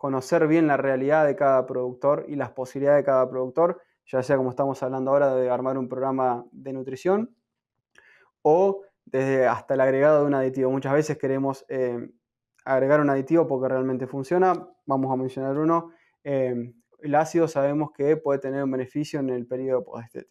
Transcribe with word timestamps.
conocer 0.00 0.46
bien 0.46 0.66
la 0.66 0.78
realidad 0.78 1.26
de 1.26 1.36
cada 1.36 1.66
productor 1.66 2.24
y 2.26 2.34
las 2.34 2.52
posibilidades 2.52 3.02
de 3.02 3.04
cada 3.04 3.28
productor, 3.28 3.82
ya 4.06 4.22
sea 4.22 4.38
como 4.38 4.48
estamos 4.48 4.82
hablando 4.82 5.10
ahora 5.10 5.34
de 5.34 5.50
armar 5.50 5.76
un 5.76 5.90
programa 5.90 6.46
de 6.52 6.72
nutrición 6.72 7.36
o 8.40 8.80
desde 9.04 9.46
hasta 9.46 9.74
el 9.74 9.80
agregado 9.82 10.22
de 10.22 10.26
un 10.28 10.32
aditivo. 10.32 10.70
Muchas 10.70 10.94
veces 10.94 11.18
queremos 11.18 11.66
eh, 11.68 12.08
agregar 12.64 13.02
un 13.02 13.10
aditivo 13.10 13.46
porque 13.46 13.68
realmente 13.68 14.06
funciona. 14.06 14.66
Vamos 14.86 15.12
a 15.12 15.16
mencionar 15.16 15.58
uno. 15.58 15.90
Eh, 16.24 16.72
el 17.00 17.14
ácido 17.14 17.46
sabemos 17.46 17.90
que 17.92 18.16
puede 18.16 18.38
tener 18.38 18.64
un 18.64 18.70
beneficio 18.70 19.20
en 19.20 19.28
el 19.28 19.46
periodo 19.46 19.84
postestete. 19.84 20.30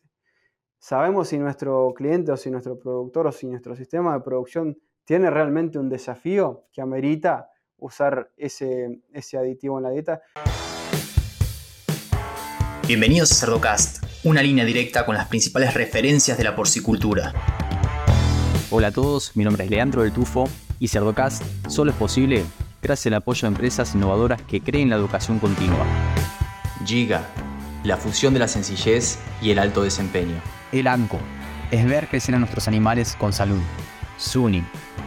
Sabemos 0.80 1.28
si 1.28 1.38
nuestro 1.38 1.94
cliente 1.94 2.32
o 2.32 2.38
si 2.38 2.50
nuestro 2.50 2.80
productor 2.80 3.28
o 3.28 3.32
si 3.32 3.46
nuestro 3.46 3.76
sistema 3.76 4.16
de 4.16 4.22
producción 4.22 4.80
tiene 5.06 5.30
realmente 5.30 5.78
un 5.78 5.90
desafío 5.90 6.66
que 6.72 6.82
amerita 6.82 7.52
usar 7.80 8.32
ese, 8.38 9.00
ese 9.14 9.38
aditivo 9.38 9.78
en 9.78 9.84
la 9.84 9.90
dieta. 9.92 10.22
Bienvenidos 12.88 13.32
a 13.32 13.36
Cerdocast, 13.36 14.04
una 14.24 14.42
línea 14.42 14.66
directa 14.66 15.06
con 15.06 15.16
las 15.16 15.28
principales 15.28 15.74
referencias 15.74 16.38
de 16.38 16.44
la 16.44 16.56
porcicultura. 16.56 17.34
Hola 18.72 18.88
a 18.88 18.92
todos, 18.92 19.36
mi 19.36 19.44
nombre 19.44 19.64
es 19.64 19.70
Leandro 19.70 20.04
del 20.04 20.12
Tufo 20.12 20.50
y 20.80 20.88
Cerdocast 20.88 21.44
solo 21.68 21.92
es 21.92 21.98
posible 21.98 22.44
gracias 22.82 23.08
al 23.08 23.16
apoyo 23.16 23.42
de 23.42 23.48
empresas 23.48 23.94
innovadoras 23.96 24.42
que 24.44 24.62
creen 24.62 24.90
la 24.90 24.96
educación 24.96 25.40
continua. 25.40 25.86
Giga, 26.86 27.22
la 27.84 27.98
fusión 27.98 28.34
de 28.34 28.40
la 28.40 28.48
sencillez 28.48 29.20
y 29.42 29.52
el 29.52 29.60
alto 29.60 29.84
desempeño. 29.84 30.42
El 30.72 30.88
ANCO 30.88 31.20
es 31.72 31.86
ver 31.86 32.08
crecer 32.08 32.36
a 32.36 32.40
nuestros 32.40 32.68
animales 32.68 33.16
con 33.20 33.34
salud. 33.34 33.62
SUNY, 34.20 34.64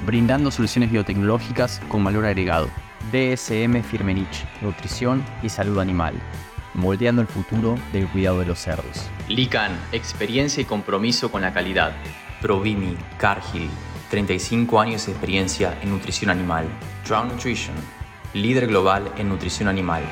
brindando 0.06 0.50
soluciones 0.50 0.90
biotecnológicas 0.90 1.80
con 1.88 2.02
valor 2.02 2.24
agregado. 2.24 2.68
DSM 3.12 3.82
Firmenich, 3.82 4.46
nutrición 4.62 5.24
y 5.42 5.48
salud 5.48 5.78
animal, 5.78 6.14
moldeando 6.74 7.20
el 7.20 7.28
futuro 7.28 7.78
del 7.92 8.08
cuidado 8.08 8.40
de 8.40 8.46
los 8.46 8.58
cerdos. 8.58 9.10
Lican, 9.28 9.78
experiencia 9.92 10.62
y 10.62 10.64
compromiso 10.64 11.30
con 11.30 11.42
la 11.42 11.52
calidad. 11.52 11.92
Provimi, 12.40 12.96
Cargill, 13.18 13.68
35 14.10 14.80
años 14.80 15.06
de 15.06 15.12
experiencia 15.12 15.78
en 15.82 15.90
nutrición 15.90 16.30
animal. 16.30 16.66
Drown 17.06 17.28
Nutrition, 17.28 17.76
líder 18.32 18.66
global 18.66 19.12
en 19.18 19.28
nutrición 19.28 19.68
animal. 19.68 20.02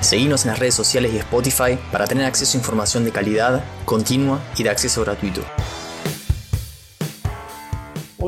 Seguimos 0.00 0.44
en 0.44 0.50
las 0.50 0.58
redes 0.58 0.74
sociales 0.74 1.12
y 1.12 1.18
Spotify 1.18 1.78
para 1.90 2.06
tener 2.06 2.24
acceso 2.24 2.56
a 2.56 2.60
información 2.60 3.04
de 3.04 3.12
calidad, 3.12 3.64
continua 3.84 4.40
y 4.56 4.62
de 4.62 4.70
acceso 4.70 5.02
gratuito. 5.02 5.42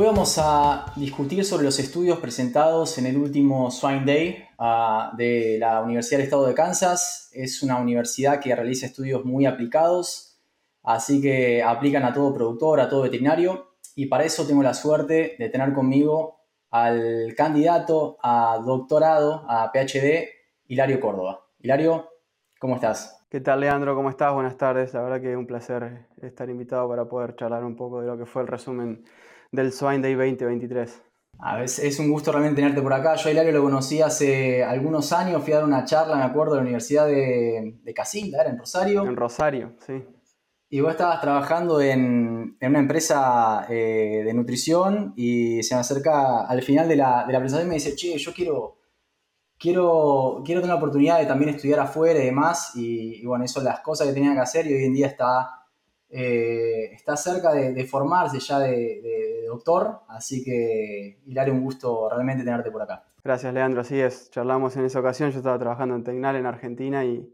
Hoy 0.01 0.07
vamos 0.07 0.39
a 0.39 0.95
discutir 0.97 1.45
sobre 1.45 1.65
los 1.65 1.79
estudios 1.79 2.19
presentados 2.21 2.97
en 2.97 3.05
el 3.05 3.19
último 3.19 3.71
Swine 3.71 4.07
Day 4.07 4.45
uh, 4.59 5.15
de 5.15 5.59
la 5.61 5.83
Universidad 5.83 6.17
del 6.17 6.25
Estado 6.25 6.47
de 6.47 6.55
Kansas. 6.55 7.29
Es 7.35 7.63
una 7.63 7.77
universidad 7.77 8.41
que 8.41 8.57
realiza 8.57 8.87
estudios 8.87 9.27
muy 9.27 9.45
aplicados, 9.45 10.41
así 10.83 11.21
que 11.21 11.63
aplican 11.63 12.03
a 12.05 12.15
todo 12.15 12.33
productor, 12.33 12.81
a 12.81 12.89
todo 12.89 13.03
veterinario. 13.03 13.75
Y 13.95 14.07
para 14.07 14.25
eso 14.25 14.47
tengo 14.47 14.63
la 14.63 14.73
suerte 14.73 15.37
de 15.39 15.49
tener 15.51 15.75
conmigo 15.75 16.41
al 16.71 17.35
candidato 17.37 18.17
a 18.23 18.59
doctorado, 18.65 19.45
a 19.51 19.71
PhD, 19.71 20.31
Hilario 20.67 20.99
Córdoba. 20.99 21.45
Hilario, 21.59 22.09
¿cómo 22.59 22.77
estás? 22.77 23.27
¿Qué 23.29 23.43
tal, 23.43 23.61
Leandro? 23.61 23.95
¿Cómo 23.95 24.09
estás? 24.09 24.33
Buenas 24.33 24.57
tardes. 24.57 24.95
La 24.95 25.03
verdad 25.03 25.21
que 25.21 25.33
es 25.33 25.37
un 25.37 25.47
placer 25.47 26.07
estar 26.23 26.49
invitado 26.49 26.89
para 26.89 27.05
poder 27.05 27.37
charlar 27.37 27.65
un 27.65 27.77
poco 27.77 28.01
de 28.01 28.07
lo 28.07 28.17
que 28.17 28.25
fue 28.25 28.41
el 28.41 28.49
resumen 28.49 29.05
del 29.53 29.73
Swine 29.73 30.01
Day 30.01 30.15
2023. 30.15 31.03
A 31.39 31.63
es, 31.63 31.79
es, 31.79 31.99
un 31.99 32.11
gusto 32.11 32.33
realmente 32.33 32.61
tenerte 32.61 32.83
por 32.83 32.93
acá. 32.93 33.15
Yo 33.17 33.29
a 33.29 33.33
Hilario 33.33 33.53
lo 33.53 33.63
conocí 33.63 34.03
hace 34.03 34.63
algunos 34.63 35.13
años, 35.13 35.43
fui 35.43 35.53
a 35.53 35.57
dar 35.57 35.65
una 35.65 35.85
charla, 35.85 36.17
me 36.17 36.25
acuerdo, 36.25 36.53
de 36.53 36.59
la 36.59 36.63
Universidad 36.63 37.07
de, 37.07 37.79
de 37.83 37.95
Casilda, 37.95 38.43
¿era 38.43 38.51
en 38.51 38.59
Rosario? 38.59 39.05
En 39.05 39.17
Rosario, 39.17 39.73
sí. 39.87 40.05
Y 40.69 40.81
vos 40.81 40.93
estabas 40.93 41.21
trabajando 41.21 41.81
en, 41.81 42.57
en 42.61 42.71
una 42.71 42.79
empresa 42.79 43.67
eh, 43.69 44.23
de 44.25 44.35
nutrición 44.35 45.15
y 45.17 45.63
se 45.63 45.75
me 45.75 45.81
acerca 45.81 46.47
al 46.47 46.63
final 46.63 46.87
de 46.87 46.97
la, 46.97 47.25
de 47.27 47.33
la 47.33 47.41
presentación 47.41 47.67
y 47.67 47.69
me 47.71 47.75
dice, 47.75 47.97
che, 47.97 48.17
yo 48.19 48.33
quiero 48.33 48.81
quiero, 49.61 50.43
quiero 50.45 50.63
tener 50.63 50.75
la 50.75 50.79
oportunidad 50.79 51.21
de 51.21 51.27
también 51.27 51.51
estudiar 51.55 51.81
afuera 51.81 52.19
y 52.19 52.25
demás, 52.25 52.73
y, 52.75 53.25
bueno, 53.27 53.45
eso 53.45 53.55
son 53.55 53.65
las 53.65 53.81
cosas 53.81 54.09
que 54.09 54.15
tenía 54.15 54.33
que 54.33 54.41
hacer 54.41 54.67
y 54.67 54.75
hoy 54.75 54.85
en 54.85 54.95
día 54.95 55.07
está, 55.07 55.67
eh, 56.09 56.91
está 56.93 57.17
cerca 57.17 57.53
de, 57.53 57.85
formarse 57.85 58.41
ya 58.41 58.59
de, 58.59 59.40
doctor, 59.51 60.01
así 60.09 60.43
que 60.43 61.21
Hilario, 61.27 61.55
un 61.55 61.63
gusto 61.63 62.09
realmente 62.09 62.45
tenerte 62.45 62.71
por 62.71 62.83
acá. 62.83 63.05
Gracias 63.23 63.53
Leandro, 63.53 63.83
así 63.83 64.01
es, 64.01 64.31
charlamos 64.31 64.77
en 64.77 64.87
esa 64.87 65.01
ocasión, 65.01 65.31
yo 65.31 65.39
estaba 65.39 65.59
trabajando 65.59 65.95
en 65.95 66.05
Tecnal 66.05 66.37
en 66.37 66.47
Argentina 66.47 67.05
y, 67.05 67.29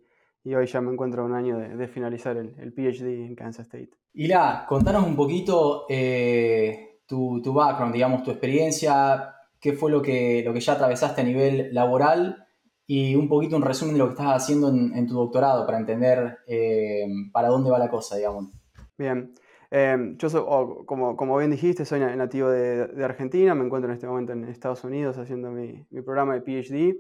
hoy 0.45 0.67
ya 0.67 0.81
me 0.81 0.93
encuentro 0.93 1.25
un 1.25 1.35
año 1.35 1.59
de, 1.59 1.89
finalizar 1.89 2.37
el, 2.37 2.73
PhD 2.73 3.27
en 3.27 3.35
Kansas 3.35 3.67
State. 3.67 3.91
Hila, 4.15 4.65
contanos 4.69 5.05
un 5.05 5.17
poquito 5.17 5.87
eh, 5.89 7.01
tu, 7.07 7.41
tu 7.43 7.53
background, 7.53 7.93
digamos, 7.93 8.23
tu 8.23 8.31
experiencia, 8.31 9.35
qué 9.61 9.73
fue 9.73 9.91
lo 9.91 10.03
que, 10.03 10.43
lo 10.45 10.53
que 10.53 10.61
ya 10.61 10.75
atravesaste 10.75 11.21
a 11.21 11.25
nivel 11.25 11.75
laboral 11.75 12.47
y 12.87 13.17
un 13.17 13.29
poquito 13.29 13.57
un 13.57 13.63
resumen 13.63 13.95
de 13.95 13.99
lo 13.99 14.07
que 14.07 14.13
estás 14.13 14.43
haciendo 14.43 14.69
en, 14.69 15.07
tu 15.07 15.15
doctorado 15.15 15.67
para 15.67 15.79
entender 15.79 16.39
eh, 16.47 17.07
para 17.33 17.49
dónde 17.49 17.71
va 17.71 17.79
la 17.79 17.91
cosa, 17.91 18.17
digamos. 18.17 18.51
Bien. 18.97 19.35
Em, 19.71 20.17
yo 20.17 20.29
soy, 20.29 20.43
oh, 20.47 20.85
como, 20.87 21.17
como, 21.17 21.37
bien 21.39 21.51
dijiste, 21.51 21.85
soy 21.85 22.01
nativo 22.01 22.51
de, 22.51 23.05
Argentina, 23.05 23.55
me 23.55 23.65
encuentro 23.65 23.91
en 23.91 23.95
este 23.95 24.07
momento 24.07 24.33
en 24.33 24.45
Estados 24.45 24.85
Unidos 24.85 25.19
haciendo 25.19 25.51
mi, 25.51 25.87
mi 25.91 26.03
programa 26.03 26.35
de 26.35 26.41
PhD. 26.41 26.99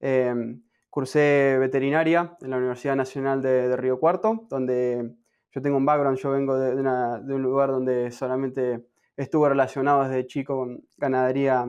Em, 0.00 0.62
cursé 0.90 1.56
veterinaria 1.58 2.36
en 2.40 2.50
la 2.50 2.56
Universidad 2.56 2.96
Nacional 2.96 3.42
de, 3.42 3.76
Río 3.76 3.98
Cuarto, 4.00 4.46
donde 4.48 5.14
yo 5.50 5.62
tengo 5.62 5.76
un 5.76 5.86
background, 5.86 6.18
yo 6.18 6.30
vengo 6.30 6.58
de, 6.58 6.74
de, 6.74 7.34
un 7.34 7.42
lugar 7.42 7.70
donde 7.70 8.10
solamente 8.10 8.86
estuve 9.16 9.48
relacionado 9.48 10.04
desde 10.04 10.26
chico 10.26 10.56
con 10.56 10.84
ganadería 10.96 11.66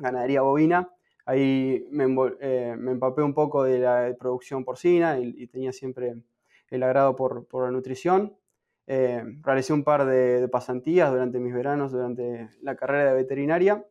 ganadería 0.00 0.42
bovina. 0.42 0.90
Ahí 1.26 1.86
me, 1.90 2.06
eh, 2.40 2.74
empapé 2.76 3.22
un 3.22 3.34
poco 3.34 3.62
de 3.64 3.78
la 3.78 4.14
producción 4.18 4.64
porcina 4.64 5.18
y, 5.20 5.46
tenía 5.46 5.72
siempre 5.72 6.16
el 6.70 6.82
agrado 6.82 7.14
por, 7.14 7.46
la 7.52 7.70
nutrición. 7.70 8.36
Eh, 8.92 9.22
realicé 9.42 9.72
un 9.72 9.84
par 9.84 10.04
de, 10.04 10.48
pasantías 10.48 11.12
durante 11.12 11.38
mis 11.38 11.54
veranos, 11.54 11.92
durante 11.92 12.48
la 12.60 12.74
carrera 12.74 13.10
de 13.10 13.14
veterinaria. 13.14 13.86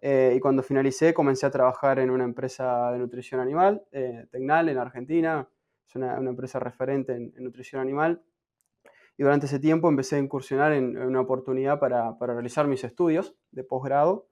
Eh, 0.00 0.34
y 0.36 0.40
cuando 0.40 0.64
finalicé 0.64 1.14
comencé 1.14 1.46
a 1.46 1.50
trabajar 1.50 2.00
en 2.00 2.10
una 2.10 2.24
empresa 2.24 2.90
de 2.90 2.98
nutrición 2.98 3.40
animal, 3.40 3.84
Tecnal, 3.92 4.68
en 4.68 4.78
Argentina. 4.78 5.48
Es 5.86 5.94
una, 5.94 6.16
empresa 6.16 6.58
referente 6.58 7.12
en, 7.12 7.32
nutrición 7.36 7.80
animal. 7.80 8.20
Y 9.16 9.22
durante 9.22 9.46
ese 9.46 9.60
tiempo 9.60 9.88
empecé 9.88 10.16
a 10.16 10.18
incursionar 10.18 10.72
en, 10.72 10.98
una 10.98 11.20
oportunidad 11.20 11.78
para, 11.78 12.18
para, 12.18 12.32
realizar 12.32 12.66
mis 12.66 12.82
estudios 12.82 13.36
de 13.52 13.62
posgrado 13.62 14.26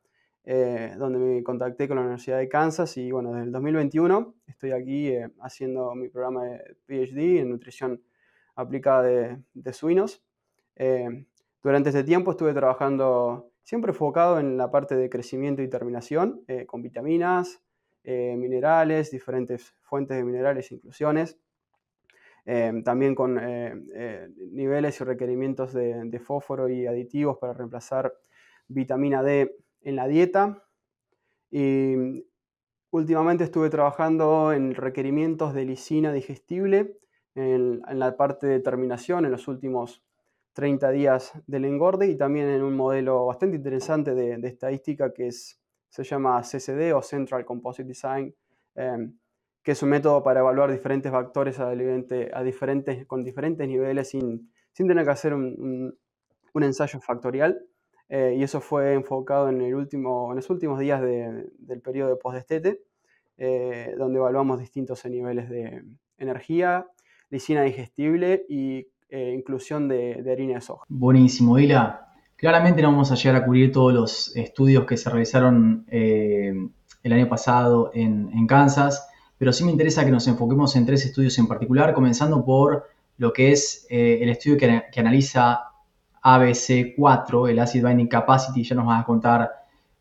eh, 0.45 0.95
donde 0.97 1.19
me 1.19 1.43
contacté 1.43 1.87
con 1.87 1.97
la 1.97 2.03
Universidad 2.03 2.39
de 2.39 2.49
Kansas 2.49 2.97
y 2.97 3.13
bueno, 3.13 3.33
desde 3.33 3.45
el 3.45 3.53
2021 3.53 4.35
estoy 4.47 4.73
aquí 4.73 5.09
eh, 5.09 5.31
haciendo 5.43 5.95
mi 5.95 6.09
programa 6.09 6.45
de 6.45 6.77
PhD 6.87 7.41
en 7.41 7.51
nutrición 7.51 8.03
aplicada 8.61 9.03
de, 9.03 9.73
suinos. 9.73 10.23
Eh, 10.77 11.27
durante 11.63 11.91
este 11.91 12.05
tiempo 12.05 12.31
estuve 12.31 12.55
trabajando 12.55 13.51
siempre 13.63 13.91
enfocado 13.91 14.39
en 14.41 14.57
la 14.57 14.71
parte 14.71 14.97
de 14.97 15.11
crecimiento 15.11 15.63
y 15.63 15.69
terminación, 15.69 16.45
con 16.67 16.83
vitaminas, 16.83 17.63
minerales, 18.05 19.11
diferentes 19.11 19.75
fuentes 19.83 20.17
de 20.17 20.25
minerales 20.25 20.71
e 20.71 20.75
inclusiones. 20.75 21.39
también 22.85 23.15
con 23.15 23.35
niveles 24.53 25.01
y 25.01 25.05
requerimientos 25.05 25.73
de, 25.73 26.03
de 26.05 26.19
fósforo 26.19 26.69
y 26.69 26.87
aditivos 26.87 27.39
para 27.39 27.53
reemplazar 27.53 28.13
vitamina 28.67 29.23
D 29.23 29.57
en 29.83 29.97
la 29.97 30.09
dieta. 30.09 30.65
Y 31.51 32.25
últimamente 32.91 33.45
estuve 33.45 33.71
trabajando 33.71 34.53
en 34.53 34.75
requerimientos 34.75 35.55
de 35.55 35.65
lisina 35.65 36.13
digestible 36.13 36.97
en, 37.35 37.83
la 37.93 38.17
parte 38.17 38.47
de 38.47 38.61
terminación 38.61 39.25
en 39.25 39.33
los 39.33 39.49
últimos 39.49 40.03
30 40.55 40.91
días 40.91 41.33
del 41.47 41.65
engorde 41.65 42.09
y 42.09 42.17
también 42.17 42.49
en 42.49 42.63
un 42.63 42.77
modelo 42.77 43.27
bastante 43.27 43.57
interesante 43.57 44.15
de, 44.15 44.35
estadística 44.47 45.13
que 45.13 45.29
es, 45.29 45.61
se 45.89 46.05
llama 46.05 46.43
CCD 46.43 46.93
o 46.95 47.03
Central 47.03 47.45
Composite 47.45 47.89
Design, 47.89 48.35
em, 48.75 49.17
que 49.63 49.73
es 49.73 49.83
un 49.83 49.91
método 49.91 50.23
para 50.23 50.41
evaluar 50.41 50.71
diferentes 50.73 51.11
factores 51.13 51.59
a, 51.61 51.71
a 51.71 52.43
diferentes, 52.43 53.07
con 53.07 53.23
diferentes 53.23 53.69
niveles 53.69 54.09
sin, 54.09 54.51
sin 54.73 54.89
tener 54.89 55.05
que 55.05 55.11
hacer 55.11 55.35
un, 55.35 55.97
un 56.53 56.63
ensayo 56.63 57.01
factorial. 57.01 57.61
Eh, 58.09 58.35
y 58.37 58.43
eso 58.43 58.61
fue 58.61 58.95
enfocado 58.95 59.49
en, 59.49 59.61
el 59.61 59.75
último, 59.75 60.33
en 60.33 60.37
los 60.37 60.51
últimos 60.51 60.81
días 60.81 61.01
del 61.01 61.81
periodo 61.81 62.11
de 62.11 62.17
postdestete, 62.17 62.83
eh, 63.39 63.95
donde 63.97 64.19
evaluamos 64.19 64.59
distintos 64.59 65.05
niveles 65.07 65.49
de 65.49 65.85
energía, 66.19 66.87
lisina 67.31 67.63
digestible 67.63 68.45
y 68.49 68.87
eh, 69.09 69.35
inclusión 69.37 69.89
de, 69.89 70.25
harina 70.31 70.55
de 70.55 70.61
soja. 70.61 70.85
Buenísimo, 70.89 71.59
Hila. 71.59 72.09
Claramente 72.37 72.83
no 72.83 72.91
vamos 72.91 73.11
a 73.13 73.15
llegar 73.15 73.37
a 73.37 73.45
cubrir 73.45 73.73
todos 73.73 73.93
los 73.93 74.37
estudios 74.37 74.85
que 74.85 74.97
se 74.97 75.11
realizaron 75.11 75.85
el 77.03 77.13
año 77.13 77.29
pasado 77.29 77.91
en, 77.95 78.47
Kansas, 78.47 79.09
pero 79.39 79.53
sí 79.53 79.65
me 79.65 79.71
interesa 79.71 80.05
que 80.05 80.11
nos 80.11 80.27
enfoquemos 80.27 80.77
en 80.77 80.87
tres 80.87 81.05
estudios 81.05 81.39
en 81.39 81.47
particular, 81.47 81.95
comenzando 81.95 82.45
por 82.45 82.89
lo 83.17 83.33
que 83.33 83.53
es 83.53 83.87
eh, 83.91 84.19
el 84.23 84.31
estudio 84.31 84.57
que, 84.57 84.83
que 84.91 85.01
analiza 85.01 85.61
ABC4, 86.23 87.51
el 87.51 87.59
Acid 87.59 87.85
Binding 87.85 88.09
Capacity, 88.09 88.63
ya 88.63 88.75
nos 88.77 88.87
vas 88.87 89.03
a 89.03 89.05
contar 89.05 89.51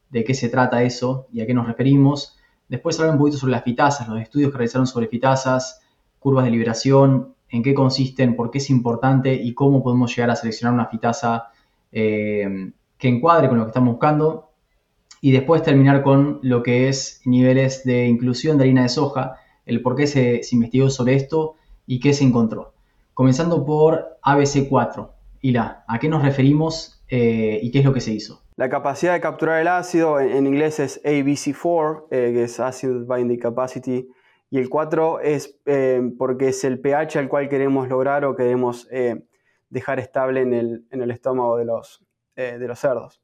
de 0.10 0.24
qué 0.24 0.34
se 0.34 0.50
trata 0.50 0.84
eso 0.84 1.28
y 1.31 1.42
a 1.42 1.46
qué 1.46 1.54
nos 1.54 1.68
referimos. 1.68 2.38
Después 2.68 3.00
hablar 3.00 3.14
un 3.14 3.20
poquito 3.20 3.38
sobre 3.38 3.52
las 3.52 3.64
fitasas, 3.64 4.08
los 4.08 4.22
estudios 4.22 4.52
que 4.52 4.58
realizaron 4.58 4.88
sobre 4.88 5.08
fitasas, 5.08 5.81
curvas 6.19 6.45
de 6.45 6.51
liberación, 6.51 7.33
en 7.50 7.63
qué 7.63 7.74
consisten, 7.74 8.36
por 8.36 8.51
qué 8.51 8.60
es 8.60 8.69
importante 8.69 9.33
y 9.33 9.54
cómo 9.54 9.83
podemos 9.83 10.16
llegar 10.16 10.30
a 10.30 10.36
seleccionar 10.36 10.74
una 10.74 10.88
fitasa 10.88 11.50
eh, 11.92 12.71
que 12.98 13.07
encuadre 13.07 13.48
con 13.50 13.57
lo 13.57 13.66
que 13.66 13.69
estamos 13.69 13.94
buscando. 13.94 14.51
Y 15.21 15.31
después 15.31 15.63
terminar 15.63 16.01
con 16.04 16.39
lo 16.44 16.63
que 16.63 16.88
es 16.88 17.21
niveles 17.25 17.83
de 17.83 18.07
inclusión 18.07 18.57
de 18.57 18.63
harina 18.66 18.83
de 18.83 18.89
soja, 18.89 19.38
el 19.66 19.81
por 19.81 19.95
qué 19.95 20.07
se, 20.07 20.42
investigó 20.51 20.89
sobre 20.89 21.16
esto 21.16 21.56
y 21.86 22.00
qué 22.00 22.13
se 22.13 22.24
encontró. 22.24 22.74
Comenzando 23.13 23.66
por 23.66 24.18
ABC4. 24.24 25.10
Ila, 25.42 25.83
¿a 25.88 26.00
qué 26.00 26.07
nos 26.07 26.24
referimos 26.24 27.01
eh, 27.10 27.60
y 27.62 27.71
qué 27.71 27.80
es 27.80 27.86
lo 27.86 27.94
que 27.94 28.01
se 28.01 28.13
hizo? 28.13 28.42
La 28.56 28.69
capacidad 28.69 29.13
de 29.13 29.21
capturar 29.21 29.62
el 29.62 29.68
ácido 29.68 30.19
en, 30.19 30.45
inglés 30.45 30.80
es 30.80 31.01
ABC4, 31.04 32.06
eh, 32.12 32.31
que 32.33 32.44
es 32.44 32.60
Acid 32.60 33.07
Binding 33.07 33.39
Capacity, 33.39 34.10
y 34.50 34.57
el 34.57 34.69
4 34.69 35.19
es 35.19 35.60
porque 36.18 36.50
es 36.50 36.63
el 36.63 36.80
pH 36.80 37.18
al 37.19 37.30
cual 37.30 37.50
queremos 37.50 37.88
lograr 37.88 38.25
o 38.25 38.36
queremos 38.36 38.88
dejar 39.69 40.00
estable 40.00 40.42
en 40.42 40.54
el, 40.54 40.86
en 40.90 41.01
el 41.01 41.12
estómago 41.12 41.57
de 41.57 41.66
los, 41.66 42.04
eh, 42.36 42.57
de 42.57 42.68
los 42.68 42.80
cerdos. 42.80 43.22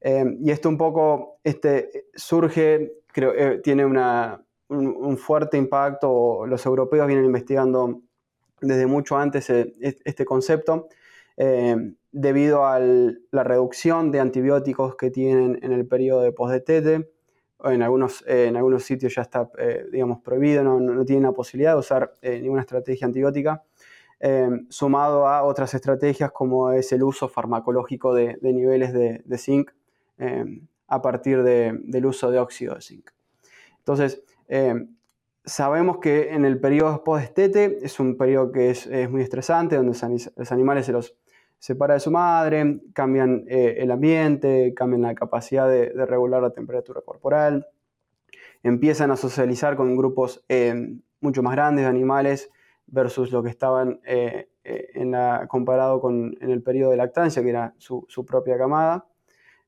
Eh, 0.00 0.24
y 0.40 0.50
esto 0.50 0.68
un 0.68 0.78
poco 0.78 1.38
este, 1.44 2.06
surge, 2.14 2.92
creo, 3.08 3.34
eh, 3.34 3.58
tiene 3.58 3.84
una, 3.84 4.42
un, 4.68 5.18
fuerte 5.18 5.56
impacto, 5.56 6.46
los 6.46 6.64
europeos 6.64 7.06
vienen 7.06 7.24
investigando 7.26 8.00
desde 8.60 8.86
mucho 8.86 9.16
antes 9.16 9.50
este 9.50 10.24
concepto, 10.24 10.88
debido 12.12 12.66
a 12.66 12.78
la 12.78 13.44
reducción 13.44 14.12
de 14.12 14.20
antibióticos 14.20 14.94
que 14.96 15.10
tienen 15.10 15.58
en 15.62 15.72
el 15.72 15.86
periodo 15.86 16.20
de 16.20 16.32
postdetete. 16.32 17.10
En 17.64 17.82
algunos, 17.82 18.24
en 18.26 18.56
algunos 18.56 18.84
sitios 18.84 19.14
ya 19.14 19.22
está, 19.22 19.50
digamos, 19.92 20.20
prohibido, 20.20 20.64
no, 20.64 20.80
no, 20.80 21.04
tienen 21.04 21.24
la 21.24 21.32
posibilidad 21.32 21.72
de 21.72 21.78
usar 21.78 22.14
ninguna 22.22 22.62
estrategia 22.62 23.06
antibiótica. 23.06 23.62
Sumado 24.68 25.26
a 25.26 25.42
otras 25.42 25.74
estrategias 25.74 26.30
como 26.32 26.72
es 26.72 26.92
el 26.92 27.02
uso 27.02 27.28
farmacológico 27.28 28.14
de, 28.14 28.38
niveles 28.42 28.92
de, 28.92 29.38
zinc 29.38 29.70
a 30.88 31.02
partir 31.02 31.42
del 31.42 32.06
uso 32.06 32.30
de 32.30 32.38
óxido 32.38 32.74
de 32.74 32.82
zinc. 32.82 33.10
Entonces, 33.78 34.22
em, 34.48 34.94
sabemos 35.44 35.98
que 35.98 36.32
en 36.34 36.44
el 36.44 36.60
periodo 36.60 37.02
post-estete 37.02 37.78
es 37.82 37.98
un 37.98 38.16
periodo 38.16 38.52
que 38.52 38.70
es, 38.70 38.88
muy 39.10 39.22
estresante, 39.22 39.76
donde 39.76 39.96
los 40.36 40.52
animales 40.52 40.86
se 40.86 40.92
los 40.92 41.16
separa 41.60 41.94
de 41.94 42.00
su 42.00 42.10
madre, 42.10 42.80
cambian 42.92 43.44
eh, 43.46 43.76
el 43.78 43.92
ambiente, 43.92 44.74
cambian 44.74 45.02
la 45.02 45.14
capacidad 45.14 45.68
de, 45.68 45.92
regular 46.06 46.42
la 46.42 46.50
temperatura 46.50 47.00
corporal, 47.02 47.68
empiezan 48.64 49.12
a 49.12 49.16
socializar 49.16 49.76
con 49.76 49.96
grupos 49.96 50.44
mucho 51.20 51.42
más 51.42 51.54
grandes 51.54 51.84
de 51.84 51.88
animales 51.88 52.50
versus 52.86 53.30
lo 53.32 53.42
que 53.42 53.50
estaban 53.50 54.00
eh, 54.04 54.48
eh, 54.64 54.88
en 54.94 55.12
la, 55.12 55.46
comparado 55.48 56.00
con 56.00 56.36
en 56.40 56.50
el 56.50 56.62
periodo 56.62 56.90
de 56.90 56.96
lactancia, 56.96 57.42
que 57.42 57.50
era 57.50 57.74
su, 57.78 58.06
propia 58.26 58.58
camada, 58.58 59.06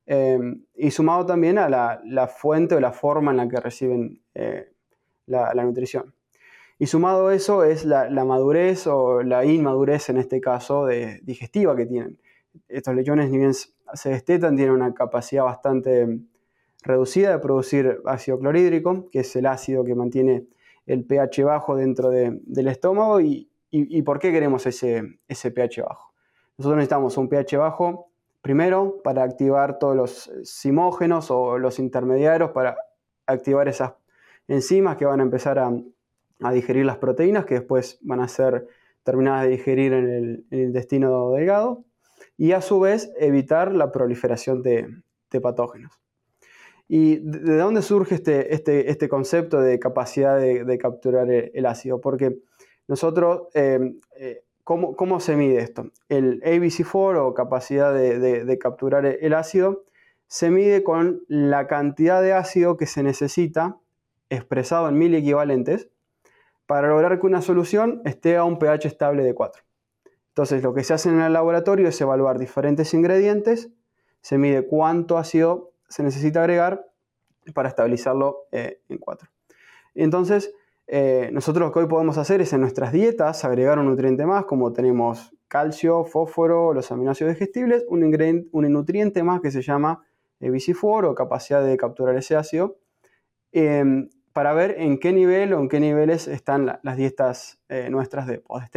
eh, 0.05 0.39
y 0.75 0.91
sumado 0.91 1.25
también 1.25 1.57
a 1.57 1.69
la, 1.69 2.27
fuente 2.27 2.75
o 2.75 2.79
la 2.79 2.91
forma 2.91 3.31
en 3.31 3.37
la 3.37 3.47
que 3.47 3.59
reciben 3.59 4.21
la, 5.25 5.53
nutrición. 5.63 6.13
Y 6.83 6.85
sumado 6.85 7.27
a 7.27 7.33
eso 7.33 7.63
es 7.63 7.85
la, 7.85 8.09
madurez 8.25 8.87
o 8.87 9.23
la 9.23 9.45
inmadurez 9.45 10.09
en 10.09 10.17
este 10.17 10.41
caso 10.41 10.85
de, 10.85 11.21
digestiva 11.23 11.77
que 11.77 11.85
tienen. 11.85 12.19
Estos 12.67 12.93
lechones 12.93 13.29
ni 13.29 13.37
bien 13.37 13.53
se 13.53 14.09
destetan, 14.09 14.57
tienen 14.57 14.75
una 14.75 14.93
capacidad 14.93 15.45
bastante 15.45 16.19
reducida 16.81 17.31
de 17.31 17.39
producir 17.39 18.01
ácido 18.03 18.37
clorhídrico, 18.37 19.09
que 19.11 19.21
es 19.21 19.33
el 19.37 19.45
ácido 19.45 19.85
que 19.85 19.95
mantiene 19.95 20.45
el 20.85 21.05
pH 21.05 21.45
bajo 21.45 21.77
dentro 21.77 22.09
del 22.09 22.67
estómago 22.67 23.21
y, 23.21 23.49
por 24.05 24.19
qué 24.19 24.33
queremos 24.33 24.65
ese, 24.65 25.19
ese 25.29 25.51
pH 25.51 25.83
bajo. 25.83 26.13
Nosotros 26.57 26.75
necesitamos 26.75 27.15
un 27.15 27.29
pH 27.29 27.55
bajo 27.59 28.09
primero 28.41 28.99
para 29.05 29.23
activar 29.23 29.79
todos 29.79 29.95
los 29.95 30.31
simógenos 30.43 31.31
o 31.31 31.57
los 31.57 31.79
intermediarios 31.79 32.51
para 32.51 32.75
activar 33.25 33.69
esas 33.69 33.93
enzimas 34.49 34.97
que 34.97 35.05
van 35.05 35.21
a 35.21 35.23
empezar 35.23 35.59
a, 35.59 35.71
digerir 36.51 36.85
las 36.85 36.97
proteínas 36.97 37.45
que 37.45 37.55
después 37.55 37.99
van 38.01 38.19
a 38.19 38.27
ser 38.27 38.67
terminadas 39.03 39.43
de 39.43 39.49
digerir 39.49 39.93
en 39.93 40.09
el, 40.09 40.45
intestino 40.51 41.31
delgado 41.31 41.85
y 42.37 42.51
a 42.51 42.61
su 42.61 42.79
vez 42.79 43.11
evitar 43.17 43.73
la 43.73 43.91
proliferación 43.91 44.61
de 44.61 45.03
patógenos. 45.41 46.03
¿Y 46.87 47.17
de 47.17 47.57
dónde 47.57 47.81
surge 47.81 48.15
este, 48.15 48.53
este, 48.53 48.91
este 48.91 49.09
concepto 49.09 49.61
de 49.61 49.79
capacidad 49.79 50.39
de, 50.39 50.77
capturar 50.77 51.29
el, 51.31 51.65
ácido? 51.65 52.01
Porque 52.01 52.37
nosotros, 52.87 53.47
eh, 53.53 53.95
eh, 54.17 54.43
¿cómo, 54.63 55.19
se 55.19 55.35
mide 55.35 55.59
esto? 55.59 55.91
El 56.09 56.41
ABC4 56.41 57.25
o 57.25 57.33
capacidad 57.33 57.93
de, 57.93 58.57
capturar 58.59 59.05
el 59.05 59.33
ácido 59.33 59.85
se 60.27 60.49
mide 60.49 60.83
con 60.83 61.23
la 61.27 61.67
cantidad 61.67 62.21
de 62.21 62.33
ácido 62.33 62.75
que 62.75 62.85
se 62.85 63.01
necesita, 63.01 63.79
expresado 64.29 64.89
en 64.89 64.97
mil 64.97 65.15
equivalentes, 65.15 65.89
para 66.73 66.87
lograr 66.87 67.19
que 67.19 67.27
una 67.27 67.43
solución 67.43 68.01
esté 68.03 68.35
a 68.35 68.43
un 68.45 68.57
pH 68.57 68.87
estable 68.87 69.21
de 69.21 69.35
4. 69.35 69.61
Entonces, 70.29 70.63
lo 70.63 70.73
que 70.73 70.83
se 70.83 70.95
hace 70.95 71.07
en 71.07 71.21
el 71.21 71.31
laboratorio 71.31 71.87
es 71.87 72.01
evaluar 72.01 72.39
diferentes 72.39 72.95
ingredientes, 72.95 73.69
se 74.21 74.39
mide 74.39 74.65
cuánto 74.65 75.19
ácido 75.19 75.71
se 75.87 76.01
necesita 76.01 76.39
agregar 76.39 76.83
para 77.53 77.69
estabilizarlo 77.69 78.47
eh, 78.51 78.81
en 78.89 78.97
4. 78.97 79.29
Entonces, 79.93 80.51
eh, 80.87 81.29
nosotros 81.31 81.67
lo 81.67 81.71
que 81.71 81.81
hoy 81.81 81.85
podemos 81.85 82.17
hacer 82.17 82.41
es 82.41 82.51
en 82.53 82.61
nuestras 82.61 82.91
dietas 82.91 83.45
agregar 83.45 83.77
un 83.77 83.85
nutriente 83.85 84.25
más, 84.25 84.45
como 84.45 84.73
tenemos 84.73 85.31
calcio, 85.47 86.05
fósforo, 86.05 86.73
los 86.73 86.91
aminoácidos 86.91 87.35
digestibles, 87.35 87.85
un, 87.87 87.99
nutriente 88.51 89.21
más 89.21 89.41
que 89.41 89.51
se 89.51 89.61
llama 89.61 90.03
BC4 90.41 91.11
o 91.11 91.13
capacidad 91.13 91.63
de 91.63 91.77
capturar 91.77 92.15
ese 92.15 92.35
ácido, 92.35 92.79
em, 93.51 94.09
para 94.33 94.53
ver 94.53 94.75
en 94.79 94.97
qué 94.99 95.13
nivel 95.13 95.53
o 95.53 95.59
en 95.59 95.69
qué 95.69 95.79
niveles 95.79 96.27
están 96.27 96.79
las 96.81 96.97
dietas 96.97 97.59
eh, 97.69 97.89
nuestras 97.89 98.27
de 98.27 98.39
post 98.39 98.75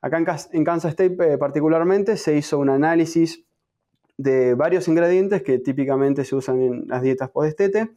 Acá 0.00 0.18
en, 0.52 0.64
Kansas 0.64 0.90
State 0.90 1.38
particularmente 1.38 2.16
se 2.16 2.36
hizo 2.36 2.58
un 2.58 2.68
análisis 2.68 3.44
de 4.16 4.54
varios 4.54 4.86
ingredientes 4.88 5.42
que 5.42 5.58
típicamente 5.58 6.24
se 6.24 6.36
usan 6.36 6.60
en 6.60 6.84
las 6.88 7.02
dietas 7.02 7.30
post-estete, 7.30 7.90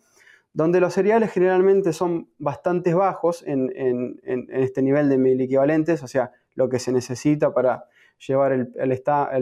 donde 0.54 0.80
los 0.80 0.94
cereales 0.94 1.32
generalmente 1.32 1.94
son 1.94 2.30
bastante 2.40 2.94
bajos 2.94 3.44
en, 3.46 3.70
este 4.50 4.82
nivel 4.82 5.10
de 5.10 5.18
mil 5.18 5.40
equivalentes, 5.40 6.02
o 6.02 6.08
sea, 6.08 6.32
lo 6.56 6.70
que 6.70 6.80
se 6.80 6.92
necesita 6.92 7.54
para 7.54 7.86
llevar 8.26 8.52
el, 8.54 8.92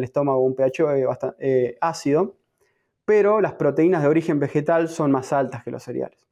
estómago 0.04 0.40
a 0.40 0.44
un 0.44 0.56
pH 0.56 0.98
eh, 0.98 1.06
bastante, 1.06 1.36
eh, 1.40 1.78
ácido, 1.80 2.36
pero 3.06 3.40
las 3.40 3.54
proteínas 3.54 4.02
de 4.02 4.10
origen 4.10 4.40
vegetal 4.40 4.90
son 4.90 5.12
más 5.12 5.32
altas 5.32 5.64
que 5.64 5.72
los 5.72 5.84
cereales, 5.84 6.25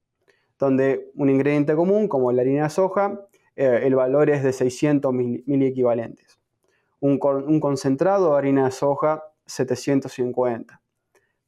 donde 0.64 1.12
un 1.16 1.30
ingrediente 1.30 1.76
común, 1.76 2.08
como 2.08 2.32
la 2.32 2.42
harina 2.42 2.64
de 2.64 2.70
soja, 2.70 3.20
eh, 3.56 3.82
el 3.84 3.96
valor 3.96 4.30
es 4.30 4.44
de 4.44 4.54
600 4.54 5.14
mil, 5.14 5.44
equivalentes. 5.64 6.40
Un, 7.00 7.20
concentrado 7.60 8.32
de 8.32 8.38
harina 8.38 8.66
de 8.66 8.72
soja 8.72 9.24
750. 9.46 10.82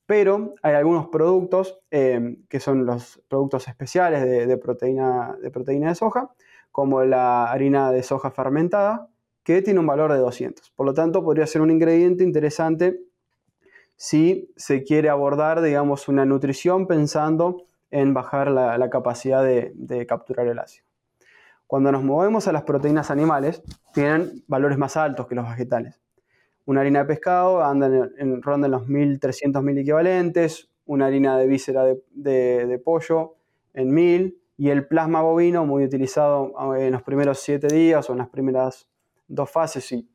Pero 0.05 0.53
hay 0.61 0.75
algunos 0.75 1.07
productos 1.07 1.79
eh, 1.91 2.37
que 2.49 2.59
son 2.59 2.85
los 2.85 3.23
productos 3.29 3.67
especiales 3.67 4.21
de, 4.47 4.57
proteína, 4.57 5.37
de 5.41 5.49
proteína 5.49 5.89
de 5.89 5.95
soja, 5.95 6.29
como 6.71 7.03
la 7.03 7.51
harina 7.51 7.91
de 7.91 8.03
soja 8.03 8.31
fermentada, 8.31 9.09
que 9.43 9.61
tiene 9.61 9.79
un 9.79 9.87
valor 9.87 10.11
de 10.11 10.19
200. 10.19 10.71
Por 10.71 10.85
lo 10.85 10.93
tanto, 10.93 11.23
podría 11.23 11.47
ser 11.47 11.61
un 11.61 11.71
ingrediente 11.71 12.23
interesante 12.23 12.99
si 13.95 14.51
se 14.57 14.83
quiere 14.83 15.09
abordar, 15.09 15.61
digamos, 15.61 16.09
una 16.09 16.25
nutrición 16.25 16.85
pensando 16.85 17.63
en 17.95 18.13
bajar 18.13 18.51
la, 18.51 18.89
capacidad 18.89 19.41
de, 19.41 20.05
capturar 20.05 20.47
el 20.47 20.59
ácido. 20.59 20.85
Cuando 21.65 21.93
nos 21.93 22.03
movemos 22.03 22.45
a 22.49 22.51
las 22.51 22.63
proteínas 22.63 23.09
animales, 23.09 23.63
tienen 23.93 24.43
valores 24.47 24.77
más 24.77 24.97
altos 24.97 25.27
que 25.27 25.35
los 25.35 25.47
vegetales. 25.47 26.01
Una 26.65 26.81
harina 26.81 26.99
de 26.99 27.05
pescado 27.05 27.63
anda 27.63 27.87
en, 28.17 28.41
ronda 28.41 28.65
en 28.65 28.71
los 28.73 28.89
1300 28.89 29.63
mil 29.63 29.77
equivalentes, 29.77 30.69
una 30.85 31.05
harina 31.05 31.37
de 31.37 31.47
víscera 31.47 31.85
de, 31.85 32.81
pollo 32.83 33.37
en 33.73 33.93
1000 33.93 34.41
y 34.57 34.69
el 34.71 34.87
plasma 34.87 35.21
bovino 35.21 35.65
muy 35.65 35.85
utilizado 35.85 36.75
en 36.75 36.91
los 36.91 37.01
primeros 37.01 37.39
7 37.39 37.67
días 37.67 38.09
o 38.09 38.11
en 38.11 38.19
las 38.19 38.27
primeras 38.27 38.89
dos 39.29 39.49
fases, 39.49 39.85
si 39.85 40.09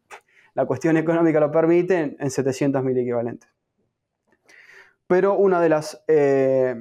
la 0.53 0.67
cuestión 0.67 0.99
económica 0.99 1.41
lo 1.41 1.51
permite, 1.51 2.15
en 2.19 2.31
700 2.31 2.85
mil 2.85 2.99
equivalentes. 2.99 3.49
Pero 5.07 5.35
una 5.35 5.63
de 5.63 5.69
las, 5.71 6.05
eh, 6.09 6.77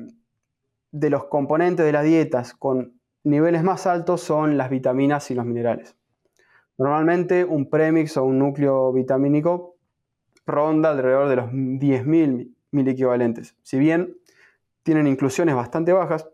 de 0.91 1.09
los 1.09 1.25
componentes 1.25 1.85
de 1.85 1.91
las 1.91 2.03
dietas 2.03 2.53
con 2.53 2.99
niveles 3.23 3.63
más 3.63 3.85
altos 3.87 4.21
son 4.21 4.57
las 4.57 4.69
vitaminas 4.69 5.29
y 5.31 5.35
los 5.35 5.45
minerales. 5.45 5.95
Normalmente 6.77 7.43
un 7.43 7.69
premix 7.69 8.15
o 8.17 8.23
un 8.23 8.39
núcleo 8.39 8.93
vitamínico 8.93 9.75
ronda 10.45 10.91
alrededor 10.91 11.27
de 11.27 11.35
los 11.35 11.51
10.000 11.51 12.89
equivalentes. 12.89 13.55
Si 13.61 13.77
bien 13.77 14.15
tienen 14.83 15.05
inclusiones 15.05 15.55
bastante 15.55 15.93
bajas, 15.93 16.27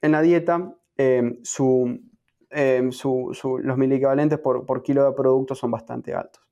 en 0.00 0.12
la 0.12 0.22
dieta 0.22 0.74
em, 0.96 1.38
em, 2.50 2.90
los 2.90 3.78
equivalentes 3.78 4.38
por, 4.38 4.64
por 4.64 4.82
kilo 4.82 5.04
de 5.04 5.12
producto 5.12 5.54
son 5.54 5.70
bastante 5.70 6.14
altos. 6.14 6.42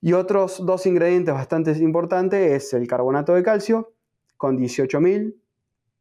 Y 0.00 0.12
otros 0.12 0.64
dos 0.64 0.86
ingredientes 0.86 1.34
bastante 1.34 1.72
importantes 1.78 2.52
es 2.52 2.72
el 2.72 2.86
carbonato 2.86 3.34
de 3.34 3.42
calcio 3.42 3.92
con 4.36 4.56
18.000 4.56 5.34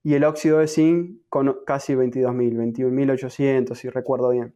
y 0.07 0.13
el 0.13 0.23
óxido 0.23 0.59
de 0.59 0.69
zinc 0.69 1.17
con 1.27 1.59
casi 1.65 1.93
22.000, 1.93 2.55
21.800 2.77 3.75
si 3.75 3.89
recuerdo 3.89 4.29
bien. 4.29 4.55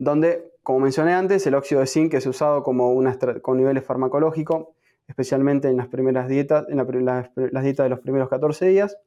Donde, 0.00 0.50
como 0.64 0.80
mencioné 0.80 1.14
antes, 1.14 1.46
el 1.46 1.54
óxido 1.54 1.80
de 1.80 1.86
zinc 1.86 2.12
es 2.14 2.26
usado 2.26 2.64
como 2.64 2.92
con 3.40 3.56
niveles 3.56 3.84
farmacológicos, 3.84 4.66
especialmente 5.06 5.68
en 5.68 5.76
las 5.76 5.86
primeras 5.86 6.26
dietas, 6.26 6.66
en 6.68 6.76
las, 6.76 7.62
dietas 7.62 7.84
de 7.84 7.88
los 7.88 8.00
primeros 8.00 8.28
14 8.28 8.66
días, 8.66 8.98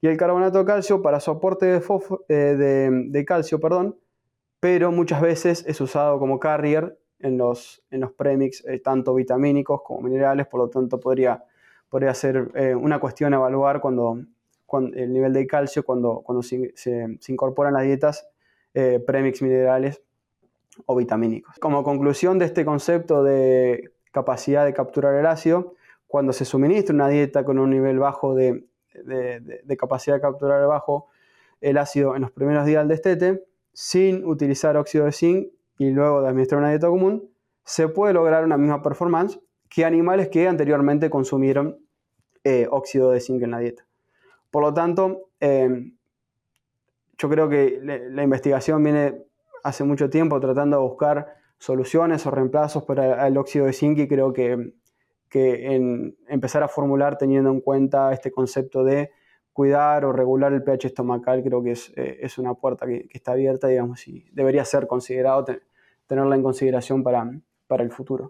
y 0.00 0.06
el 0.06 0.16
carbonato 0.16 0.60
de 0.60 0.64
calcio 0.64 1.02
para 1.02 1.20
soporte 1.20 1.66
de, 1.66 1.82
eh, 2.30 2.90
de, 2.90 3.24
calcio, 3.26 3.60
perdón, 3.60 3.98
pero 4.60 4.92
muchas 4.92 5.20
veces 5.20 5.62
es 5.66 5.78
usado 5.82 6.18
como 6.18 6.40
carrier 6.40 6.98
en 7.18 7.36
los, 7.36 7.84
en 7.90 8.00
los 8.00 8.12
premix, 8.12 8.64
eh, 8.66 8.78
tanto 8.78 9.12
vitamínicos 9.12 9.82
como 9.84 10.00
minerales, 10.00 10.46
por 10.46 10.60
lo 10.60 10.70
tanto 10.70 10.98
podría, 10.98 11.44
podría 11.90 12.14
ser 12.14 12.50
eh, 12.54 12.74
una 12.74 12.98
cuestión 12.98 13.34
evaluar 13.34 13.82
cuando, 13.82 14.24
el 14.72 15.12
nivel 15.12 15.32
de 15.32 15.46
calcio 15.46 15.84
cuando, 15.84 16.22
cuando 16.24 16.42
se, 16.42 17.18
incorporan 17.28 17.74
las 17.74 17.84
dietas 17.84 18.28
eh, 18.74 19.02
premix 19.04 19.42
minerales 19.42 20.02
o 20.86 20.96
vitamínicos. 20.96 21.58
Como 21.58 21.82
conclusión 21.82 22.38
de 22.38 22.46
este 22.46 22.64
concepto 22.64 23.22
de 23.22 23.90
capacidad 24.12 24.64
de 24.64 24.72
capturar 24.72 25.14
el 25.14 25.26
ácido, 25.26 25.74
cuando 26.06 26.32
se 26.32 26.44
suministra 26.44 26.94
una 26.94 27.08
dieta 27.08 27.44
con 27.44 27.58
un 27.58 27.70
nivel 27.70 27.98
bajo 27.98 28.34
de, 28.34 28.66
capacidad 29.78 30.16
de 30.16 30.20
capturar 30.20 30.66
bajo 30.66 31.06
el 31.60 31.78
ácido 31.78 32.16
en 32.16 32.22
los 32.22 32.32
primeros 32.32 32.66
días 32.66 32.80
del 32.80 32.88
destete, 32.88 33.44
sin 33.72 34.24
utilizar 34.24 34.76
óxido 34.76 35.04
de 35.04 35.12
zinc 35.12 35.48
y 35.78 35.90
luego 35.90 36.22
de 36.22 36.28
administrar 36.28 36.58
una 36.58 36.70
dieta 36.70 36.88
común, 36.88 37.30
se 37.64 37.88
puede 37.88 38.12
lograr 38.12 38.44
una 38.44 38.56
misma 38.56 38.82
performance 38.82 39.38
que 39.68 39.84
animales 39.84 40.28
que 40.28 40.48
anteriormente 40.48 41.08
consumieron 41.10 41.78
eh, 42.42 42.66
óxido 42.70 43.10
de 43.12 43.20
zinc 43.20 43.42
en 43.42 43.50
la 43.52 43.60
dieta. 43.60 43.86
Por 44.50 44.62
lo 44.62 44.74
tanto, 44.74 45.30
em, 45.40 45.96
yo 47.18 47.28
creo 47.28 47.48
que 47.48 47.78
la 47.82 48.22
investigación 48.22 48.82
viene 48.82 49.22
hace 49.62 49.84
mucho 49.84 50.08
tiempo 50.08 50.40
tratando 50.40 50.78
de 50.78 50.82
buscar 50.82 51.34
soluciones 51.58 52.26
o 52.26 52.30
reemplazos 52.30 52.84
para 52.84 53.26
el 53.26 53.36
óxido 53.36 53.66
de 53.66 53.72
zinc 53.72 53.98
y 53.98 54.08
creo 54.08 54.32
que, 54.32 54.72
en 55.32 56.16
empezar 56.28 56.62
a 56.62 56.68
formular 56.68 57.18
teniendo 57.18 57.50
en 57.50 57.60
cuenta 57.60 58.12
este 58.12 58.32
concepto 58.32 58.82
de 58.82 59.10
cuidar 59.52 60.04
o 60.04 60.12
regular 60.12 60.52
el 60.52 60.62
pH 60.62 60.86
estomacal 60.86 61.42
creo 61.42 61.62
que 61.62 61.72
es, 61.72 61.92
eh, 61.96 62.26
una 62.38 62.54
puerta 62.54 62.86
que, 62.86 63.06
está 63.12 63.32
abierta, 63.32 63.68
digamos, 63.68 64.08
y 64.08 64.24
debería 64.32 64.64
ser 64.64 64.86
considerado, 64.86 65.44
tenerla 66.06 66.34
en 66.34 66.42
consideración 66.42 67.02
para, 67.02 67.30
para 67.68 67.84
el 67.84 67.92
futuro. 67.92 68.28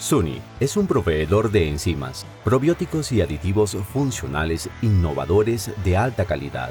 Suni 0.00 0.40
es 0.60 0.78
un 0.78 0.86
proveedor 0.86 1.50
de 1.50 1.68
enzimas, 1.68 2.24
probióticos 2.42 3.12
y 3.12 3.20
aditivos 3.20 3.76
funcionales 3.92 4.70
innovadores 4.80 5.70
de 5.84 5.98
alta 5.98 6.24
calidad. 6.24 6.70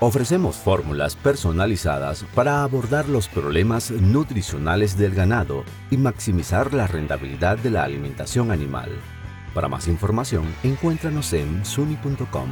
Ofrecemos 0.00 0.56
fórmulas 0.56 1.14
personalizadas 1.14 2.24
para 2.34 2.62
abordar 2.62 3.06
los 3.06 3.28
problemas 3.28 3.90
nutricionales 3.90 4.96
del 4.96 5.14
ganado 5.14 5.62
y 5.90 5.98
maximizar 5.98 6.72
la 6.72 6.86
rentabilidad 6.86 7.58
de 7.58 7.70
la 7.70 7.84
alimentación 7.84 8.50
animal. 8.50 8.92
Para 9.52 9.68
más 9.68 9.86
información, 9.86 10.46
encuéntranos 10.62 11.34
en 11.34 11.66
suni.com. 11.66 12.48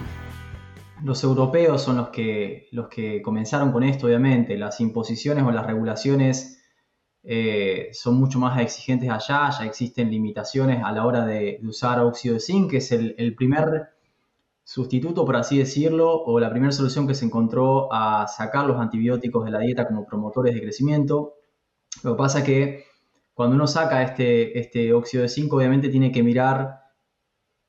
Los 1.03 1.25
europeos 1.25 1.83
son 1.83 1.97
los 1.97 2.09
que, 2.11 2.69
los 2.71 2.89
que 2.89 3.23
comenzaron 3.23 3.73
con 3.73 3.83
esto, 3.83 4.09
obviamente. 4.09 4.59
Las 4.59 4.79
imposiciones 4.79 5.43
o 5.45 5.51
las 5.53 5.67
regulaciones 5.67 6.56
eh, 7.29 7.89
son 7.93 8.21
mucho 8.21 8.39
más 8.39 8.61
exigentes 8.61 9.11
allá, 9.11 9.51
ya 9.51 9.65
existen 9.65 10.13
limitaciones 10.13 10.85
a 10.85 10.93
la 10.93 11.05
hora 11.05 11.27
de, 11.27 11.59
usar 11.67 11.99
óxido 11.99 12.35
de 12.35 12.41
zinc, 12.41 12.71
que 12.71 12.77
es 12.77 12.93
el, 12.93 13.35
primer 13.35 13.89
sustituto, 14.63 15.25
por 15.25 15.35
así 15.35 15.59
decirlo, 15.59 16.23
o 16.23 16.39
la 16.39 16.51
primera 16.51 16.71
solución 16.71 17.05
que 17.09 17.15
se 17.17 17.25
encontró 17.25 17.93
a 17.93 18.29
sacar 18.29 18.67
los 18.67 18.79
antibióticos 18.79 19.45
de 19.45 19.51
la 19.51 19.59
dieta 19.59 19.89
como 19.89 20.07
promotores 20.07 20.55
de 20.55 20.63
crecimiento. 20.63 21.35
Lo 22.05 22.13
que 22.13 22.19
pasa 22.19 22.39
es 22.39 22.45
que 22.45 22.85
cuando 23.35 23.57
uno 23.57 23.67
saca 23.67 24.03
este, 24.05 24.61
este 24.61 24.93
óxido 24.93 25.23
de 25.25 25.29
zinc, 25.29 25.53
obviamente 25.53 25.89
tiene 25.89 26.13
que 26.13 26.23
mirar 26.23 26.81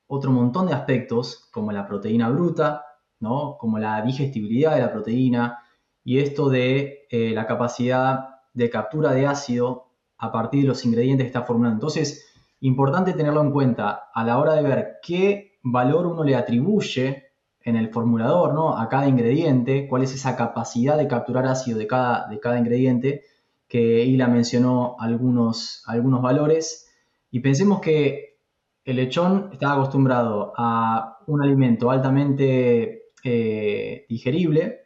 otro 0.06 0.32
montón 0.32 0.68
de 0.68 0.74
aspectos, 0.74 1.50
como 1.52 1.72
la 1.72 1.88
proteína 1.88 2.30
bruta, 2.30 2.86
¿no? 3.20 3.58
como 3.58 3.80
la 3.80 4.04
digestibilidad 4.04 4.76
de 4.76 4.82
la 4.82 4.92
proteína, 4.92 5.64
y 6.04 6.20
esto 6.20 6.48
de 6.48 7.08
eh, 7.10 7.32
la 7.34 7.48
capacidad 7.48 8.37
de 8.58 8.72
captura 8.72 9.12
de 9.12 9.28
ácido 9.28 9.86
a 10.18 10.32
partir 10.32 10.64
de 10.64 10.68
los 10.70 10.84
ingredientes 10.84 11.26
que 11.26 11.28
está 11.28 11.44
formulando. 11.44 11.76
Entonces, 11.76 12.26
importante 12.62 13.14
tenerlo 13.14 13.42
en 13.42 13.52
cuenta 13.52 14.10
a 14.12 14.24
la 14.24 14.40
hora 14.40 14.56
de 14.56 14.64
ver 14.64 14.96
qué 15.04 15.60
valor 15.62 16.08
uno 16.08 16.24
le 16.24 16.36
atribuye 16.36 17.26
en 17.62 17.76
el 17.76 17.90
formulador 17.90 18.56
¿no? 18.56 18.76
a 18.76 18.90
cada 18.90 19.08
ingrediente, 19.08 19.88
cuál 19.88 20.02
es 20.02 20.16
esa 20.16 20.36
capacidad 20.36 20.98
de 20.98 21.08
capturar 21.08 21.46
ácido 21.46 21.78
de 21.78 21.86
cada, 21.86 22.28
de 22.30 22.40
cada 22.40 22.58
ingrediente, 22.58 23.22
que 23.68 24.04
Ila 24.06 24.28
mencionó 24.28 24.96
algunos, 25.00 25.84
algunos 25.86 26.24
valores. 26.24 26.90
Y 27.30 27.42
pensemos 27.42 27.80
que 27.80 28.38
el 28.86 28.96
lechón 28.96 29.50
está 29.52 29.74
acostumbrado 29.74 30.54
a 30.58 31.20
un 31.28 31.44
alimento 31.44 31.92
altamente 31.92 33.04
eh, 33.24 34.06
digerible, 34.10 34.80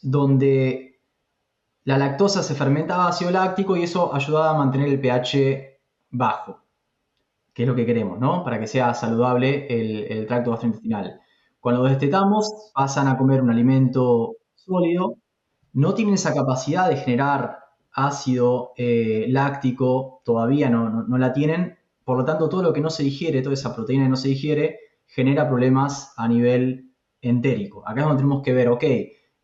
donde 0.00 0.93
la 1.84 1.98
lactosa 1.98 2.42
se 2.42 2.54
fermentaba 2.54 3.08
ácido 3.08 3.30
láctico 3.30 3.76
y 3.76 3.82
eso 3.82 4.14
ayudaba 4.14 4.50
a 4.50 4.58
mantener 4.58 4.88
el 4.88 5.00
pH 5.00 5.80
bajo, 6.10 6.62
que 7.52 7.62
es 7.62 7.68
lo 7.68 7.74
que 7.74 7.84
queremos, 7.84 8.18
¿no? 8.18 8.42
Para 8.42 8.58
que 8.58 8.66
sea 8.66 8.94
saludable 8.94 9.66
el, 9.68 10.26
tracto 10.26 10.50
gastrointestinal. 10.50 11.20
Cuando 11.60 11.84
destetamos, 11.84 12.72
pasan 12.74 13.08
a 13.08 13.18
comer 13.18 13.42
un 13.42 13.50
alimento 13.50 14.36
sólido, 14.54 15.18
no 15.74 15.94
tienen 15.94 16.14
esa 16.14 16.34
capacidad 16.34 16.88
de 16.88 16.96
generar 16.96 17.58
ácido 17.92 18.72
eh, 18.76 19.26
láctico, 19.28 20.22
todavía 20.24 20.70
no, 20.70 20.88
no, 20.88 21.18
la 21.18 21.32
tienen, 21.32 21.78
por 22.04 22.16
lo 22.18 22.24
tanto 22.24 22.48
todo 22.48 22.62
lo 22.62 22.72
que 22.72 22.80
no 22.80 22.90
se 22.90 23.02
digiere, 23.02 23.42
toda 23.42 23.54
esa 23.54 23.74
proteína 23.74 24.04
que 24.04 24.10
no 24.10 24.16
se 24.16 24.28
digiere, 24.28 24.78
genera 25.06 25.48
problemas 25.48 26.14
a 26.16 26.28
nivel 26.28 26.92
entérico. 27.20 27.86
Acá 27.86 28.00
es 28.00 28.06
donde 28.06 28.22
tenemos 28.22 28.42
que 28.42 28.52
ver, 28.52 28.68
ok, 28.68 28.84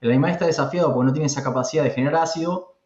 el 0.00 0.11
animal 0.11 0.30
está 0.30 0.47
desafiado 0.47 0.92
porque 0.92 1.07
no 1.07 1.12
tiene 1.12 1.26
esa 1.26 1.42
capacidad 1.42 1.85
de 1.85 1.90
generar 1.90 2.23
ácido. 2.23 2.76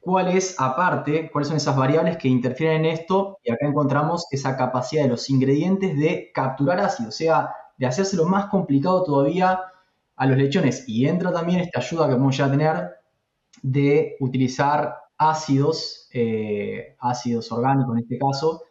¿Cuál 0.00 0.28
es, 0.28 0.54
aparte, 0.58 1.30
cuáles 1.32 1.48
son 1.48 1.56
esas 1.56 1.76
variables 1.76 2.16
que 2.16 2.28
interfieren 2.28 2.84
en 2.84 2.92
esto? 2.92 3.38
Y 3.42 3.50
acá 3.50 3.66
encontramos 3.66 4.26
esa 4.30 4.56
capacidad 4.56 5.02
de 5.02 5.08
los 5.08 5.28
ingredientes 5.30 5.98
de 5.98 6.30
capturar 6.32 6.80
ácido, 6.80 7.08
o 7.08 7.12
sea, 7.12 7.50
de 7.76 7.86
hacérselo 7.86 8.24
más 8.24 8.46
complicado 8.46 9.02
todavía 9.02 9.60
a 10.16 10.26
los 10.26 10.36
lechones. 10.36 10.84
Y 10.88 11.06
entra 11.08 11.32
también 11.32 11.60
esta 11.60 11.80
ayuda 11.80 12.08
que 12.08 12.14
vamos 12.14 12.38
a 12.40 12.50
tener 12.50 12.90
de 13.62 14.16
utilizar 14.20 14.96
ácidos, 15.18 16.08
eh, 16.12 16.96
ácidos 17.00 17.50
orgánicos 17.50 17.96
en 17.96 18.02
este 18.02 18.18
caso, 18.18 18.62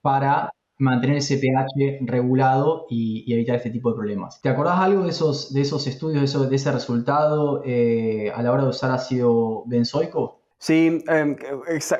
para 0.00 0.50
mantener 0.78 1.18
ese 1.18 1.38
pH 1.38 2.00
regulado 2.06 2.86
y, 2.88 3.32
evitar 3.32 3.56
este 3.56 3.70
tipo 3.70 3.90
de 3.90 3.96
problemas. 3.96 4.40
¿Te 4.40 4.48
acordás 4.48 4.78
algo 4.78 5.04
de 5.04 5.10
esos, 5.10 5.52
de 5.52 5.60
esos 5.60 5.86
estudios, 5.86 6.50
de, 6.50 6.56
ese 6.56 6.72
resultado 6.72 7.62
eh, 7.64 8.32
a 8.34 8.42
la 8.42 8.52
hora 8.52 8.62
de 8.64 8.68
usar 8.70 8.90
ácido 8.90 9.64
benzoico? 9.66 10.40
Sí, 10.58 11.04
em, 11.08 11.36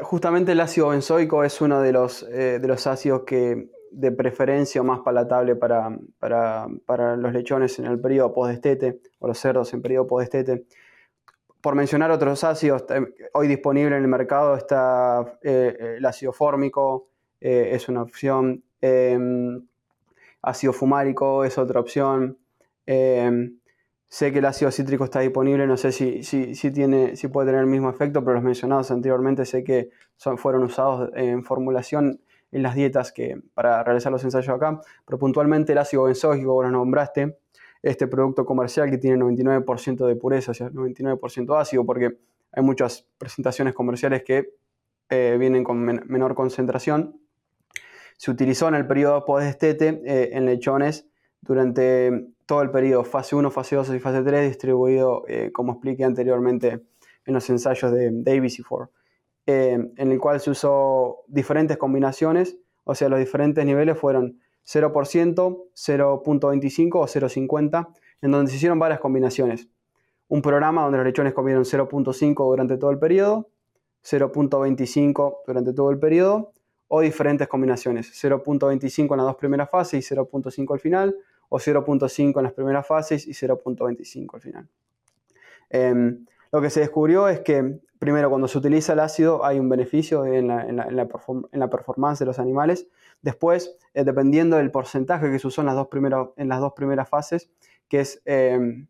justamente 0.03 0.53
el 0.53 0.61
ácido 0.61 0.89
benzoico 0.89 1.45
es 1.45 1.61
uno 1.61 1.81
de 1.81 1.93
los, 1.93 2.23
eh, 2.25 2.59
de 2.61 2.69
los 2.69 2.87
ácidos 2.87 3.23
que 3.27 3.69
de 3.91 4.11
preferencia 4.11 4.81
o 4.81 4.85
más 4.85 5.01
palatable 5.01 5.55
para, 5.55 5.97
para, 6.19 7.17
los 7.17 7.33
lechones 7.33 7.79
en 7.79 7.87
el 7.87 8.01
periodo 8.01 8.33
postdestete 8.33 9.01
o 9.21 9.29
los 9.29 9.39
cerdos 9.39 9.73
en 9.73 9.83
periodo 9.83 10.07
postdestete. 10.07 10.67
Por 11.61 11.77
mencionar 11.77 12.11
otros 12.11 12.43
ácidos, 12.43 12.85
hoy 13.35 13.49
disponible 13.49 13.97
en 13.97 14.03
el 14.03 14.09
mercado 14.09 14.57
está 14.57 15.39
eh, 15.43 15.97
el 15.99 16.05
ácido 16.05 16.33
fórmico, 16.33 17.09
es 17.45 17.89
una 17.89 18.03
opción, 18.03 18.63
Em, 18.87 19.67
ácido 20.43 20.75
fumárico 20.75 21.43
es 21.45 21.57
otra 21.57 21.81
opción. 21.81 22.37
Em, 22.85 23.59
sé 24.09 24.31
que 24.31 24.41
el 24.41 24.45
ácido 24.45 24.71
cítrico 24.71 25.05
está 25.05 25.21
disponible, 25.21 25.67
no 25.67 25.79
sé 25.79 25.91
si, 25.91 26.23
si, 26.23 26.71
tiene, 26.71 27.17
si 27.17 27.29
puede 27.29 27.47
tener 27.47 27.63
el 27.63 27.67
mismo 27.67 27.89
efecto, 27.89 28.23
pero 28.23 28.35
los 28.35 28.43
mencionados 28.45 28.91
anteriormente 28.91 29.47
sé 29.47 29.65
que 29.65 29.89
son, 30.17 30.37
fueron 30.37 30.65
usados 30.65 31.11
en 31.15 31.45
formulación 31.45 32.21
en 32.53 32.63
las 32.63 32.75
dietas 32.75 33.11
que, 33.11 33.41
para 33.55 33.83
realizar 33.83 34.13
los 34.13 34.23
ensayos 34.23 34.55
acá. 34.55 34.79
Pero 35.07 35.19
puntualmente 35.19 35.73
el 35.73 35.79
ácido 35.79 36.03
benzoico, 36.05 36.49
como 36.49 36.63
lo 36.65 36.71
nombraste, 36.71 37.39
este 37.83 38.07
producto 38.07 38.45
comercial 38.45 38.91
que 38.91 38.99
tiene 38.99 39.17
99% 39.17 40.07
de 40.07 40.17
pureza, 40.17 40.51
o 40.51 40.55
sea, 40.55 40.69
99% 40.69 41.59
ácido, 41.59 41.87
porque 41.87 42.19
hay 42.53 42.63
muchas 42.63 43.09
presentaciones 43.17 43.73
comerciales 43.73 44.23
que 44.25 44.51
eh, 45.09 45.37
vienen 45.39 45.65
con 45.65 45.79
menor 45.79 46.35
concentración. 46.35 47.24
Se 48.17 48.31
utilizó 48.31 48.69
en 48.69 48.75
el 48.75 48.87
periodo 48.87 49.25
post-destete 49.25 50.03
eh, 50.05 50.31
en 50.33 50.47
lechones 50.47 51.07
durante 51.41 52.29
todo 52.47 52.63
el 52.63 52.71
periodo 52.71 53.05
fase 53.05 53.37
1, 53.37 53.51
fase 53.51 53.77
2 53.77 53.95
y 53.95 53.99
fase 54.01 54.23
3, 54.23 54.49
distribuido, 54.49 55.25
eh, 55.29 55.51
como 55.53 55.73
expliqué 55.73 56.05
anteriormente 56.05 56.83
en 57.27 57.35
los 57.35 57.49
ensayos 57.51 57.93
de 57.93 58.11
Davis 58.13 58.59
y 58.59 58.63
Ford, 58.63 58.89
en 59.47 59.93
el 59.97 60.19
cual 60.19 60.41
se 60.41 60.51
usó 60.51 61.23
diferentes 61.27 61.77
combinaciones, 61.77 62.59
o 62.85 62.95
sea, 62.95 63.09
los 63.09 63.19
diferentes 63.19 63.65
niveles 63.65 63.99
fueron 63.99 64.41
0%, 64.67 64.93
0.25 65.75 66.95
o 66.95 67.07
0.50, 67.07 67.89
en 68.23 68.31
donde 68.31 68.51
se 68.51 68.57
hicieron 68.57 68.79
varias 68.79 69.01
combinaciones. 69.01 69.69
Un 70.29 70.43
programa 70.43 70.83
donde 70.83 70.99
los 70.99 71.07
lechones 71.07 71.35
comieron 71.35 71.65
0.5 71.65 72.35
durante 72.35 72.79
todo 72.79 72.91
el 72.91 72.99
periodo, 72.99 73.51
0.25 74.03 75.39
durante 75.47 75.73
todo 75.73 75.91
el 75.91 75.99
periodo, 75.99 76.53
o 76.89 77.01
diferentes 77.01 77.49
combinaciones, 77.49 78.13
0.25 78.13 79.13
en 79.13 79.17
las 79.17 79.27
dos 79.27 79.37
primeras 79.37 79.71
fases 79.71 80.11
y 80.11 80.15
0.5 80.15 80.73
al 80.73 80.81
final, 80.81 81.17
o 81.49 81.59
0.5 81.59 82.39
en 82.39 82.43
las 82.43 82.53
primeras 82.53 82.87
fases 82.87 83.27
y 83.27 83.33
0.25 83.33 84.35
al 84.35 84.41
final. 84.41 84.69
Em, 85.71 86.25
lo 86.53 86.61
que 86.61 86.71
se 86.71 86.81
descubrió 86.81 87.29
es 87.29 87.41
que, 87.41 87.81
primero, 87.99 88.29
cuando 88.31 88.49
se 88.49 88.59
utiliza 88.59 88.93
el 88.93 89.01
ácido 89.01 89.45
hay 89.45 89.59
un 89.59 89.69
beneficio 89.69 90.25
en 90.25 90.47
la, 90.47 91.69
performance 91.69 92.19
de 92.21 92.27
los 92.27 92.39
animales. 92.39 92.87
Después, 93.23 93.77
eh, 93.95 94.05
dependiendo 94.05 94.57
del 94.57 94.71
porcentaje 94.71 95.31
que 95.31 95.39
se 95.39 95.47
usó 95.47 95.63
en 95.63 95.67
las 95.67 95.75
dos, 95.75 95.89
en 96.37 96.49
las 96.49 96.61
dos 96.61 96.73
primeras 96.75 97.09
fases, 97.09 97.51
que 97.89 98.01
es 98.01 98.23
em, 98.25 98.87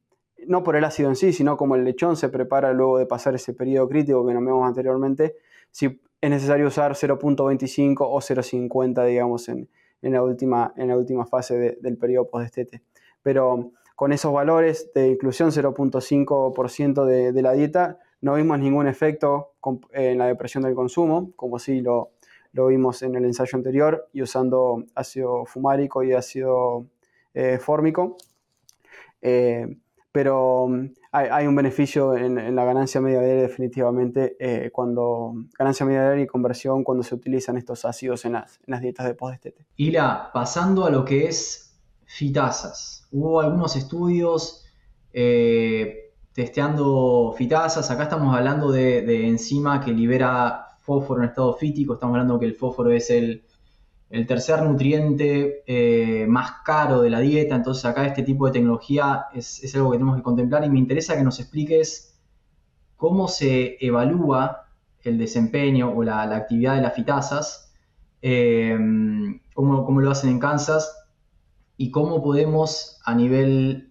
no 0.46 0.62
por 0.62 0.76
el 0.76 0.84
ácido 0.84 1.08
en 1.08 1.16
sí, 1.16 1.32
sino 1.32 1.56
como 1.56 1.74
el 1.74 1.84
lechón 1.84 2.16
se 2.16 2.28
prepara 2.28 2.72
luego 2.72 2.98
de 2.98 3.06
pasar 3.06 3.34
ese 3.34 3.54
periodo 3.54 3.88
crítico 3.88 4.26
que 4.26 4.34
nombramos 4.34 4.66
anteriormente, 4.66 5.36
si 5.70 6.00
es 6.24 6.30
necesario 6.30 6.68
usar 6.68 6.92
0.25 6.92 7.96
o 8.00 8.18
0.50, 8.18 9.04
digamos, 9.04 9.46
en, 9.50 9.68
la, 10.00 10.22
última, 10.22 10.72
en 10.76 10.88
la 10.88 10.96
última 10.96 11.26
fase 11.26 11.76
del 11.78 11.98
periodo 11.98 12.30
post-destete. 12.30 12.82
Pero 13.22 13.72
con 13.94 14.10
esos 14.10 14.32
valores 14.32 14.90
de 14.94 15.08
inclusión 15.08 15.50
0.5% 15.50 17.04
de, 17.04 17.32
de, 17.32 17.42
la 17.42 17.52
dieta, 17.52 17.98
no 18.22 18.36
vimos 18.36 18.58
ningún 18.58 18.86
efecto 18.86 19.52
en 19.92 20.16
la 20.16 20.26
depresión 20.26 20.62
del 20.62 20.74
consumo, 20.74 21.32
como 21.36 21.58
sí 21.58 21.82
lo, 21.82 22.12
lo 22.52 22.68
vimos 22.68 23.02
en 23.02 23.16
el 23.16 23.26
ensayo 23.26 23.58
anterior, 23.58 24.08
y 24.14 24.22
usando 24.22 24.82
ácido 24.94 25.44
fumárico 25.44 26.02
y 26.04 26.14
ácido 26.14 26.86
eh, 27.34 27.58
fórmico. 27.58 28.16
Eh, 29.20 29.76
pero 30.14 30.68
mm, 30.68 30.90
hay, 31.10 31.48
un 31.48 31.56
beneficio 31.56 32.16
en, 32.16 32.54
la 32.54 32.64
ganancia 32.64 33.00
media 33.00 33.20
diaria 33.20 33.42
definitivamente 33.42 34.36
eh, 34.38 34.70
cuando 34.70 35.34
ganancia 35.58 35.84
media 35.84 36.02
diaria 36.02 36.22
y 36.22 36.26
conversión 36.28 36.84
cuando 36.84 37.02
se 37.02 37.16
utilizan 37.16 37.56
estos 37.56 37.84
ácidos 37.84 38.24
en 38.24 38.34
las, 38.34 38.60
dietas 38.80 39.06
de 39.06 39.14
post-estete. 39.14 39.66
Hila, 39.76 40.30
pasando 40.32 40.84
a 40.84 40.90
lo 40.90 41.04
que 41.04 41.26
es 41.26 41.76
fitasas. 42.04 43.08
Hubo 43.10 43.40
algunos 43.40 43.74
estudios 43.74 44.64
eh, 45.12 46.12
testeando 46.32 47.34
fitasas. 47.36 47.90
Acá 47.90 48.04
estamos 48.04 48.36
hablando 48.36 48.70
de, 48.70 49.02
de 49.02 49.26
enzima 49.26 49.80
que 49.80 49.90
libera 49.90 50.76
fósforo 50.78 51.24
en 51.24 51.30
estado 51.30 51.54
fítico. 51.54 51.94
Estamos 51.94 52.14
hablando 52.14 52.38
que 52.38 52.46
el 52.46 52.54
fósforo 52.54 52.92
es 52.92 53.10
el 53.10 53.42
el 54.14 54.28
tercer 54.28 54.62
nutriente 54.62 55.64
eh, 55.66 56.24
más 56.28 56.62
caro 56.64 57.02
de 57.02 57.10
la 57.10 57.18
dieta, 57.18 57.56
entonces 57.56 57.84
acá 57.84 58.06
este 58.06 58.22
tipo 58.22 58.46
de 58.46 58.52
tecnología 58.52 59.26
es, 59.34 59.74
algo 59.74 59.90
que 59.90 59.98
tenemos 59.98 60.16
que 60.16 60.22
contemplar 60.22 60.64
y 60.64 60.70
me 60.70 60.78
interesa 60.78 61.16
que 61.16 61.24
nos 61.24 61.40
expliques 61.40 62.16
cómo 62.94 63.26
se 63.26 63.76
evalúa 63.84 64.68
el 65.02 65.18
desempeño 65.18 65.92
o 65.92 66.04
la, 66.04 66.22
actividad 66.22 66.76
de 66.76 66.82
las 66.82 66.94
fitasas, 66.94 67.74
eh, 68.22 68.78
cómo, 69.52 70.00
lo 70.00 70.10
hacen 70.12 70.30
en 70.30 70.38
Kansas 70.38 70.96
y 71.76 71.90
cómo 71.90 72.22
podemos 72.22 73.00
a 73.04 73.16
nivel 73.16 73.90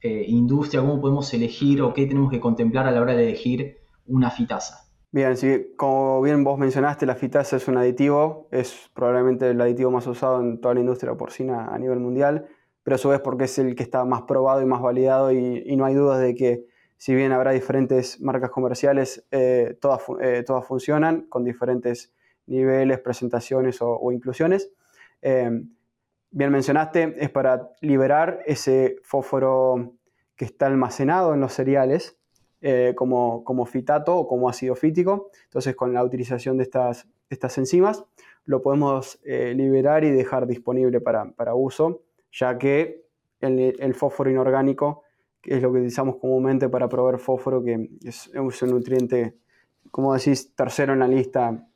eh, 0.00 0.24
industria, 0.28 0.80
cómo 0.80 0.98
podemos 0.98 1.34
elegir 1.34 1.82
o 1.82 1.92
qué 1.92 2.06
tenemos 2.06 2.30
que 2.30 2.40
contemplar 2.40 2.86
a 2.86 2.90
la 2.90 3.02
hora 3.02 3.14
de 3.14 3.28
elegir 3.28 3.76
una 4.06 4.30
fitasa. 4.30 4.87
Bien, 5.10 5.38
sí, 5.38 5.72
como 5.78 6.20
bien 6.20 6.44
vos 6.44 6.58
mencionaste, 6.58 7.06
la 7.06 7.14
fitasa 7.14 7.56
es 7.56 7.66
un 7.66 7.78
aditivo, 7.78 8.46
es 8.50 8.90
probablemente 8.92 9.48
el 9.48 9.60
aditivo 9.60 9.90
más 9.90 10.06
usado 10.06 10.38
en 10.40 10.60
toda 10.60 10.74
la 10.74 10.80
industria 10.80 11.14
porcina 11.14 11.68
a 11.68 11.78
nivel 11.78 11.98
mundial, 11.98 12.46
pero 12.82 12.96
a 12.96 12.98
su 12.98 13.08
vez 13.08 13.20
porque 13.20 13.44
es 13.44 13.58
el 13.58 13.74
que 13.74 13.82
está 13.82 14.04
más 14.04 14.22
probado 14.22 14.60
y 14.60 14.66
más 14.66 14.82
validado 14.82 15.32
y, 15.32 15.74
no 15.76 15.86
hay 15.86 15.94
dudas 15.94 16.20
de 16.20 16.34
que 16.34 16.66
si 16.98 17.14
bien 17.14 17.32
habrá 17.32 17.52
diferentes 17.52 18.20
marcas 18.20 18.50
comerciales, 18.50 19.26
eh, 19.30 19.78
todas, 19.80 20.02
eh, 20.20 20.44
todas 20.46 20.66
funcionan 20.66 21.22
con 21.22 21.42
diferentes 21.42 22.12
niveles, 22.46 23.00
presentaciones 23.00 23.78
o, 23.80 24.12
inclusiones. 24.12 24.70
Em, 25.22 25.70
bien 26.30 26.50
mencionaste, 26.50 27.14
es 27.18 27.30
para 27.30 27.70
liberar 27.80 28.40
ese 28.44 28.96
fósforo 29.02 29.94
que 30.36 30.44
está 30.44 30.66
almacenado 30.66 31.32
en 31.32 31.40
los 31.40 31.54
cereales 31.54 32.17
eh, 32.60 32.92
como, 32.96 33.44
como, 33.44 33.66
fitato 33.66 34.16
o 34.16 34.26
como 34.26 34.48
ácido 34.48 34.74
fítico. 34.74 35.30
Entonces, 35.44 35.76
con 35.76 35.92
la 35.94 36.02
utilización 36.02 36.56
de 36.56 36.64
estas, 36.64 37.06
estas 37.30 37.56
enzimas, 37.58 38.04
lo 38.46 38.62
podemos 38.62 39.20
eh, 39.24 39.54
liberar 39.54 40.04
y 40.04 40.10
dejar 40.10 40.46
disponible 40.46 41.00
para, 41.00 41.30
para 41.32 41.54
uso, 41.54 42.02
ya 42.32 42.58
que 42.58 43.04
el, 43.40 43.94
fósforo 43.94 44.30
inorgánico, 44.30 45.02
que 45.40 45.54
es 45.54 45.62
lo 45.62 45.70
que 45.70 45.78
utilizamos 45.78 46.16
comúnmente 46.16 46.68
para 46.68 46.88
proveer 46.88 47.18
fósforo, 47.18 47.62
que 47.62 47.90
es, 48.02 48.28
un 48.34 48.70
nutriente, 48.70 49.36
como 49.90 50.14
decís, 50.14 50.54
tercero 50.54 50.94
en 50.94 50.98
la 50.98 51.08
lista 51.08 51.68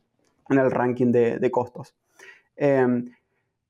en 0.48 0.58
el 0.58 0.70
ranking 0.70 1.12
de, 1.12 1.50
costos. 1.50 1.94
Em, 2.56 3.12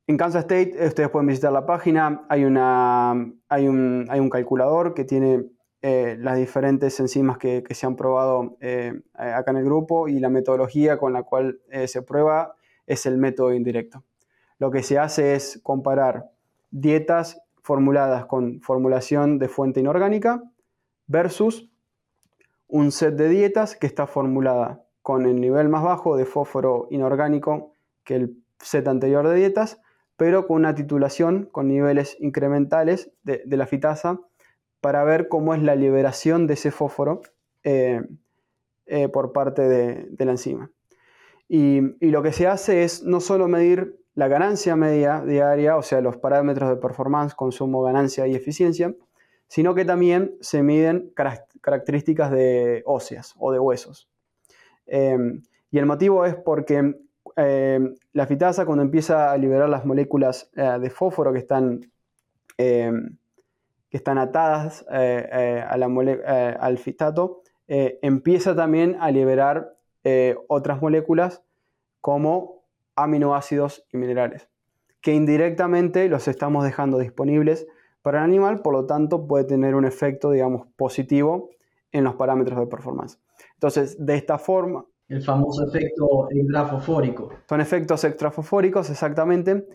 en 0.06 0.16
Kansas 0.16 0.42
State, 0.42 0.74
ustedes 0.86 1.10
pueden 1.10 1.26
visitar 1.26 1.52
la 1.52 1.66
página, 1.66 2.24
hay, 2.28 2.44
una, 2.44 3.12
hay, 3.48 3.68
un, 3.68 4.06
hay 4.08 4.20
un 4.20 4.30
calculador 4.30 4.94
que 4.94 5.04
tiene 5.04 5.44
eh, 5.84 6.16
las 6.20 6.36
diferentes 6.36 7.00
enzimas 7.00 7.38
que, 7.38 7.64
se 7.70 7.86
han 7.86 7.96
probado 7.96 8.56
eh, 8.60 9.02
acá 9.14 9.50
en 9.50 9.56
el 9.56 9.64
grupo 9.64 10.06
y 10.06 10.20
la 10.20 10.28
metodología 10.28 10.96
con 10.96 11.12
la 11.12 11.24
cual 11.24 11.60
eh, 11.70 11.88
se 11.88 12.02
prueba 12.02 12.54
es 12.86 13.04
el 13.04 13.18
método 13.18 13.52
indirecto. 13.52 14.04
Lo 14.58 14.70
que 14.70 14.84
se 14.84 15.00
hace 15.00 15.34
es 15.34 15.58
comparar 15.64 16.30
dietas 16.70 17.42
formuladas 17.62 18.26
con 18.26 18.60
formulación 18.60 19.40
de 19.40 19.48
fuente 19.48 19.80
inorgánica 19.80 20.44
versus 21.08 21.68
un 22.68 22.92
set 22.92 23.16
de 23.16 23.28
dietas 23.28 23.74
que 23.74 23.88
está 23.88 24.06
formulada 24.06 24.84
con 25.02 25.26
el 25.26 25.40
nivel 25.40 25.68
más 25.68 25.82
bajo 25.82 26.16
de 26.16 26.26
fósforo 26.26 26.86
inorgánico 26.90 27.72
que 28.04 28.14
el 28.14 28.36
set 28.60 28.86
anterior 28.86 29.26
de 29.26 29.34
dietas, 29.34 29.80
pero 30.16 30.46
con 30.46 30.58
una 30.58 30.76
titulación 30.76 31.48
con 31.50 31.66
niveles 31.66 32.16
incrementales 32.20 33.10
de 33.24 33.56
la 33.56 33.66
fitasa 33.66 34.20
para 34.82 35.04
ver 35.04 35.28
cómo 35.28 35.54
es 35.54 35.62
la 35.62 35.76
liberación 35.76 36.48
de 36.48 36.54
ese 36.54 36.72
fósforo 36.72 37.22
eh, 37.62 38.02
eh, 38.86 39.08
por 39.08 39.32
parte 39.32 39.62
de, 39.62 40.24
la 40.24 40.32
enzima. 40.32 40.70
Y, 41.48 41.80
lo 42.10 42.22
que 42.22 42.32
se 42.32 42.48
hace 42.48 42.82
es 42.82 43.04
no 43.04 43.20
solo 43.20 43.46
medir 43.46 43.96
la 44.14 44.26
ganancia 44.26 44.74
media 44.74 45.22
diaria, 45.24 45.76
o 45.76 45.82
sea, 45.82 46.00
los 46.00 46.16
parámetros 46.16 46.68
de 46.68 46.76
performance, 46.76 47.34
consumo, 47.34 47.82
ganancia 47.82 48.26
y 48.26 48.34
eficiencia, 48.34 48.92
sino 49.46 49.72
que 49.74 49.84
también 49.84 50.34
se 50.40 50.62
miden 50.64 51.12
características 51.14 52.32
de 52.32 52.82
óseas 52.84 53.34
o 53.38 53.52
de 53.52 53.60
huesos. 53.60 54.10
Eh, 54.86 55.16
y 55.70 55.78
el 55.78 55.86
motivo 55.86 56.26
es 56.26 56.34
porque 56.34 56.96
la 57.36 58.26
fitasa 58.26 58.66
cuando 58.66 58.82
empieza 58.82 59.30
a 59.30 59.38
liberar 59.38 59.68
las 59.68 59.86
moléculas 59.86 60.50
de 60.54 60.90
fósforo 60.90 61.32
que 61.32 61.38
están 61.38 61.80
que 63.92 63.98
están 63.98 64.16
atadas 64.16 64.86
eh, 64.90 65.28
eh, 65.30 65.64
a 65.68 65.76
la 65.76 65.86
eh, 65.86 66.56
al 66.58 66.78
fitato, 66.78 67.42
empieza 67.68 68.56
también 68.56 68.96
a 69.00 69.10
liberar 69.10 69.76
otras 70.48 70.80
moléculas 70.80 71.42
como 72.00 72.64
aminoácidos 72.96 73.86
y 73.92 73.98
minerales, 73.98 74.48
que 75.00 75.14
indirectamente 75.14 76.08
los 76.08 76.26
estamos 76.26 76.64
dejando 76.64 76.98
disponibles 76.98 77.66
para 78.00 78.18
el 78.18 78.24
animal, 78.24 78.62
por 78.62 78.72
lo 78.72 78.86
tanto 78.86 79.26
puede 79.26 79.44
tener 79.44 79.74
un 79.74 79.84
efecto, 79.84 80.30
digamos, 80.30 80.66
positivo 80.76 81.50
en 81.92 82.04
los 82.04 82.14
parámetros 82.14 82.58
de 82.58 82.66
performance. 82.66 83.20
Entonces, 83.54 83.96
de 84.04 84.16
esta 84.16 84.38
forma... 84.38 84.86
El 85.08 85.22
famoso 85.22 85.66
efecto 85.66 86.28
extrafosfórico. 86.30 87.30
Son 87.46 87.60
efectos 87.60 88.04
extrafosfóricos, 88.04 88.88
exactamente, 88.90 89.66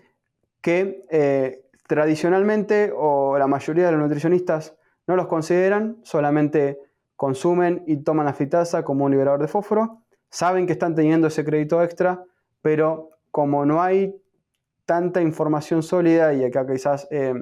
que 0.62 1.66
tradicionalmente 1.88 2.93
o 2.95 3.38
la 3.38 3.47
mayoría 3.47 3.86
de 3.86 3.93
los 3.93 4.02
nutricionistas 4.02 4.76
no 5.08 5.15
los 5.15 5.28
consideran, 5.28 5.97
solamente 6.04 6.80
consumen 7.15 7.84
y 7.88 7.97
toman 7.97 8.26
la 8.26 8.34
fitasa 8.34 8.84
como 8.84 9.06
un 9.06 9.12
liberador 9.12 9.41
de 9.41 9.47
fósforo, 9.47 10.04
saben 10.30 10.67
que 10.67 10.73
están 10.73 10.95
teniendo 10.95 11.28
ese 11.28 11.43
crédito 11.43 11.82
extra, 11.82 12.23
pero 12.62 13.12
como 13.32 13.65
no 13.65 13.82
hay 13.82 14.15
tanta 14.86 15.21
información 15.21 15.82
sólida 15.82 16.34
y 16.34 16.43
acá 16.43 16.65
quizás 16.67 17.08
eh, 17.10 17.34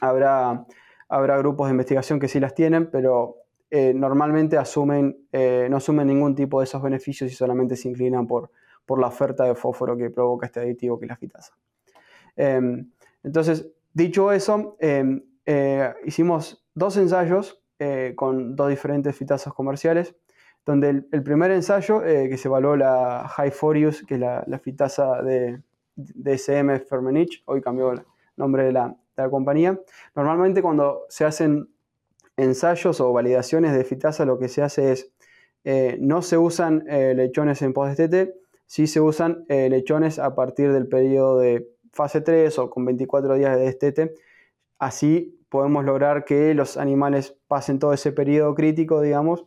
habrá 0.00 0.64
habrá 1.08 1.38
grupos 1.38 1.68
de 1.68 1.72
investigación 1.72 2.18
que 2.18 2.28
sí 2.28 2.40
las 2.40 2.54
tienen, 2.54 2.90
pero 2.90 3.36
eh, 3.70 3.92
normalmente 3.94 4.56
asumen, 4.56 5.16
eh, 5.32 5.68
no 5.70 5.76
asumen 5.76 6.06
ningún 6.06 6.34
tipo 6.34 6.60
de 6.60 6.64
esos 6.64 6.82
beneficios 6.82 7.30
y 7.30 7.34
solamente 7.34 7.76
se 7.76 7.88
inclinan 7.88 8.26
por, 8.26 8.50
por 8.84 9.00
la 9.00 9.08
oferta 9.08 9.44
de 9.44 9.54
fósforo 9.54 9.96
que 9.96 10.10
provoca 10.10 10.46
este 10.46 10.60
aditivo 10.60 10.98
que 10.98 11.06
es 11.06 11.08
la 11.08 11.16
fitasa. 11.16 11.54
Em, 12.36 12.90
entonces, 13.24 13.68
dicho 13.92 14.32
eso, 14.32 14.76
em, 14.78 15.22
hicimos 16.06 16.64
dos 16.74 16.96
ensayos 16.96 17.60
con 18.16 18.56
dos 18.56 18.68
diferentes 18.70 19.14
fitasas 19.14 19.52
comerciales 19.52 20.14
donde 20.64 21.04
el, 21.10 21.22
primer 21.22 21.50
ensayo, 21.50 22.00
que 22.00 22.38
se 22.38 22.48
evaluó 22.48 22.76
la 22.76 23.28
High 23.28 23.50
Forius, 23.50 24.02
que 24.06 24.14
es 24.14 24.20
la, 24.20 24.58
fitasa 24.62 25.20
de, 25.20 25.60
de 25.96 26.38
SM 26.38 26.80
Fermenich, 26.80 27.42
hoy 27.46 27.60
cambió 27.60 27.92
el 27.92 28.02
nombre 28.36 28.64
de 28.64 28.72
la, 28.72 28.96
compañía. 29.30 29.78
Normalmente 30.16 30.60
cuando 30.60 31.04
se 31.08 31.24
hacen 31.24 31.68
ensayos 32.36 33.00
o 33.00 33.12
validaciones 33.12 33.72
de 33.72 33.84
fitasa, 33.84 34.24
lo 34.24 34.40
que 34.40 34.48
se 34.48 34.60
hace 34.60 34.90
es, 34.90 35.12
eh, 35.62 35.96
no 36.00 36.20
se 36.20 36.36
usan 36.36 36.84
eh, 36.88 37.14
lechones 37.14 37.62
en 37.62 37.72
post-destete, 37.72 38.34
sí 38.66 38.88
se 38.88 39.00
usan 39.00 39.44
eh, 39.48 39.68
lechones 39.70 40.18
a 40.18 40.34
partir 40.34 40.72
del 40.72 40.88
periodo 40.88 41.38
de 41.38 41.68
fase 41.94 42.20
3 42.20 42.58
o 42.58 42.70
con 42.70 42.84
24 42.84 43.34
días 43.34 43.56
de 43.56 43.64
destete. 43.64 44.14
Así 44.78 45.40
podemos 45.48 45.84
lograr 45.84 46.24
que 46.24 46.52
los 46.54 46.76
animales 46.76 47.36
pasen 47.46 47.78
todo 47.78 47.92
ese 47.92 48.12
periodo 48.12 48.54
crítico, 48.54 49.00
digamos, 49.00 49.46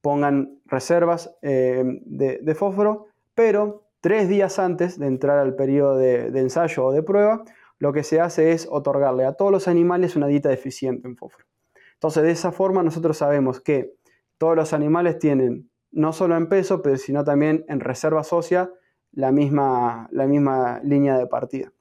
pongan 0.00 0.58
reservas 0.66 1.36
de, 1.42 2.54
fósforo, 2.56 3.06
pero 3.34 3.84
tres 4.00 4.28
días 4.28 4.58
antes 4.58 4.98
de 4.98 5.06
entrar 5.06 5.38
al 5.38 5.54
periodo 5.54 5.96
de 5.98 6.40
ensayo 6.40 6.86
o 6.86 6.92
de 6.92 7.02
prueba, 7.02 7.44
lo 7.78 7.92
que 7.92 8.02
se 8.02 8.20
hace 8.20 8.52
es 8.52 8.66
otorgarle 8.70 9.24
a 9.24 9.34
todos 9.34 9.52
los 9.52 9.68
animales 9.68 10.16
una 10.16 10.26
dieta 10.26 10.48
deficiente 10.48 11.06
en 11.06 11.16
fósforo. 11.16 11.46
Entonces, 11.94 12.22
de 12.22 12.30
esa 12.30 12.52
forma 12.52 12.82
nosotros 12.82 13.18
sabemos 13.18 13.60
que 13.60 13.94
todos 14.38 14.56
los 14.56 14.72
animales 14.72 15.18
tienen, 15.18 15.70
no 15.90 16.12
solo 16.12 16.36
en 16.36 16.48
peso, 16.48 16.82
pero 16.82 16.96
sino 16.96 17.24
también 17.24 17.64
en 17.68 17.80
reserva 17.80 18.22
ósea, 18.30 18.70
la 19.16 19.32
misma, 19.32 20.08
la 20.12 20.26
misma 20.26 20.78
línea 20.84 21.18
de 21.18 21.26
partida. 21.26 21.72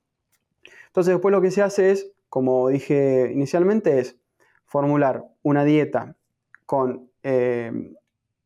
Entonces, 0.87 1.13
después 1.13 1.31
lo 1.31 1.41
que 1.41 1.51
se 1.51 1.61
hace 1.61 1.91
es, 1.91 2.11
como 2.29 2.69
dije 2.69 3.29
inicialmente, 3.31 3.99
es 3.99 4.17
formular 4.65 5.25
una 5.43 5.63
dieta 5.63 6.15
con 6.65 7.11
eh, 7.21 7.93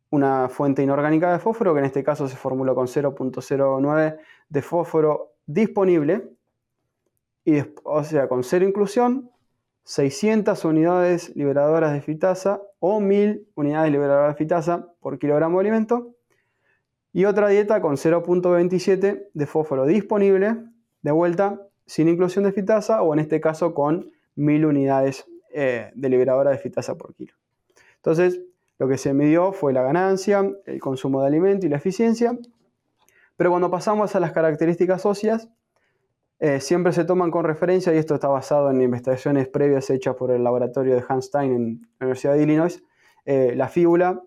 una 0.10 0.50
fuente 0.50 0.82
inorgánica 0.82 1.32
de 1.32 1.40
fósforo, 1.40 1.74
que 1.74 1.80
en 1.80 1.86
este 1.86 2.04
caso 2.04 2.28
se 2.28 2.36
formuló 2.36 2.74
con 2.74 2.88
0.09 2.88 4.18
de 4.50 4.62
fósforo 4.62 5.36
disponible, 5.46 6.32
o 7.84 8.04
sea, 8.04 8.28
con 8.28 8.44
cero 8.44 8.66
inclusión, 8.66 9.30
600 9.84 10.66
unidades 10.66 11.36
liberadoras 11.36 11.94
de 11.94 12.02
fitasa 12.02 12.62
o 12.80 13.00
1000 13.00 13.48
unidades 13.56 13.92
liberadoras 13.92 14.36
de 14.36 14.38
fitasa 14.38 14.88
por 15.00 15.20
kilogramo 15.20 15.60
de 15.60 15.68
alimento. 15.68 16.16
Y 17.12 17.26
otra 17.26 17.50
dieta 17.50 17.82
con 17.82 17.96
0.27 17.96 19.30
de 19.34 19.46
fósforo 19.46 19.86
disponible, 19.86 20.58
de 21.02 21.12
vuelta 21.12 21.62
sin 21.86 22.08
inclusión 22.08 22.46
de 22.46 22.52
fitasa 22.52 23.02
o 23.02 23.14
en 23.14 23.20
este 23.20 23.42
caso 23.42 23.74
con 23.74 24.12
1000 24.36 24.66
unidades 24.66 25.26
eh, 25.54 25.92
de 25.96 26.10
liberadora 26.10 26.52
de 26.52 26.60
fitasa 26.60 26.96
por 26.96 27.16
kilo. 27.16 27.34
Entonces, 27.96 28.42
lo 28.78 28.88
que 28.88 28.98
se 28.98 29.14
midió 29.14 29.52
fue 29.52 29.74
la 29.74 29.82
ganancia, 29.82 30.50
el 30.66 30.80
consumo 30.80 31.22
de 31.22 31.28
alimento 31.28 31.66
y 31.66 31.70
la 31.70 31.78
eficiencia. 31.78 32.38
Pero 33.36 33.50
cuando 33.50 33.72
pasamos 33.72 34.16
a 34.16 34.20
las 34.20 34.32
características 34.32 35.06
óseas, 35.06 35.50
eh, 36.40 36.62
siempre 36.62 36.94
se 36.94 37.04
toman 37.04 37.32
con 37.32 37.44
referencia, 37.44 37.94
y 37.94 37.98
esto 37.98 38.16
está 38.16 38.30
basado 38.30 38.70
en 38.70 38.82
investigaciones 38.82 39.50
previas 39.50 39.90
hechas 39.90 40.16
por 40.16 40.32
el 40.32 40.44
laboratorio 40.44 40.96
de 40.96 41.04
Hans 41.08 41.26
Stein 41.26 41.52
en 41.52 41.82
la 42.00 42.06
Universidad 42.06 42.36
de 42.36 42.44
Illinois, 42.44 42.84
eh, 43.26 43.54
la 43.56 43.68
fíbula, 43.68 44.24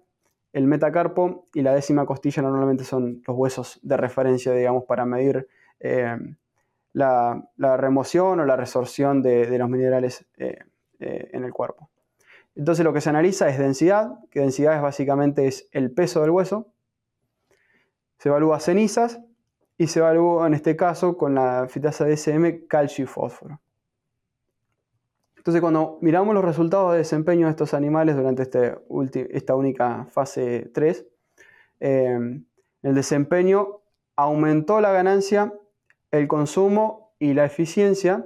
el 0.52 0.66
metacarpo 0.66 1.48
y 1.54 1.62
la 1.62 1.74
décima 1.74 2.06
costilla 2.06 2.42
normalmente 2.42 2.84
son 2.84 3.22
los 3.26 3.36
huesos 3.36 3.80
de 3.82 3.96
referencia, 3.96 4.52
digamos, 4.52 4.84
para 4.84 5.04
medir 5.06 5.48
eh, 5.80 6.16
la, 6.92 7.42
remoción 7.58 8.40
o 8.40 8.44
la 8.44 8.56
resorción 8.56 9.22
de, 9.22 9.58
los 9.58 9.68
minerales 9.68 10.26
en 10.36 11.44
el 11.44 11.52
cuerpo. 11.52 11.90
Entonces 12.54 12.84
lo 12.84 12.92
que 12.92 13.00
se 13.00 13.08
analiza 13.08 13.48
es 13.48 13.58
densidad, 13.58 14.18
que 14.30 14.40
densidad 14.40 14.76
es 14.76 14.82
básicamente 14.82 15.46
es 15.46 15.68
el 15.72 15.90
peso 15.90 16.20
del 16.20 16.30
hueso. 16.30 16.68
Se 18.18 18.28
evalúa 18.28 18.60
cenizas, 18.60 19.20
y 19.82 19.88
se 19.88 19.98
evaluó 19.98 20.46
en 20.46 20.54
este 20.54 20.76
caso 20.76 21.16
con 21.16 21.34
la 21.34 21.66
fitasa 21.68 22.06
DSM 22.06 22.66
calcio 22.68 23.04
y 23.04 23.06
fósforo. 23.06 23.60
Entonces 25.42 25.60
cuando 25.60 25.98
miramos 26.00 26.34
los 26.34 26.44
resultados 26.44 26.92
de 26.92 26.98
desempeño 26.98 27.46
de 27.46 27.50
estos 27.50 27.74
animales 27.74 28.14
durante 28.16 28.42
este 28.42 28.78
esta 29.36 29.56
única 29.56 30.06
fase 30.10 30.70
3, 30.72 31.06
eh, 31.80 32.40
el 32.82 32.94
desempeño 32.94 33.80
aumentó 34.14 34.80
la 34.80 34.92
ganancia, 34.92 35.52
el 36.12 36.28
consumo 36.28 37.12
y 37.18 37.34
la 37.34 37.44
eficiencia 37.44 38.24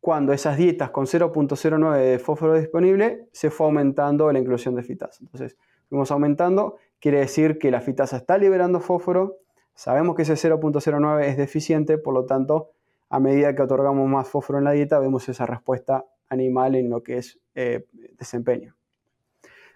cuando 0.00 0.32
esas 0.32 0.56
dietas 0.56 0.90
con 0.90 1.06
0.09 1.06 1.96
de 1.96 2.18
fósforo 2.18 2.54
disponible 2.54 3.28
se 3.32 3.50
fue 3.50 3.66
aumentando 3.66 4.30
la 4.32 4.38
inclusión 4.38 4.74
de 4.74 4.82
fitasa. 4.82 5.18
Entonces, 5.22 5.56
fuimos 5.88 6.10
aumentando, 6.10 6.76
quiere 7.00 7.20
decir 7.20 7.58
que 7.58 7.70
la 7.70 7.80
fitasa 7.80 8.16
está 8.16 8.36
liberando 8.38 8.80
fósforo, 8.80 9.38
Sabemos 9.74 10.14
que 10.14 10.22
ese 10.22 10.34
0.09 10.34 11.24
es 11.24 11.36
deficiente, 11.36 11.98
por 11.98 12.14
lo 12.14 12.26
tanto, 12.26 12.70
a 13.10 13.18
medida 13.18 13.54
que 13.54 13.62
otorgamos 13.62 14.08
más 14.08 14.28
fósforo 14.28 14.58
en 14.58 14.64
la 14.64 14.70
dieta, 14.70 14.98
vemos 15.00 15.28
esa 15.28 15.46
respuesta 15.46 16.04
animal 16.28 16.74
en 16.74 16.90
lo 16.90 17.02
que 17.02 17.16
es 17.18 17.38
eh, 17.54 17.86
desempeño. 18.18 18.76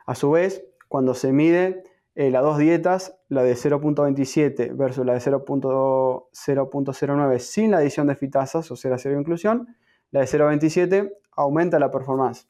A 0.06 0.14
su 0.14 0.30
vez, 0.30 0.64
cuando 0.88 1.14
se 1.14 1.32
mide 1.32 1.82
eh, 2.14 2.30
las 2.30 2.42
dos 2.42 2.58
dietas, 2.58 3.16
la 3.28 3.42
de 3.42 3.54
0.27 3.54 4.76
versus 4.76 5.06
la 5.06 5.14
de 5.14 5.20
0.09 5.20 7.38
sin 7.38 7.70
la 7.70 7.78
adición 7.78 8.08
de 8.08 8.16
fitasas, 8.16 8.70
o 8.70 8.76
sea, 8.76 8.90
la 8.90 8.98
cero 8.98 9.18
inclusión, 9.20 9.76
la 10.11 10.20
de 10.20 10.26
0.27 10.26 11.12
aumenta 11.32 11.78
la 11.78 11.90
performance. 11.90 12.48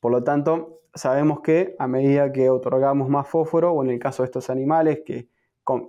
Por 0.00 0.12
lo 0.12 0.24
tanto, 0.24 0.80
sabemos 0.94 1.40
que 1.40 1.76
a 1.78 1.86
medida 1.86 2.32
que 2.32 2.48
otorgamos 2.48 3.08
más 3.08 3.28
fósforo, 3.28 3.72
o 3.72 3.84
en 3.84 3.90
el 3.90 3.98
caso 3.98 4.22
de 4.22 4.28
estos 4.28 4.48
animales 4.48 5.00
que 5.04 5.28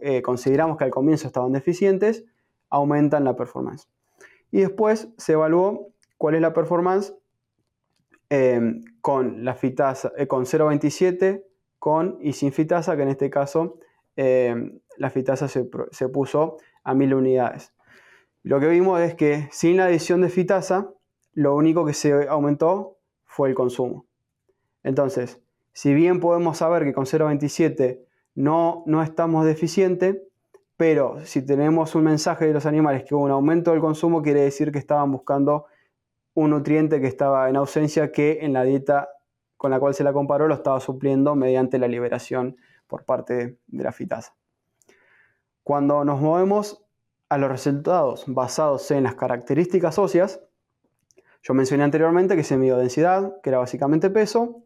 eh, 0.01 0.21
consideramos 0.21 0.77
que 0.77 0.83
al 0.83 0.91
comienzo 0.91 1.27
estaban 1.27 1.53
deficientes, 1.53 2.25
aumentan 2.69 3.23
la 3.23 3.35
performance. 3.35 3.87
Y 4.51 4.61
después 4.61 5.09
se 5.17 5.33
evaluó 5.33 5.91
cuál 6.17 6.35
es 6.35 6.41
la 6.41 6.53
performance 6.53 7.13
em, 8.29 8.83
con 9.01 9.45
la 9.45 9.55
fitasa, 9.55 10.11
eh, 10.17 10.27
con 10.27 10.45
0.27, 10.45 11.43
con 11.79 12.17
y 12.21 12.33
sin 12.33 12.51
fitasa, 12.51 12.95
que 12.95 13.03
en 13.03 13.09
este 13.09 13.29
caso 13.29 13.79
em, 14.15 14.79
la 14.97 15.09
fitasa 15.09 15.47
se, 15.47 15.69
se, 15.91 16.09
puso 16.09 16.57
a 16.83 16.93
1000 16.93 17.13
unidades. 17.13 17.73
Lo 18.43 18.59
que 18.59 18.67
vimos 18.67 18.99
es 19.01 19.15
que 19.15 19.47
sin 19.51 19.77
la 19.77 19.85
adición 19.85 20.21
de 20.21 20.29
fitasa, 20.29 20.89
lo 21.33 21.55
único 21.55 21.85
que 21.85 21.93
se 21.93 22.27
aumentó 22.27 22.97
fue 23.25 23.49
el 23.49 23.55
consumo. 23.55 24.05
Entonces, 24.83 25.41
si 25.73 25.93
bien 25.93 26.19
podemos 26.19 26.57
saber 26.57 26.83
que 26.83 26.93
con 26.93 27.05
0.27 27.05 27.99
no, 28.35 28.83
no 28.87 29.03
estamos 29.03 29.45
deficientes, 29.45 30.17
pero 30.77 31.17
si 31.25 31.45
tenemos 31.45 31.95
un 31.95 32.03
mensaje 32.03 32.45
de 32.45 32.53
los 32.53 32.65
animales 32.65 33.03
que 33.03 33.13
hubo 33.13 33.23
un 33.23 33.31
aumento 33.31 33.71
del 33.71 33.81
consumo, 33.81 34.21
quiere 34.21 34.41
decir 34.41 34.71
que 34.71 34.79
estaban 34.79 35.11
buscando 35.11 35.65
un 36.37 36.51
nutriente 36.51 37.01
que 37.01 37.07
estaba 37.07 37.49
en 37.49 37.55
ausencia 37.55 38.11
que 38.11 38.39
en 38.41 38.53
la 38.53 38.63
dieta 38.63 39.09
con 39.57 39.71
la 39.71 39.79
cual 39.79 39.95
se 39.95 40.03
la 40.03 40.13
comparó 40.13 40.47
lo 40.47 40.53
estaba 40.53 40.79
supliendo 40.79 41.33
mediante 41.33 41.79
la 41.79 41.87
liberación 41.87 42.57
por 42.85 43.05
parte 43.05 43.57
de 43.65 43.83
la 43.83 43.91
fitasa. 43.91 44.35
Cuando 45.63 46.05
nos 46.05 46.21
movemos 46.21 46.85
a 47.27 47.39
los 47.39 47.49
resultados 47.49 48.25
basados 48.27 48.91
en 48.91 49.05
las 49.05 49.15
características 49.15 49.97
óseas, 49.97 50.39
yo 51.41 51.55
mencioné 51.55 51.83
anteriormente 51.83 52.35
que 52.35 52.43
se 52.43 52.55
midió 52.55 52.77
densidad, 52.77 53.41
que 53.41 53.49
era 53.49 53.57
básicamente 53.57 54.11
peso, 54.11 54.61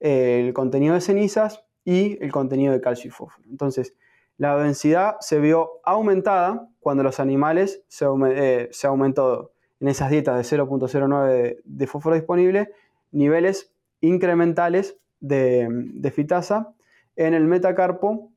el 0.00 0.52
contenido 0.52 0.94
de 0.94 1.00
cenizas 1.00 1.64
y 1.84 2.18
el 2.24 2.32
contenido 2.32 2.72
de 2.72 2.80
calcio 2.80 3.06
y 3.06 3.12
fósforo. 3.12 3.48
Entonces, 3.48 3.94
la 4.36 4.56
densidad 4.56 5.14
se 5.20 5.38
vio 5.38 5.80
aumentada 5.84 6.68
cuando 6.80 7.04
los 7.04 7.20
animales 7.20 7.84
se, 7.86 8.04
eh, 8.04 8.70
aumentó 8.82 9.53
en 9.80 9.88
esas 9.88 10.10
dietas 10.10 10.36
de 10.36 10.56
0.09 10.58 11.60
de, 11.64 11.86
fósforo 11.86 12.14
disponible, 12.14 12.70
niveles 13.12 13.72
incrementales 14.00 14.98
de, 15.20 16.12
fitasa 16.14 16.74
en 17.16 17.34
el 17.34 17.44
metacarpo, 17.44 18.32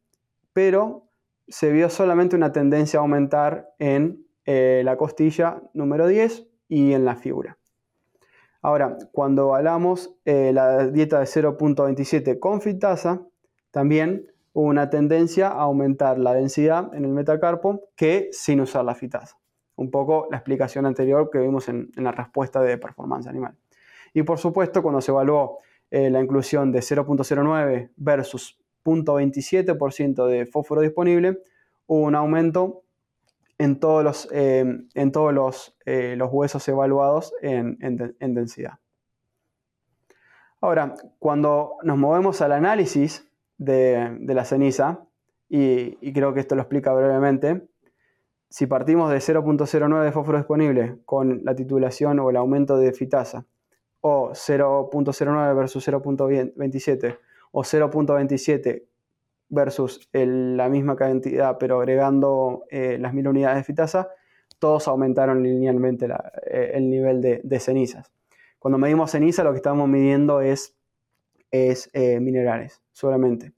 pero 0.54 1.08
se 1.48 1.72
vio 1.72 1.90
solamente 1.90 2.36
una 2.36 2.52
tendencia 2.52 3.00
a 3.00 3.02
aumentar 3.02 3.70
en 3.80 4.26
eh, 4.46 4.82
la 4.84 4.98
costilla 4.98 5.62
número 5.74 6.08
10 6.08 6.48
y 6.70 6.94
en 6.94 7.06
la 7.06 7.16
figura. 7.16 7.58
Ahora, 8.62 8.98
cuando 9.12 9.56
hablamos 9.56 10.16
eh, 10.26 10.52
la 10.54 10.88
dieta 10.88 11.20
de 11.20 11.26
0.27 11.26 12.40
con 12.40 12.62
fitasa, 12.62 13.22
también 13.72 14.28
hubo 14.54 14.68
una 14.68 14.90
tendencia 14.90 15.50
a 15.50 15.62
aumentar 15.62 16.18
la 16.18 16.34
densidad 16.34 16.94
en 16.94 17.06
el 17.06 17.12
metacarpo 17.12 17.90
que 17.96 18.30
sin 18.32 18.60
usar 18.60 18.84
la 18.84 18.96
fitasa. 18.96 19.38
Un 19.78 19.90
poco 19.90 20.28
la 20.30 20.38
explicación 20.38 20.86
anterior 20.86 21.30
que 21.32 21.40
vimos 21.40 21.70
en, 21.70 21.92
la 21.96 22.12
respuesta 22.12 22.62
de 22.62 22.78
performance 22.78 23.28
animal. 23.28 23.56
Y 24.14 24.24
por 24.24 24.38
supuesto, 24.38 24.84
cuando 24.84 25.02
se 25.02 25.12
evaluó 25.12 25.60
eh, 25.90 26.10
la 26.10 26.20
inclusión 26.20 26.72
de 26.72 26.80
0.09 26.80 27.92
versus 27.96 28.60
0.27% 28.84 30.28
de 30.28 30.46
fósforo 30.46 30.82
disponible, 30.82 31.40
hubo 31.88 32.02
un 32.02 32.16
aumento 32.16 32.84
en 33.58 33.80
todos 33.80 34.04
los, 34.04 34.30
eh, 34.32 34.66
en 34.94 35.12
todos 35.12 35.34
los, 35.34 35.76
eh, 35.86 36.16
los, 36.18 36.30
huesos 36.32 36.68
evaluados 36.68 37.34
en, 37.42 37.78
densidad. 38.20 38.80
Ahora, 40.62 40.96
cuando 41.20 41.76
nos 41.84 41.98
movemos 41.98 42.42
al 42.42 42.52
análisis 42.52 43.28
de, 43.58 44.18
la 44.22 44.46
ceniza, 44.46 45.06
y, 45.50 46.14
creo 46.14 46.34
que 46.34 46.42
esto 46.42 46.56
lo 46.56 46.62
explica 46.62 46.94
brevemente, 46.94 47.68
si 48.50 48.66
partimos 48.66 49.12
de 49.12 49.18
0.09 49.18 50.04
de 50.04 50.12
fósforo 50.12 50.38
disponible 50.38 50.98
con 51.06 51.42
la 51.44 51.56
titulación 51.56 52.20
o 52.20 52.30
el 52.30 52.38
aumento 52.38 52.78
de 52.78 52.94
fitasa, 52.94 53.46
o 54.02 54.30
0.09 54.32 55.56
versus 55.56 55.88
0.27, 55.88 57.20
o 57.52 57.64
0.27 57.64 58.84
versus 59.50 60.10
la 60.12 60.70
misma 60.70 60.96
cantidad, 60.96 61.58
pero 61.58 61.80
agregando 61.80 62.66
eh, 62.70 62.98
las 63.00 63.14
mil 63.14 63.28
unidades 63.28 63.58
de 63.58 63.64
fitasa, 63.64 64.10
todos 64.60 64.88
aumentaron 64.88 65.44
linealmente 65.44 66.08
eh, 66.50 66.72
el 66.74 66.90
nivel 66.90 67.22
de, 67.22 67.60
cenizas. 67.60 68.12
Cuando 68.60 68.78
medimos 68.78 69.12
ceniza, 69.12 69.44
lo 69.44 69.52
que 69.52 69.58
estamos 69.58 69.88
midiendo 69.88 70.42
es, 70.42 70.76
eh, 71.52 72.20
minerales 72.20 72.82
solamente. 72.92 73.54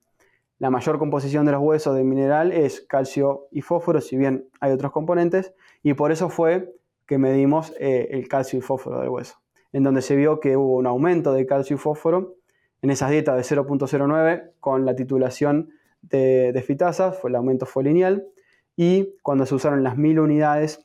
La 0.60 0.70
mayor 0.70 1.00
composición 1.00 1.46
de 1.46 1.54
los 1.54 1.62
huesos 1.62 1.96
de 1.96 2.04
mineral 2.04 2.52
es 2.52 2.82
calcio 2.82 3.48
y 3.50 3.62
fósforo, 3.62 4.02
si 4.02 4.18
bien 4.18 4.48
hay 4.60 4.72
otros 4.72 4.92
componentes, 4.92 5.54
y 5.84 5.94
por 5.94 6.12
eso 6.12 6.30
fue 6.30 6.76
que 7.06 7.18
medimos 7.18 7.74
el 7.80 8.28
calcio 8.28 8.60
y 8.60 8.62
fósforo 8.62 9.00
del 9.00 9.10
hueso, 9.10 9.40
en 9.72 9.84
donde 9.84 10.02
se 10.02 10.16
vio 10.16 10.40
que 10.42 10.58
hubo 10.58 10.76
un 10.76 10.86
aumento 10.86 11.34
de 11.34 11.46
calcio 11.46 11.78
y 11.78 11.80
fósforo 11.80 12.36
en 12.82 12.90
esas 12.90 13.10
dietas 13.10 13.36
de 13.36 13.56
0.09 13.56 14.52
con 14.60 14.86
la 14.86 14.96
titulación 14.96 15.70
de, 16.02 16.64
fitasa, 16.66 17.12
fue, 17.12 17.30
el 17.30 17.36
aumento 17.38 17.66
fue 17.66 17.84
lineal, 17.84 18.28
y 18.76 19.16
cuando 19.22 19.46
se 19.46 19.56
usaron 19.56 19.84
las 19.84 19.98
1000 19.98 20.20
unidades 20.20 20.82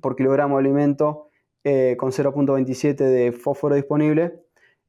por 0.00 0.16
kilogramo 0.16 0.56
de 0.56 0.60
alimento 0.60 1.28
eh, 1.64 1.96
con 1.98 2.10
0.27 2.10 2.96
de 2.96 3.32
fósforo 3.32 3.74
disponible, 3.74 4.40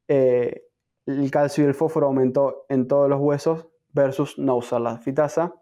eh, 0.08 0.64
el 1.06 1.30
calcio 1.30 1.64
y 1.64 1.66
el 1.66 1.74
fósforo 1.74 2.06
aumentó 2.06 2.64
en 2.68 2.86
todos 2.86 3.08
los 3.08 3.20
huesos 3.20 3.66
versus 3.92 4.38
no 4.38 4.56
usar 4.56 4.80
la 4.80 4.98
fitasa. 4.98 5.54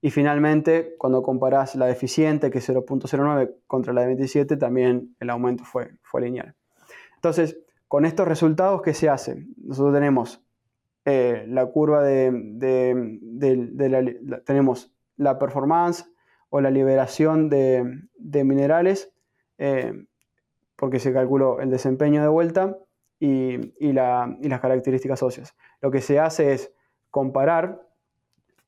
Y 0.00 0.10
finalmente, 0.10 0.96
cuando 0.98 1.22
comparás 1.22 1.76
la 1.76 1.86
deficiente, 1.86 2.50
que 2.50 2.58
es 2.58 2.68
0.09, 2.68 3.54
contra 3.66 3.92
la 3.92 4.00
de 4.02 4.08
27, 4.08 4.56
también 4.56 5.14
el 5.20 5.30
aumento 5.30 5.64
fue, 5.64 5.92
fue 6.02 6.22
lineal. 6.22 6.56
Entonces, 7.14 7.60
con 7.86 8.04
estos 8.04 8.26
resultados, 8.26 8.82
¿qué 8.82 8.94
se 8.94 9.08
hace? 9.08 9.46
Nosotros 9.58 9.94
tenemos 9.94 10.42
eh, 11.04 11.44
la 11.48 11.66
curva 11.66 12.02
de, 12.02 12.30
la, 14.22 14.40
tenemos 14.44 14.94
la 15.16 15.38
performance 15.38 16.06
o 16.48 16.60
la 16.60 16.70
liberación 16.70 17.48
de, 17.48 18.08
minerales, 18.44 19.12
eh, 19.58 20.04
porque 20.76 21.00
se 21.00 21.12
calculó 21.12 21.60
el 21.60 21.70
desempeño 21.70 22.22
de 22.22 22.28
vuelta 22.28 22.78
y, 23.18 23.58
las 23.92 24.60
características 24.60 25.22
óseas. 25.22 25.56
Lo 25.80 25.90
que 25.90 26.00
se 26.00 26.20
hace 26.20 26.52
es 26.52 26.72
comparar 27.12 27.86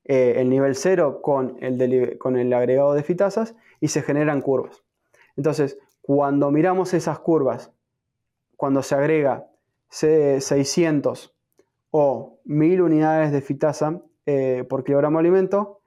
eh, 0.05 0.35
el 0.37 0.51
nivel 0.51 0.77
0 0.77 1.23
con 1.23 1.57
el, 1.61 2.53
agregado 2.53 2.93
de 2.93 3.03
fitasas 3.03 3.57
y 3.81 3.89
se 3.89 4.03
generan 4.03 4.43
curvas. 4.43 4.85
Entonces, 5.37 5.79
cuando 6.03 6.51
miramos 6.51 6.93
esas 6.93 7.19
curvas, 7.19 7.73
cuando 8.57 8.83
se 8.83 8.95
agrega 8.95 9.47
600 9.89 11.35
o 11.91 12.39
1000 12.45 12.83
unidades 12.83 13.33
de 13.33 13.41
fitasa 13.41 14.03
eh, 14.27 14.65
por 14.69 14.85
kilogramo 14.85 15.19
de 15.19 15.21
alimento, 15.21 15.81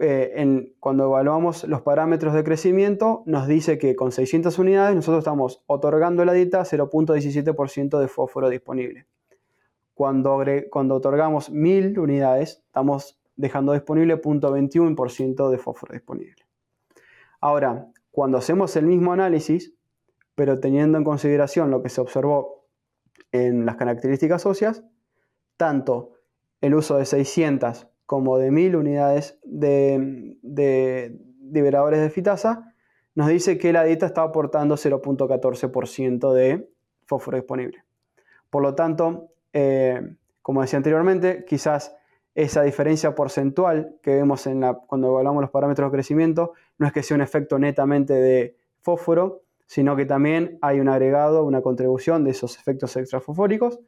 eh, 0.00 0.72
cuando 0.78 1.04
evaluamos 1.04 1.64
los 1.64 1.82
parámetros 1.82 2.34
de 2.34 2.44
crecimiento, 2.44 3.24
nos 3.26 3.48
dice 3.48 3.76
que 3.76 3.96
con 3.96 4.12
600 4.12 4.56
unidades 4.60 4.94
nosotros 4.94 5.22
estamos 5.22 5.64
otorgando 5.66 6.24
la 6.24 6.32
dieta 6.32 6.60
0.17% 6.60 7.98
de 7.98 8.06
fósforo 8.06 8.48
disponible. 8.48 9.06
Cuando, 9.98 10.36
otorgamos 10.94 11.50
1000 11.50 11.98
unidades, 11.98 12.62
estamos 12.64 13.20
dejando 13.34 13.72
disponible 13.72 14.22
0.21% 14.22 15.50
de 15.50 15.58
fósforo 15.58 15.92
disponible. 15.92 16.46
Ahora, 17.40 17.90
cuando 18.12 18.38
hacemos 18.38 18.76
el 18.76 18.86
mismo 18.86 19.12
análisis, 19.12 19.74
pero 20.36 20.60
teniendo 20.60 20.98
en 20.98 21.04
consideración 21.04 21.72
lo 21.72 21.82
que 21.82 21.88
se 21.88 22.00
observó 22.00 22.68
en 23.32 23.66
las 23.66 23.74
características 23.74 24.46
óseas, 24.46 24.84
tanto 25.56 26.12
el 26.60 26.76
uso 26.76 26.96
de 26.96 27.04
600 27.04 27.88
como 28.06 28.38
de 28.38 28.52
1000 28.52 28.76
unidades 28.76 29.40
de, 29.42 31.18
liberadores 31.42 32.00
de 32.00 32.10
fitasa, 32.10 32.72
nos 33.16 33.26
dice 33.26 33.58
que 33.58 33.72
la 33.72 33.82
dieta 33.82 34.06
está 34.06 34.22
aportando 34.22 34.76
0.14% 34.76 36.32
de 36.34 36.70
fósforo 37.04 37.36
disponible. 37.36 37.82
Por 38.48 38.62
lo 38.62 38.76
tanto, 38.76 39.32
eh, 39.52 40.02
como 40.42 40.62
decía 40.62 40.76
anteriormente, 40.76 41.44
quizás 41.46 41.94
esa 42.34 42.62
diferencia 42.62 43.14
porcentual 43.14 43.96
que 44.02 44.14
vemos 44.14 44.48
cuando 44.86 45.08
evaluamos 45.08 45.42
los 45.42 45.50
parámetros 45.50 45.90
de 45.90 45.96
crecimiento 45.96 46.52
no 46.78 46.86
es 46.86 46.92
que 46.92 47.02
sea 47.02 47.16
un 47.16 47.20
efecto 47.20 47.58
netamente 47.58 48.14
de 48.14 48.56
fósforo, 48.80 49.42
sino 49.66 49.96
que 49.96 50.06
también 50.06 50.58
hay 50.62 50.80
un 50.80 50.88
agregado, 50.88 51.44
una 51.44 51.62
contribución 51.62 52.24
de 52.24 52.30
esos 52.30 52.58
efectos 52.58 52.96
extrafosfóricos 52.96 53.80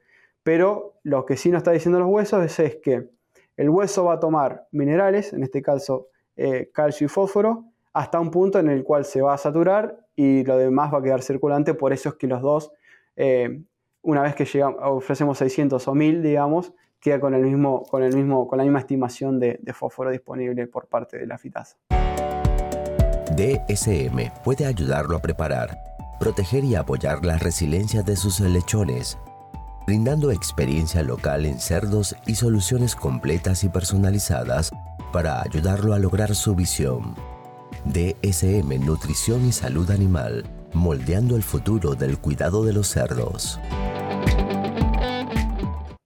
pero 0.43 0.99
lo 1.03 1.27
que 1.27 1.37
sí 1.37 1.51
nos 1.51 1.59
está 1.59 1.73
diciendo 1.73 1.99
los 1.99 2.09
huesos 2.09 2.59
es, 2.59 2.77
que 2.77 3.11
el 3.57 3.71
hueso 3.71 4.05
va 4.05 4.15
a 4.15 4.21
tomar 4.21 4.67
minerales, 4.71 5.33
en 5.33 5.43
este 5.43 5.63
caso 5.63 6.09
eh, 6.37 6.71
calcio 6.73 7.07
y 7.07 7.09
fósforo, 7.09 7.67
hasta 7.93 8.21
un 8.21 8.31
punto 8.31 8.59
en 8.59 8.71
el 8.71 8.85
cual 8.85 9.05
se 9.05 9.21
va 9.21 9.35
a 9.35 9.39
saturar 9.39 10.07
y 10.17 10.45
lo 10.45 10.57
demás 10.57 10.93
va 10.93 10.99
a 10.99 11.03
quedar 11.03 11.23
circulante. 11.23 11.75
Por 11.75 11.93
eso 11.93 12.11
es 12.11 12.15
que 12.15 12.27
los 12.27 12.41
dos, 12.41 12.73
eh, 13.17 13.63
una 14.03 14.23
vez 14.23 14.35
que 14.35 14.63
ofrecemos 14.83 15.39
600 15.39 15.87
o 15.87 15.95
1000, 15.95 16.23
digamos, 16.23 16.73
queda 17.01 17.21
con, 17.21 17.35
el 17.35 17.43
mismo, 17.43 17.83
con, 17.85 18.03
el 18.03 18.15
mismo, 18.15 18.47
con 18.47 18.59
la 18.59 18.65
misma 18.65 18.81
estimación 18.81 19.41
de, 19.41 19.59
de 19.63 19.73
fósforo 19.73 20.11
disponible 20.11 20.67
por 20.67 20.87
parte 20.87 21.19
de 21.19 21.27
la 21.27 21.39
fitasa. 21.39 21.77
DSM 23.37 24.43
puede 24.45 24.67
ayudarlo 24.67 25.17
a 25.17 25.23
preparar, 25.23 25.79
proteger 26.19 26.65
y 26.65 26.75
apoyar 26.75 27.25
la 27.25 27.39
resiliencia 27.39 28.03
de 28.03 28.17
sus 28.17 28.41
lechones 28.41 29.19
brindando 29.91 30.31
experiencia 30.31 31.03
local 31.03 31.47
en 31.47 31.59
cerdos 31.59 32.15
y 32.25 32.37
soluciones 32.37 32.95
completas 32.95 33.65
y 33.65 33.69
personalizadas 33.69 34.71
para 35.13 35.43
ayudarlo 35.43 35.95
a 35.95 35.99
lograr 35.99 36.37
su 36.37 36.55
visión. 36.55 37.17
DSM 37.87 38.87
Nutrición 38.87 39.45
y 39.47 39.51
Salud 39.51 39.91
Animal, 39.91 40.45
moldeando 40.73 41.37
el 41.37 41.43
futuro 41.43 41.95
del 41.95 42.19
cuidado 42.19 42.65
de 42.65 42.73
los 42.73 42.89
cerdos. 42.89 43.61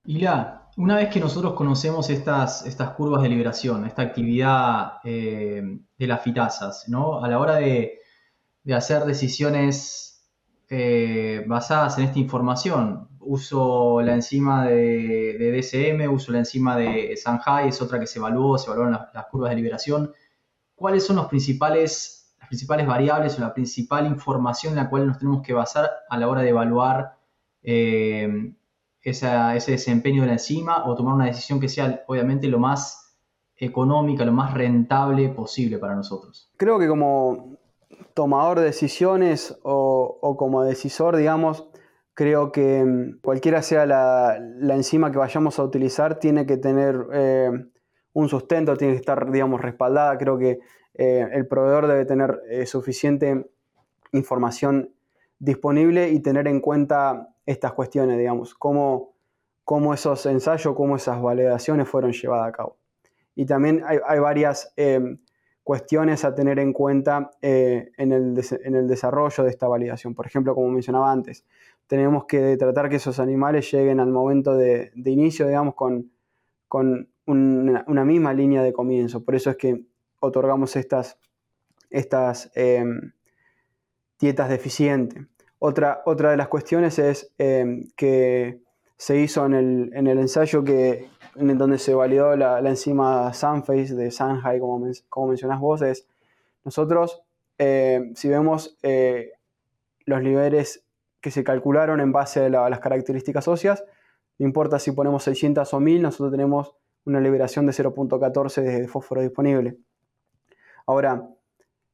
Ila, 0.05 0.65
una 0.77 0.97
vez 0.97 1.09
que 1.09 1.21
nosotros 1.21 1.55
conocemos 1.55 2.11
estas, 2.11 2.67
estas 2.67 2.91
curvas 2.91 3.23
de 3.23 3.29
liberación, 3.29 3.87
esta 3.87 4.03
actividad 4.03 4.95
eh, 5.05 5.63
de 5.97 6.07
las 6.07 6.23
fitasas, 6.23 6.89
¿no? 6.89 7.25
a 7.25 7.29
la 7.29 7.39
hora 7.39 7.57
de, 7.57 8.01
hacer 8.75 9.05
decisiones 9.05 10.27
eh, 10.69 11.45
basadas 11.47 11.99
en 11.99 12.05
esta 12.05 12.19
información, 12.19 13.09
uso 13.21 14.01
la 14.03 14.15
enzima 14.15 14.67
de, 14.67 15.37
DSM, 15.39 16.13
uso 16.13 16.33
la 16.33 16.39
enzima 16.39 16.77
de 16.77 17.15
Shanghai, 17.17 17.69
es 17.69 17.81
otra 17.81 17.99
que 18.01 18.07
se 18.07 18.19
evaluó, 18.19 18.59
se 18.59 18.67
evaluaron 18.67 18.99
las, 19.13 19.27
curvas 19.27 19.51
de 19.51 19.57
liberación. 19.57 20.13
¿Cuáles 20.75 21.05
son 21.05 21.17
los 21.17 21.27
principales, 21.27 22.24
las 22.45 22.49
principales 22.49 22.87
variables 22.87 23.39
o 23.39 23.41
la 23.41 23.55
principal 23.55 24.07
información 24.07 24.73
en 24.73 24.85
la 24.85 24.91
cual 24.91 25.07
nos 25.07 25.19
tenemos 25.19 25.43
que 25.43 25.53
basar 25.53 25.91
a 26.09 26.19
la 26.19 26.29
hora 26.29 26.43
de 26.43 26.51
evaluar 26.51 27.17
eh, 27.63 28.53
ese 29.03 29.71
desempeño 29.71 30.23
de 30.23 30.29
la 30.29 30.35
enzima 30.35 30.85
o 30.87 30.95
tomar 30.95 31.15
una 31.15 31.27
decisión 31.27 31.61
que 31.61 31.69
sea 31.69 32.05
obviamente 32.07 32.49
lo 32.49 32.59
más 32.59 33.17
económica, 33.57 34.25
lo 34.25 34.33
más 34.33 34.55
rentable 34.55 35.29
posible 35.29 35.79
para 35.79 35.95
nosotros? 35.95 36.51
Creo 36.57 36.79
que 36.79 36.89
como 36.89 37.57
tomador 38.15 38.59
de 38.61 38.67
decisiones 38.67 39.59
o, 39.63 40.19
o 40.21 40.37
como 40.37 40.63
decisor, 40.63 41.17
digamos, 41.17 41.69
Creo 42.15 42.53
que 42.53 42.85
mm, 42.85 43.21
cualquiera 43.21 43.61
sea 43.61 43.87
la, 43.87 44.37
enzima 44.75 45.11
que 45.11 45.19
vayamos 45.19 45.59
a 45.59 45.65
utilizar, 45.65 46.19
tiene 46.21 46.47
que 46.47 46.57
tener 46.57 46.97
eh, 47.13 47.51
un 48.13 48.29
sustento, 48.29 48.77
tiene 48.77 48.95
que 48.95 49.01
estar, 49.01 49.31
digamos, 49.31 49.61
respaldada. 49.61 50.17
Creo 50.17 50.39
que 50.39 50.61
eh, 50.95 51.29
el 51.33 51.47
proveedor 51.47 51.87
debe 51.87 52.05
tener 52.05 52.41
eh, 52.49 52.67
suficiente 52.67 53.51
información 54.13 54.95
disponible 55.39 56.11
y 56.11 56.21
tener 56.21 56.49
en 56.49 56.61
cuenta 56.61 57.35
estas 57.47 57.73
cuestiones, 57.73 58.19
digamos, 58.19 58.55
cómo, 58.55 59.15
cómo 59.65 59.93
esos 59.93 60.25
ensayos, 60.27 60.75
cómo 60.75 60.97
esas 60.97 61.21
validaciones 61.21 61.89
fueron 61.89 62.13
llevadas 62.13 62.49
a 62.49 62.53
cabo. 62.53 62.77
Y 63.35 63.47
también 63.47 63.83
hay, 63.85 64.19
varias 64.21 64.73
cuestiones 65.65 66.25
a 66.27 66.35
tener 66.35 66.59
en 66.59 66.73
cuenta 66.75 67.31
eh, 67.41 67.91
en, 67.97 68.13
el 68.13 68.87
desarrollo 68.87 69.45
de 69.45 69.51
esta 69.51 69.67
validación. 69.67 70.15
Por 70.15 70.27
ejemplo, 70.27 70.55
como 70.55 70.69
mencionaba 70.69 71.11
antes, 71.11 71.45
tenemos 71.87 72.27
que 72.27 72.57
tratar 72.59 72.91
que 72.91 72.97
esos 72.97 73.19
animales 73.19 73.71
lleguen 73.73 73.99
al 73.99 74.11
momento 74.11 74.55
de, 74.57 74.93
inicio, 74.95 75.49
digamos, 75.49 75.75
con, 75.75 76.13
con 76.69 77.09
una, 77.27 78.05
misma 78.05 78.35
línea 78.35 78.63
de 78.63 78.75
comienzo. 78.75 79.25
Por 79.25 79.35
eso 79.35 79.51
es 79.51 79.57
que 79.57 79.85
otorgamos 80.25 80.77
estas, 80.77 81.19
estas 81.91 82.51
em, 82.55 83.13
dietas 84.19 84.49
deficientes. 84.49 85.23
Otra, 85.59 86.03
otra 86.05 86.31
de 86.31 86.37
las 86.37 86.49
cuestiones 86.49 86.99
es 86.99 87.33
em, 87.39 87.89
que 87.97 88.61
se 88.97 89.19
hizo 89.19 89.45
en 89.47 89.55
el, 89.55 89.91
en 89.95 90.07
el 90.07 90.19
ensayo 90.19 90.65
que, 90.65 91.09
en 91.37 91.59
donde 91.59 91.79
se 91.79 91.95
validó 91.95 92.37
la, 92.37 92.59
enzima 92.61 93.33
Sunface 93.33 93.95
de 93.95 94.11
Shanghai, 94.11 94.59
como, 94.61 94.87
como 95.09 95.29
mencionás 95.29 95.61
vos, 95.61 95.83
es 95.83 96.07
nosotros, 96.65 97.23
eh, 97.59 98.13
si 98.15 98.29
vemos 98.29 98.79
eh, 98.83 99.33
los 100.07 100.23
niveles 100.23 100.85
que 101.21 101.31
se 101.31 101.45
calcularon 101.45 102.01
en 102.01 102.13
base 102.13 102.47
a, 102.47 102.49
las 102.49 102.81
características 102.81 103.49
óseas, 103.49 103.85
no 104.39 104.47
importa 104.47 104.79
si 104.79 104.93
ponemos 104.93 105.23
600 105.25 105.73
o 105.73 105.81
1000, 105.81 106.03
nosotros 106.03 106.31
tenemos 106.31 106.75
una 107.05 107.21
liberación 107.21 107.67
de 107.67 107.73
0.14 107.73 108.63
de 108.63 108.89
fósforo 108.89 109.21
disponible. 109.21 109.77
Ahora, 110.87 111.29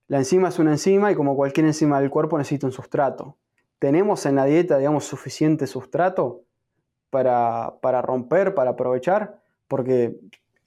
la 0.09 0.19
enzima 0.19 0.49
es 0.49 0.59
una 0.59 0.73
enzima 0.73 1.13
y 1.13 1.15
como 1.15 1.37
cualquier 1.37 1.67
enzima 1.67 2.01
del 2.01 2.11
cuerpo 2.11 2.39
necesita 2.39 2.67
un 2.67 2.73
sustrato. 2.73 3.37
¿Tenemos 3.79 4.27
en 4.27 4.37
la 4.37 4.45
dieta, 4.45 4.79
digamos, 4.79 5.05
suficiente 5.05 5.67
sustrato? 5.67 6.45
para, 7.11 8.03
romper, 8.03 8.55
para 8.55 8.71
aprovechar, 8.71 9.41
porque 9.69 10.17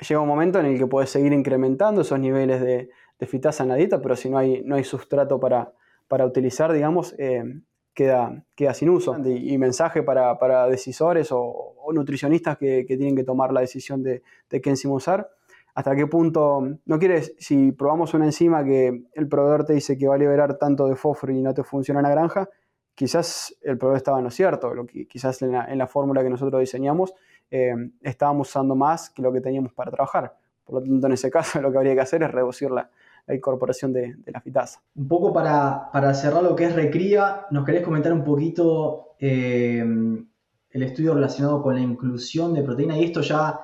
llega 0.07 0.21
un 0.21 0.27
momento 0.27 0.59
en 0.59 0.67
el 0.67 0.77
que 0.77 0.87
puedes 0.87 1.09
seguir 1.09 1.33
incrementando 1.33 2.01
esos 2.01 2.19
niveles 2.19 2.61
de, 2.61 2.89
fitasa 3.25 3.63
en 3.63 3.69
la 3.69 3.75
dieta, 3.75 4.01
pero 4.01 4.17
si 4.17 4.29
no 4.29 4.37
hay, 4.37 4.63
no 4.65 4.75
hay 4.75 4.83
sustrato 4.83 5.39
para, 5.39 5.71
para 6.09 6.25
utilizar, 6.25 6.73
digamos, 6.73 7.15
eh, 7.17 7.61
queda, 7.93 8.43
queda 8.53 8.73
sin 8.73 8.89
uso. 8.89 9.17
Y, 9.25 9.57
mensaje 9.57 10.03
para, 10.03 10.67
decisores 10.67 11.29
o, 11.31 11.73
nutricionistas 11.93 12.57
que, 12.57 12.83
tienen 12.85 13.15
que 13.15 13.23
tomar 13.23 13.53
la 13.53 13.61
decisión 13.61 14.03
de, 14.03 14.23
de 14.49 14.59
qué 14.59 14.71
enzima 14.71 14.95
usar. 14.95 15.29
Hasta 15.75 15.95
qué 15.95 16.05
punto, 16.05 16.61
no 16.85 16.99
quieres, 16.99 17.35
si 17.39 17.71
probamos 17.71 18.13
una 18.13 18.25
enzima 18.25 18.63
que 18.63 19.05
el 19.13 19.27
proveedor 19.27 19.65
te 19.65 19.73
dice 19.73 19.97
que 19.97 20.07
va 20.07 20.15
a 20.15 20.19
liberar 20.19 20.57
tanto 20.59 20.87
de 20.87 20.95
fósforo 20.95 21.33
y 21.33 21.41
no 21.41 21.53
te 21.53 21.63
funciona 21.63 21.99
en 21.99 22.03
la 22.03 22.11
granja, 22.11 22.47
quizás 22.93 23.55
el 23.61 23.77
problema 23.77 23.97
estaba 23.97 24.19
en 24.19 24.25
lo 24.25 24.29
cierto, 24.29 24.73
lo 24.75 24.85
que, 24.85 25.07
quizás 25.07 25.41
en 25.41 25.77
la, 25.77 25.87
fórmula 25.87 26.21
que 26.21 26.29
nosotros 26.29 26.59
diseñamos 26.59 27.13
eh, 27.49 27.73
estábamos 28.01 28.49
usando 28.49 28.75
más 28.75 29.09
que 29.09 29.23
lo 29.23 29.33
que 29.33 29.41
teníamos 29.41 29.73
para 29.73 29.89
trabajar. 29.89 30.35
Por 30.63 30.75
lo 30.75 30.81
tanto, 30.87 31.07
en 31.07 31.13
ese 31.13 31.31
caso 31.31 31.59
lo 31.61 31.71
que 31.71 31.77
habría 31.77 31.95
que 31.95 32.01
hacer 32.01 32.21
es 32.23 32.31
reducir 32.31 32.69
la, 32.69 32.89
incorporación 33.27 33.93
de, 33.93 34.15
la 34.27 34.41
fitasa. 34.41 34.81
Un 34.95 35.07
poco 35.07 35.33
para, 35.33 36.13
cerrar 36.13 36.43
lo 36.43 36.55
que 36.55 36.65
es 36.65 36.75
recría, 36.75 37.47
¿nos 37.51 37.65
querés 37.65 37.81
comentar 37.81 38.11
un 38.11 38.23
poquito 38.23 39.15
eh, 39.17 39.79
el 39.79 40.83
estudio 40.83 41.13
relacionado 41.13 41.63
con 41.63 41.73
la 41.73 41.81
inclusión 41.81 42.53
de 42.53 42.63
proteína? 42.63 42.97
Y 42.97 43.05
esto 43.05 43.21
ya 43.21 43.59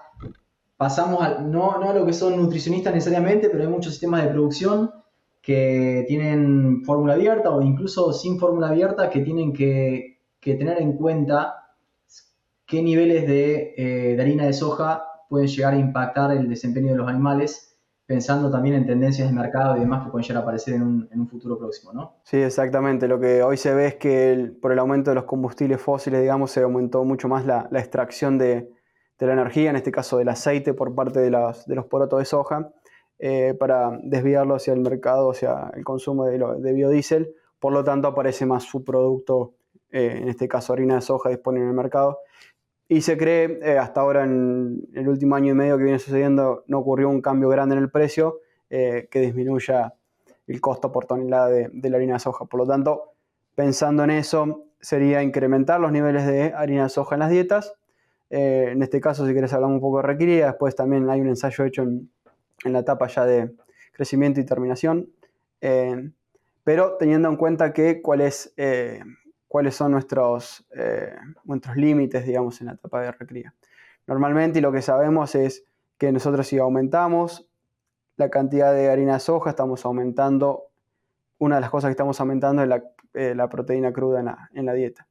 pasamos 0.79 1.41
no, 1.41 1.77
no 1.77 1.89
a 1.89 1.93
lo 1.93 2.05
que 2.05 2.13
son 2.13 2.37
nutricionistas 2.37 2.93
necesariamente, 2.93 3.49
pero 3.49 3.65
hay 3.65 3.69
muchos 3.69 3.91
sistemas 3.91 4.23
de 4.23 4.29
producción 4.29 4.89
que 5.41 6.05
tienen 6.07 6.85
fórmula 6.85 7.15
abierta 7.15 7.49
o 7.49 7.61
incluso 7.61 8.13
sin 8.13 8.39
fórmula 8.39 8.69
abierta 8.69 9.09
que 9.09 9.19
tienen 9.19 9.51
que, 9.51 10.21
tener 10.39 10.81
en 10.81 10.93
cuenta 10.93 11.75
qué 12.65 12.81
niveles 12.81 13.25
eh, 13.27 14.15
de, 14.15 14.21
harina 14.21 14.45
de 14.45 14.53
soja 14.53 15.03
pueden 15.27 15.49
llegar 15.49 15.73
a 15.73 15.77
impactar 15.77 16.31
el 16.31 16.47
desempeño 16.47 16.93
de 16.93 16.97
los 16.97 17.09
animales, 17.09 17.77
pensando 18.05 18.49
también 18.49 18.75
en 18.75 18.85
tendencias 18.85 19.27
de 19.27 19.35
mercado 19.35 19.75
y 19.75 19.81
demás 19.81 20.05
que 20.05 20.11
pueden 20.11 20.25
llegar 20.25 20.43
a 20.43 20.43
aparecer 20.43 20.75
en 20.75 20.83
un, 20.83 21.27
futuro 21.27 21.59
próximo, 21.59 21.91
¿no? 21.91 22.15
Sí, 22.23 22.37
exactamente. 22.37 23.09
Lo 23.09 23.19
que 23.19 23.43
hoy 23.43 23.57
se 23.57 23.73
ve 23.73 23.87
es 23.87 23.95
que 23.95 24.53
por 24.61 24.71
el 24.71 24.79
aumento 24.79 25.11
de 25.11 25.15
los 25.15 25.25
combustibles 25.25 25.81
fósiles, 25.81 26.21
digamos, 26.21 26.51
se 26.51 26.61
aumentó 26.61 27.03
mucho 27.03 27.27
más 27.27 27.45
la, 27.45 27.67
extracción 27.73 28.37
de, 28.37 28.71
la 29.27 29.33
energía, 29.33 29.69
en 29.69 29.75
este 29.75 29.91
caso 29.91 30.17
del 30.17 30.29
aceite, 30.29 30.73
por 30.73 30.95
parte 30.95 31.19
de 31.19 31.29
los, 31.29 31.65
de 31.65 31.81
porotos 31.83 32.19
de 32.19 32.25
soja 32.25 32.71
eh, 33.19 33.53
para 33.59 33.99
desviarlo 34.01 34.55
hacia 34.55 34.73
el 34.73 34.79
mercado, 34.79 35.31
hacia 35.31 35.71
el 35.75 35.83
consumo 35.83 36.25
de, 36.25 36.73
biodiesel. 36.73 37.35
Por 37.59 37.73
lo 37.73 37.83
tanto, 37.83 38.07
aparece 38.07 38.45
más 38.45 38.63
su 38.63 38.85
producto, 38.85 39.55
eh, 39.91 40.19
en 40.21 40.29
este 40.29 40.47
caso 40.47 40.71
harina 40.71 40.95
de 40.95 41.01
soja, 41.01 41.29
disponible 41.29 41.65
en 41.65 41.69
el 41.71 41.75
mercado. 41.75 42.19
Y 42.87 43.01
se 43.01 43.17
cree, 43.17 43.59
eh, 43.61 43.77
hasta 43.77 44.01
ahora 44.01 44.23
en 44.23 44.87
el 44.93 45.07
último 45.09 45.35
año 45.35 45.51
y 45.51 45.55
medio 45.55 45.77
que 45.77 45.83
viene 45.83 45.99
sucediendo, 45.99 46.63
no 46.67 46.79
ocurrió 46.79 47.09
un 47.09 47.21
cambio 47.21 47.49
grande 47.49 47.75
en 47.75 47.81
el 47.81 47.91
precio 47.91 48.39
que 48.69 49.09
disminuya 49.11 49.95
el 50.49 50.61
costo 50.61 50.91
por 50.91 51.05
tonelada 51.05 51.47
de, 51.47 51.89
la 51.89 51.97
harina 51.97 52.13
de 52.13 52.19
soja. 52.19 52.45
Por 52.45 52.59
lo 52.59 52.67
tanto, 52.67 53.13
pensando 53.55 54.03
en 54.03 54.11
eso, 54.11 54.65
sería 54.79 55.23
incrementar 55.23 55.79
los 55.79 55.91
niveles 55.91 56.25
de 56.27 56.53
harina 56.53 56.83
de 56.83 56.89
soja 56.89 57.15
en 57.15 57.19
las 57.19 57.29
dietas. 57.31 57.73
En 58.29 58.81
este 58.83 59.01
caso, 59.01 59.25
si 59.25 59.33
quieres 59.33 59.53
hablar 59.53 59.71
un 59.71 59.79
poco 59.79 59.97
de 59.97 60.03
requerida, 60.03 60.47
después 60.47 60.75
también 60.75 61.09
hay 61.09 61.21
un 61.21 61.29
ensayo 61.29 61.65
hecho 61.65 61.83
en, 61.83 62.09
en 62.63 62.73
la 62.73 62.79
etapa 62.79 63.07
ya 63.07 63.25
de 63.25 63.51
crecimiento 63.99 64.39
y 64.39 64.45
terminación, 64.45 65.09
eh, 65.59 66.09
pero 66.63 66.95
teniendo 66.97 67.27
en 67.27 67.35
cuenta 67.35 67.73
que 67.73 68.01
eh, 68.55 69.03
cuáles 69.47 69.75
son 69.75 69.91
nuestros, 69.91 70.65
eh, 70.73 71.15
nuestros 71.43 71.75
límites, 71.75 72.25
digamos, 72.25 72.61
en 72.61 72.67
la 72.67 72.73
etapa 72.73 73.01
de 73.01 73.11
recría. 73.11 73.53
Normalmente 74.07 74.61
lo 74.61 74.71
que 74.71 74.81
sabemos 74.81 75.35
es 75.35 75.65
que 75.97 76.13
nosotros 76.13 76.47
si 76.47 76.57
aumentamos 76.59 77.49
la 78.15 78.29
cantidad 78.29 78.73
de 78.73 78.89
harina 78.89 79.15
de 79.15 79.19
soja, 79.19 79.49
estamos 79.49 79.85
aumentando, 79.85 80.67
una 81.39 81.55
de 81.55 81.61
las 81.61 81.69
cosas 81.69 81.89
que 81.89 81.93
estamos 81.93 82.21
aumentando 82.21 82.63
es 82.63 83.35
la, 83.35 83.49
proteína 83.49 83.91
cruda 83.91 84.47
en 84.53 84.65
la, 84.65 84.73
dieta. 84.73 85.07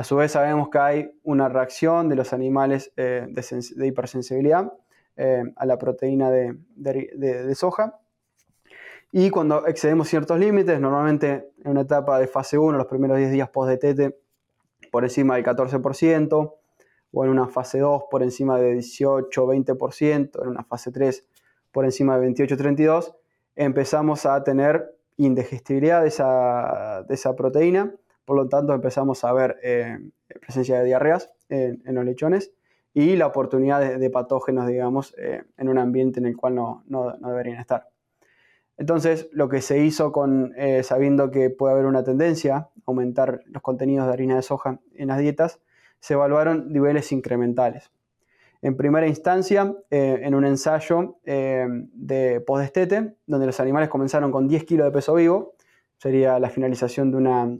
A 0.00 0.04
su 0.04 0.16
vez 0.16 0.32
sabemos 0.32 0.70
que 0.70 0.78
hay 0.78 1.20
una 1.24 1.50
reacción 1.50 2.08
de 2.08 2.16
los 2.16 2.32
animales 2.32 2.90
de 2.96 3.86
hipersensibilidad, 3.86 4.72
eh, 5.14 5.42
a 5.56 5.66
la 5.66 5.76
proteína 5.76 6.30
de, 6.30 7.54
soja. 7.54 8.00
Y 9.12 9.28
cuando 9.28 9.66
excedemos 9.66 10.08
ciertos 10.08 10.38
límites, 10.38 10.80
normalmente 10.80 11.50
en 11.62 11.72
una 11.72 11.82
etapa 11.82 12.18
de 12.18 12.28
fase 12.28 12.56
1, 12.56 12.78
los 12.78 12.86
primeros 12.86 13.18
10 13.18 13.30
días 13.30 13.50
post 13.50 13.72
DTT, 13.72 14.14
por 14.90 15.04
encima 15.04 15.34
del 15.34 15.44
14%, 15.44 16.54
o 17.12 17.24
en 17.26 17.30
una 17.30 17.48
fase 17.48 17.80
2 17.80 18.04
por 18.10 18.22
encima 18.22 18.58
de 18.58 18.76
18-20%, 18.76 20.42
en 20.42 20.48
una 20.48 20.64
fase 20.64 20.92
3 20.92 21.26
por 21.72 21.84
encima 21.84 22.18
de 22.18 22.26
28-32, 22.26 23.14
empezamos 23.54 24.24
a 24.24 24.42
tener 24.44 24.96
indigestibilidad 25.18 26.00
de 26.00 26.08
esa, 26.08 27.36
proteína, 27.36 27.94
por 28.30 28.36
lo 28.36 28.48
tanto 28.48 28.72
empezamos 28.72 29.24
a 29.24 29.32
ver 29.32 29.56
eh, 29.60 29.98
presencia 30.40 30.78
de 30.78 30.84
diarreas 30.84 31.32
en, 31.48 31.82
los 31.84 32.04
lechones 32.04 32.52
y 32.94 33.16
la 33.16 33.26
oportunidad 33.26 33.98
de, 33.98 34.10
patógenos, 34.10 34.68
digamos, 34.68 35.16
eh, 35.18 35.42
en 35.58 35.68
un 35.68 35.78
ambiente 35.78 36.20
en 36.20 36.26
el 36.26 36.36
cual 36.36 36.54
no, 36.54 36.84
deberían 37.24 37.58
estar. 37.58 37.88
Entonces, 38.76 39.28
lo 39.32 39.48
que 39.48 39.60
se 39.60 39.80
hizo 39.80 40.12
con, 40.12 40.54
eh, 40.56 40.84
sabiendo 40.84 41.32
que 41.32 41.50
puede 41.50 41.72
haber 41.72 41.86
una 41.86 42.04
tendencia 42.04 42.56
a 42.56 42.70
aumentar 42.86 43.40
los 43.46 43.64
contenidos 43.64 44.06
de 44.06 44.12
harina 44.12 44.36
de 44.36 44.42
soja 44.42 44.78
en 44.94 45.08
las 45.08 45.18
dietas, 45.18 45.58
se 45.98 46.14
evaluaron 46.14 46.72
niveles 46.72 47.10
incrementales. 47.10 47.90
En 48.62 48.76
primera 48.76 49.08
instancia, 49.08 49.74
en 49.90 50.36
un 50.36 50.44
ensayo 50.44 51.16
de 51.24 52.44
podestete, 52.46 53.16
donde 53.26 53.46
los 53.46 53.58
animales 53.58 53.88
comenzaron 53.88 54.30
con 54.30 54.46
10 54.46 54.62
kilos 54.66 54.86
de 54.86 54.92
peso 54.92 55.14
vivo, 55.14 55.54
sería 55.96 56.38
la 56.38 56.48
finalización 56.48 57.10
de 57.10 57.16
una 57.16 57.58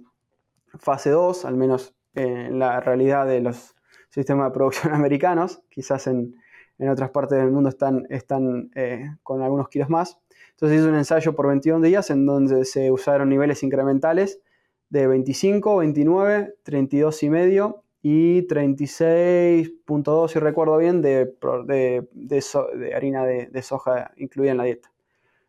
fase 0.78 1.10
2, 1.10 1.44
al 1.44 1.56
menos 1.56 1.94
en 2.14 2.58
la 2.58 2.80
realidad 2.80 3.26
de 3.26 3.40
los 3.40 3.74
sistemas 4.10 4.50
de 4.50 4.54
producción 4.54 4.92
americanos, 4.94 5.62
quizás 5.68 6.06
en, 6.06 6.34
otras 6.78 7.10
partes 7.10 7.38
del 7.38 7.50
mundo 7.50 7.68
están, 7.68 8.06
están 8.08 8.70
eh, 8.74 9.10
con 9.22 9.42
algunos 9.42 9.68
kilos 9.68 9.90
más. 9.90 10.18
Entonces 10.52 10.80
hizo 10.80 10.88
un 10.88 10.94
ensayo 10.94 11.34
por 11.34 11.46
21 11.48 11.84
días 11.84 12.08
en 12.10 12.24
donde 12.24 12.64
se 12.64 12.90
usaron 12.90 13.28
niveles 13.28 13.62
incrementales 13.62 14.40
de 14.88 15.06
25, 15.06 15.76
29, 15.76 16.54
32,5 16.64 17.82
y 18.02 18.46
36.2, 18.46 20.28
si 20.28 20.38
recuerdo 20.38 20.78
bien, 20.78 21.02
de, 21.02 21.34
de, 21.64 22.94
harina 22.94 23.24
de, 23.24 23.62
soja 23.62 24.12
incluida 24.16 24.52
en 24.52 24.56
la 24.56 24.64
dieta. 24.64 24.90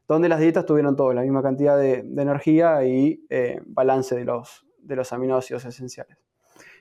Donde 0.08 0.28
las 0.28 0.42
dietas 0.42 0.66
tuvieron 0.66 0.96
todo, 0.98 1.14
la 1.14 1.22
misma 1.22 1.42
cantidad 1.42 1.78
de, 1.78 2.00
energía 2.00 2.86
y 2.86 3.26
eh, 3.30 3.62
balance 3.66 4.16
de 4.16 4.26
los, 4.26 4.66
de 4.82 4.96
los 4.96 5.14
aminoácidos 5.14 5.66
esenciales 5.66 6.18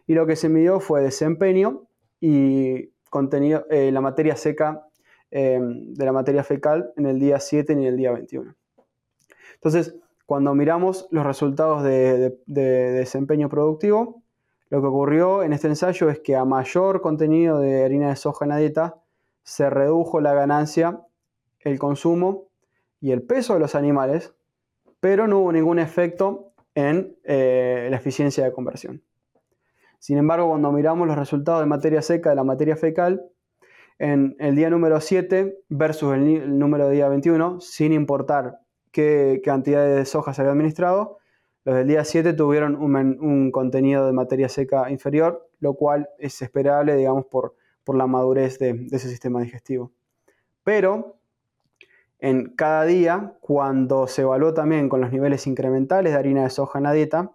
y 0.06 0.14
lo 0.14 0.26
que 0.26 0.36
se 0.36 0.48
midió 0.48 0.80
fue 0.80 1.02
desempeño 1.02 1.86
y 2.20 2.88
contenido, 3.10 3.66
eh, 3.70 3.90
la 3.92 4.00
materia 4.00 4.36
seca 4.36 4.86
em, 5.30 5.94
de 5.94 6.04
la 6.04 6.12
materia 6.12 6.42
fecal 6.42 6.92
en 6.96 7.06
el 7.06 7.20
día 7.20 7.38
7 7.38 7.76
ni 7.76 7.86
el 7.86 7.96
día 7.96 8.10
21. 8.10 8.56
Entonces, 9.54 9.94
cuando 10.26 10.54
miramos 10.54 11.06
los 11.10 11.24
resultados 11.24 11.82
de, 11.82 12.36
desempeño 12.46 13.48
productivo, 13.48 14.22
lo 14.68 14.80
que 14.80 14.86
ocurrió 14.86 15.42
en 15.42 15.52
este 15.52 15.68
ensayo 15.68 16.08
es 16.10 16.20
que 16.20 16.36
a 16.36 16.44
mayor 16.44 17.00
contenido 17.00 17.58
de 17.58 17.84
harina 17.84 18.08
de 18.08 18.16
soja 18.16 18.44
en 18.44 18.48
la 18.48 18.56
dieta, 18.56 18.96
se 19.42 19.70
redujo 19.70 20.20
la 20.20 20.34
ganancia, 20.34 21.00
el 21.60 21.78
consumo 21.78 22.48
y 23.00 23.12
el 23.12 23.22
peso 23.22 23.54
de 23.54 23.60
los 23.60 23.74
animales, 23.74 24.34
pero 25.00 25.26
no 25.26 25.40
hubo 25.40 25.52
ningún 25.52 25.78
efecto 25.78 26.49
en 26.88 27.16
eh, 27.24 27.88
la 27.90 27.96
eficiencia 27.96 28.44
de 28.44 28.52
conversión. 28.52 29.02
Sin 29.98 30.16
embargo, 30.16 30.48
cuando 30.48 30.72
miramos 30.72 31.06
los 31.06 31.18
resultados 31.18 31.60
de 31.60 31.66
materia 31.66 32.00
seca 32.00 32.30
de 32.30 32.36
la 32.36 32.44
materia 32.44 32.76
fecal, 32.76 33.22
en 33.98 34.34
el 34.38 34.56
día 34.56 34.70
número 34.70 34.98
7 34.98 35.58
versus 35.68 36.14
el, 36.14 36.58
número 36.58 36.88
de 36.88 36.94
día 36.94 37.08
21, 37.08 37.60
sin 37.60 37.92
importar 37.92 38.60
qué 38.92 39.42
cantidad 39.44 39.86
de 39.86 40.06
soja 40.06 40.32
se 40.32 40.40
había 40.40 40.52
administrado, 40.52 41.18
los 41.64 41.74
del 41.76 41.86
día 41.86 42.02
7 42.04 42.32
tuvieron 42.32 42.76
un, 42.76 43.50
contenido 43.52 44.06
de 44.06 44.12
materia 44.12 44.48
seca 44.48 44.90
inferior, 44.90 45.50
lo 45.58 45.74
cual 45.74 46.08
es 46.18 46.40
esperable, 46.40 46.96
digamos, 46.96 47.26
por, 47.26 47.54
por 47.84 47.94
la 47.94 48.06
madurez 48.06 48.58
de, 48.58 48.88
ese 48.90 49.10
sistema 49.10 49.42
digestivo. 49.42 49.92
Pero 50.64 51.19
en 52.20 52.50
cada 52.50 52.84
día, 52.84 53.34
cuando 53.40 54.06
se 54.06 54.22
evaluó 54.22 54.52
también 54.52 54.88
con 54.88 55.00
los 55.00 55.10
niveles 55.10 55.46
incrementales 55.46 56.12
de 56.12 56.18
harina 56.18 56.42
de 56.42 56.50
soja 56.50 56.78
en 56.78 56.84
la 56.84 56.92
dieta, 56.92 57.32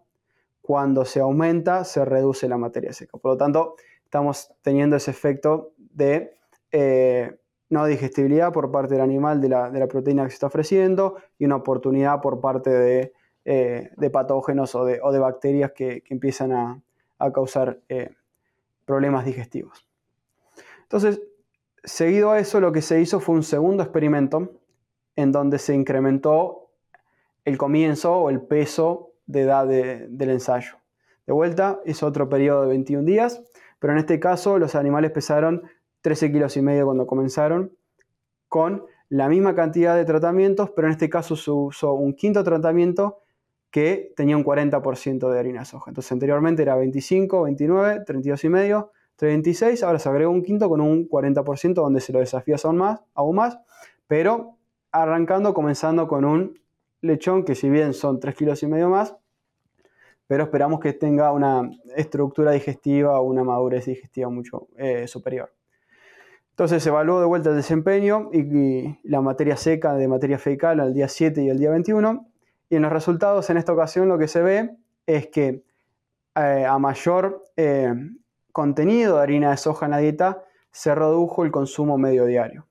cuando 0.62 1.06
se 1.06 1.20
aumenta, 1.20 1.84
se 1.84 2.06
reduce 2.06 2.48
la 2.48 2.58
materia 2.58 2.94
seca. 2.94 3.18
Por 3.18 3.34
lo 3.34 3.38
tanto, 3.38 3.76
estamos 4.04 4.52
teniendo 4.62 4.96
ese 4.96 5.12
efecto 5.12 5.74
de 5.78 6.38
eh, 6.72 7.38
no 7.70 7.86
digestibilidad 7.86 8.52
por 8.52 8.72
parte 8.72 8.94
del 8.94 9.04
animal 9.04 9.42
de 9.42 9.50
la, 9.50 9.88
proteína 9.88 10.24
que 10.24 10.30
se 10.30 10.36
está 10.36 10.48
ofreciendo 10.48 11.18
y 11.40 11.46
una 11.46 11.58
oportunidad 11.58 12.22
por 12.22 12.40
parte 12.40 12.70
de, 12.70 13.14
eh, 13.44 13.90
patógenos 14.12 14.76
o 14.76 14.86
de, 14.86 15.20
bacterias 15.20 15.72
que, 15.72 16.04
empiezan 16.10 16.52
a, 16.52 16.82
causar 17.34 17.80
eh, 17.90 18.12
problemas 18.86 19.26
digestivos. 19.26 19.88
Entonces, 20.84 21.22
seguido 21.84 22.32
a 22.32 22.40
eso, 22.40 22.60
lo 22.60 22.72
que 22.72 22.82
se 22.82 23.02
hizo 23.02 23.20
fue 23.20 23.36
un 23.36 23.44
segundo 23.44 23.82
experimento 23.82 24.52
en 25.16 25.32
donde 25.32 25.60
se 25.60 25.74
incrementó 25.74 26.72
el 27.44 27.58
comienzo 27.58 28.16
o 28.16 28.30
el 28.30 28.42
peso 28.42 29.14
de 29.26 29.42
edad 29.42 29.68
del 29.68 30.30
ensayo. 30.30 30.78
De 31.26 31.34
vuelta, 31.34 31.80
es 31.86 32.04
otro 32.04 32.30
periodo 32.30 32.64
de 32.64 32.68
21 32.70 33.04
días, 33.06 33.44
pero 33.80 33.94
en 33.94 34.00
este 34.00 34.20
caso 34.20 34.60
los 34.60 34.76
animales 34.76 35.12
pesaron 35.12 35.64
13 36.02 36.32
kilos 36.32 36.56
y 36.58 36.62
medio 36.62 36.86
cuando 36.86 37.08
comenzaron, 37.08 37.76
con 38.48 38.86
la 39.10 39.28
misma 39.28 39.56
cantidad 39.56 39.96
de 39.96 40.06
tratamientos, 40.06 40.72
pero 40.72 40.88
en 40.88 40.94
este 40.94 41.10
caso 41.10 41.36
se 41.36 41.52
usó 41.52 41.94
un 41.94 42.14
quinto 42.14 42.44
tratamiento 42.44 43.22
que 43.72 44.14
tenía 44.16 44.38
un 44.38 44.44
40% 44.44 45.30
de 45.30 45.40
harina 45.40 45.60
de 45.62 45.66
soja. 45.66 45.92
Entonces 45.92 46.12
anteriormente 46.12 46.62
era 46.62 46.76
25, 46.76 47.44
29, 47.44 48.04
32 48.06 48.44
y 48.44 48.50
medio, 48.50 48.92
36, 49.18 49.84
ahora 49.84 50.00
se 50.00 50.10
agregó 50.10 50.32
un 50.32 50.44
quinto 50.44 50.70
con 50.70 50.82
un 50.82 51.10
40% 51.10 51.74
donde 51.74 52.02
se 52.02 52.14
lo 52.14 52.20
desafía 52.20 52.56
aún 52.64 52.78
más, 52.78 53.02
aún 53.14 53.36
más, 53.36 53.60
pero 54.08 54.55
arrancando, 55.02 55.54
comenzando 55.54 56.08
con 56.08 56.26
un 56.26 56.60
lechón 57.02 57.44
que 57.44 57.56
si 57.56 57.70
bien 57.70 57.94
son 57.94 58.20
3 58.20 58.36
kilos 58.36 58.64
y 58.64 58.68
medio 58.68 58.90
más, 58.90 59.16
pero 60.28 60.44
esperamos 60.44 60.80
que 60.80 60.94
tenga 60.94 61.32
una 61.32 61.70
estructura 61.96 62.52
digestiva 62.52 63.20
o 63.20 63.24
una 63.24 63.44
madurez 63.44 63.86
digestiva 63.86 64.30
mucho 64.30 64.68
eh, 64.78 65.08
superior. 65.08 65.54
Entonces 66.52 66.82
se 66.82 66.90
evaluó 66.90 67.20
de 67.20 67.26
vuelta 67.26 67.50
el 67.50 67.58
desempeño 67.58 68.30
y, 68.32 68.98
la 69.04 69.22
materia 69.22 69.58
seca 69.58 69.94
de 69.94 70.08
materia 70.08 70.40
fecal 70.40 70.80
al 70.80 70.94
día 70.94 71.10
7 71.10 71.44
y 71.44 71.50
al 71.50 71.60
día 71.60 71.70
21. 71.70 72.28
Y 72.70 72.78
en 72.78 72.82
los 72.82 72.92
resultados 72.92 73.50
en 73.50 73.58
esta 73.58 73.74
ocasión 73.74 74.08
lo 74.08 74.18
que 74.18 74.28
se 74.28 74.42
ve 74.42 74.78
es 75.06 75.28
que 75.28 75.64
eh, 76.36 76.66
a 76.66 76.80
mayor 76.80 77.44
eh, 77.58 77.94
contenido 78.54 79.18
de 79.18 79.24
harina 79.24 79.52
de 79.52 79.58
soja 79.58 79.86
en 79.86 79.92
la 79.92 79.98
dieta 79.98 80.44
se 80.72 80.96
redujo 80.96 81.44
el 81.44 81.52
consumo 81.52 81.98
medio 81.98 82.26
diario. 82.26 82.66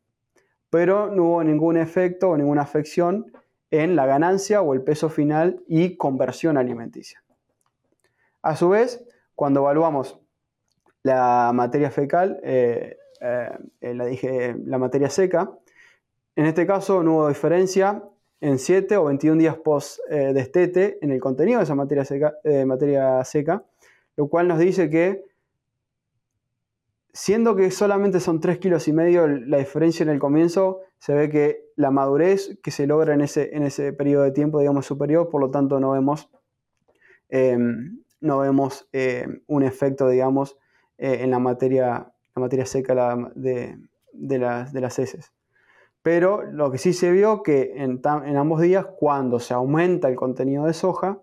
Pero 0.75 1.09
no 1.09 1.23
hubo 1.23 1.45
ningún 1.45 1.77
efecto 1.77 2.31
o 2.31 2.37
ninguna 2.37 2.63
afección 2.63 3.31
en 3.71 3.95
la 3.95 4.07
ganancia 4.07 4.61
o 4.61 4.75
el 4.75 4.83
peso 4.83 5.09
final 5.09 5.63
y 5.69 5.97
conversión 5.97 6.57
alimenticia. 6.57 7.23
A 8.43 8.57
su 8.57 8.71
vez, 8.71 9.07
cuando 9.37 9.61
evaluamos 9.61 10.19
la 11.05 11.53
materia 11.55 11.93
fecal, 11.93 12.41
eh, 12.43 12.97
eh, 13.21 13.95
la, 13.95 14.05
dije, 14.07 14.57
la 14.67 14.79
materia 14.79 15.11
seca. 15.11 15.57
En 16.35 16.47
este 16.47 16.67
caso 16.67 17.05
no 17.05 17.19
hubo 17.19 17.29
diferencia 17.29 18.03
en 18.41 18.59
7 18.59 18.97
o 18.97 19.05
21 19.05 19.39
días 19.39 19.57
post 19.57 20.01
eh, 20.11 20.33
destete 20.35 20.99
en 21.03 21.13
el 21.13 21.21
contenido 21.21 21.61
de 21.61 21.65
esa 21.67 21.77
materia 21.77 22.05
seca, 22.05 22.35
eh, 22.43 22.65
materia 22.65 23.23
seca, 23.23 23.63
lo 24.17 24.27
cual 24.27 24.49
nos 24.49 24.59
dice 24.59 24.91
que 24.91 25.23
siendo 27.15 27.57
que 27.57 27.71
solamente 27.71 28.21
son 28.21 28.41
3 28.41 28.59
kilos 28.59 28.87
y 28.89 28.93
medio 28.93 29.27
la 29.27 29.57
diferencia 29.57 30.03
en 30.03 30.11
el 30.11 30.19
comienzo, 30.19 30.81
se 30.99 31.15
ve 31.15 31.31
que 31.31 31.71
la 31.77 31.91
madurez 31.91 32.59
que 32.63 32.71
se 32.71 32.87
logra 32.87 33.15
en 33.15 33.23
ese, 33.23 33.57
en 33.57 33.63
ese 33.63 33.95
periodo 33.95 34.25
de 34.25 34.33
tiempo, 34.33 34.59
digamos, 34.59 34.85
superior, 34.85 35.31
por 35.31 35.41
lo 35.41 35.51
tanto 35.51 35.81
no 35.81 35.93
vemos, 35.93 36.29
em, 37.31 38.03
no 38.21 38.41
vemos 38.41 38.87
em, 38.93 39.41
un 39.47 39.63
efecto, 39.63 40.09
digamos, 40.09 40.59
en 40.99 41.31
la 41.31 41.39
materia 41.39 42.15
la 42.35 42.41
materia 42.41 42.67
seca 42.67 42.95
de, 43.35 43.79
las, 44.39 44.73
de 44.73 44.81
las 44.81 44.99
heces. 44.99 45.33
Pero 46.03 46.43
lo 46.43 46.71
que 46.71 46.79
sí 46.79 46.93
se 46.93 47.11
vio 47.11 47.43
que 47.43 47.75
en, 47.77 48.01
ambos 48.37 48.61
días, 48.61 48.87
cuando 48.99 49.41
se 49.41 49.55
aumenta 49.55 50.09
el 50.09 50.17
contenido 50.17 50.67
de 50.67 50.75
soja, 50.75 51.23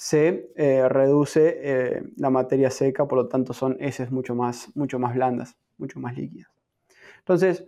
se 0.00 0.50
eh, 0.56 0.88
reduce 0.88 1.58
eh, 1.62 2.02
la 2.16 2.30
materia 2.30 2.70
seca, 2.70 3.06
por 3.06 3.18
lo 3.18 3.28
tanto 3.28 3.52
son 3.52 3.76
heces 3.80 4.10
mucho 4.10 4.34
más, 4.34 4.74
mucho 4.74 4.98
más 4.98 5.14
blandas, 5.14 5.58
mucho 5.76 6.00
más 6.00 6.16
líquidas. 6.16 6.48
Entonces, 7.18 7.66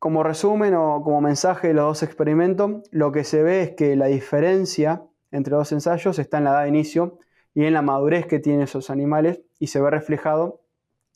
como 0.00 0.24
resumen 0.24 0.74
o 0.74 1.00
como 1.04 1.20
mensaje 1.20 1.68
de 1.68 1.74
los 1.74 1.84
dos 1.84 2.02
experimentos, 2.02 2.82
lo 2.90 3.12
que 3.12 3.22
se 3.22 3.44
ve 3.44 3.62
es 3.62 3.70
que 3.76 3.94
la 3.94 4.06
diferencia 4.06 5.04
entre 5.30 5.52
los 5.52 5.60
dos 5.60 5.70
ensayos 5.70 6.18
está 6.18 6.38
en 6.38 6.44
la 6.44 6.50
edad 6.50 6.62
de 6.64 6.70
inicio 6.70 7.20
y 7.54 7.66
en 7.66 7.74
la 7.74 7.82
madurez 7.82 8.26
que 8.26 8.40
tienen 8.40 8.62
esos 8.62 8.90
animales 8.90 9.40
y 9.60 9.68
se 9.68 9.80
ve 9.80 9.92
reflejado 9.92 10.62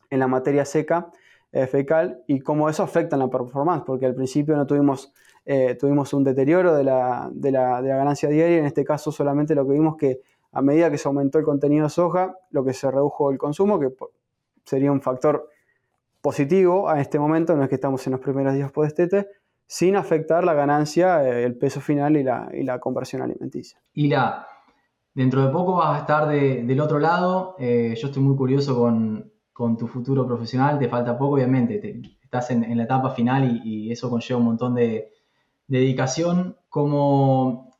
en 0.08 0.20
la 0.20 0.28
materia 0.28 0.64
seca 0.64 1.10
eh, 1.50 1.66
fecal 1.66 2.22
y 2.28 2.38
cómo 2.38 2.70
eso 2.70 2.84
afecta 2.84 3.16
en 3.16 3.20
la 3.20 3.28
performance, 3.28 3.82
porque 3.84 4.06
al 4.06 4.14
principio 4.14 4.54
no 4.54 4.68
tuvimos, 4.68 5.12
eh, 5.44 5.76
tuvimos 5.78 6.12
un 6.12 6.24
deterioro 6.24 6.74
de 6.74 6.84
la, 6.84 7.28
de, 7.32 7.50
la, 7.50 7.80
ganancia 7.80 8.28
diaria, 8.28 8.58
en 8.58 8.64
este 8.64 8.84
caso 8.84 9.10
solamente 9.10 9.54
lo 9.54 9.66
que 9.66 9.72
vimos 9.72 9.96
que 9.96 10.20
a 10.52 10.62
medida 10.62 10.90
que 10.90 10.98
se 10.98 11.08
aumentó 11.08 11.38
el 11.38 11.44
contenido 11.44 11.84
de 11.84 11.90
soja, 11.90 12.36
lo 12.50 12.64
que 12.64 12.72
se 12.72 12.90
redujo 12.90 13.30
el 13.30 13.38
consumo, 13.38 13.80
que 13.80 13.88
sería 14.64 14.92
un 14.92 15.00
factor 15.00 15.48
positivo 16.20 16.88
a 16.88 17.00
este 17.00 17.18
momento, 17.18 17.56
no 17.56 17.62
es 17.64 17.68
que 17.68 17.76
estamos 17.76 18.06
en 18.06 18.12
los 18.12 18.20
primeros 18.20 18.54
días 18.54 18.70
post-estete, 18.70 19.28
sin 19.66 19.96
afectar 19.96 20.44
la 20.44 20.54
ganancia, 20.54 21.24
eh, 21.24 21.44
el 21.44 21.56
peso 21.56 21.80
final 21.80 22.16
y 22.16 22.22
la, 22.22 22.50
y 22.52 22.62
la 22.62 22.78
conversión 22.78 23.22
alimenticia. 23.22 23.80
Y 23.94 24.08
la, 24.08 24.46
dentro 25.14 25.44
de 25.44 25.50
poco 25.50 25.76
vas 25.76 25.96
a 25.96 26.00
estar 26.00 26.28
del 26.28 26.80
otro 26.80 26.98
lado, 26.98 27.56
yo 27.58 28.06
estoy 28.06 28.22
muy 28.22 28.36
curioso 28.36 28.78
con, 28.78 29.32
con 29.52 29.76
tu 29.76 29.86
futuro 29.86 30.26
profesional, 30.26 30.78
te 30.78 30.88
falta 30.88 31.16
poco, 31.16 31.34
obviamente, 31.34 32.00
estás 32.22 32.50
en, 32.50 32.76
la 32.76 32.84
etapa 32.84 33.10
final 33.10 33.60
y, 33.64 33.92
eso 33.92 34.08
conlleva 34.08 34.38
un 34.38 34.46
montón 34.46 34.74
de, 34.74 35.11
dedicación, 35.78 36.56
como 36.68 37.72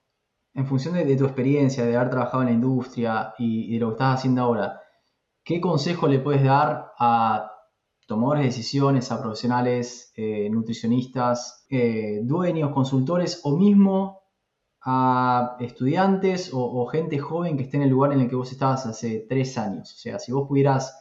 en 0.54 0.66
función 0.66 0.94
de, 0.94 1.16
tu 1.16 1.24
experiencia, 1.24 1.84
de 1.84 1.96
haber 1.96 2.10
trabajado 2.10 2.42
en 2.42 2.48
la 2.48 2.54
industria 2.54 3.34
y, 3.38 3.72
de 3.72 3.80
lo 3.80 3.88
que 3.88 3.92
estás 3.92 4.18
haciendo 4.18 4.42
ahora, 4.42 4.80
¿qué 5.44 5.60
consejo 5.60 6.06
le 6.08 6.18
puedes 6.18 6.44
dar 6.44 6.92
a 6.98 7.50
tomadores 8.06 8.42
de 8.42 8.48
decisiones, 8.48 9.10
a 9.10 9.20
profesionales, 9.20 10.12
eh, 10.16 10.48
nutricionistas, 10.50 11.64
eh, 11.70 12.20
dueños, 12.22 12.72
consultores 12.72 13.40
o 13.44 13.56
mismo 13.56 14.20
a 14.84 15.56
estudiantes 15.60 16.50
o, 16.52 16.84
gente 16.86 17.18
joven 17.18 17.56
que 17.56 17.62
esté 17.62 17.76
en 17.76 17.84
el 17.84 17.90
lugar 17.90 18.12
en 18.12 18.20
el 18.20 18.28
que 18.28 18.36
vos 18.36 18.50
estabas 18.52 18.84
hace 18.86 19.24
tres 19.28 19.56
años? 19.56 19.94
O 19.94 19.98
sea, 19.98 20.18
si 20.18 20.32
vos 20.32 20.46
pudieras 20.48 20.98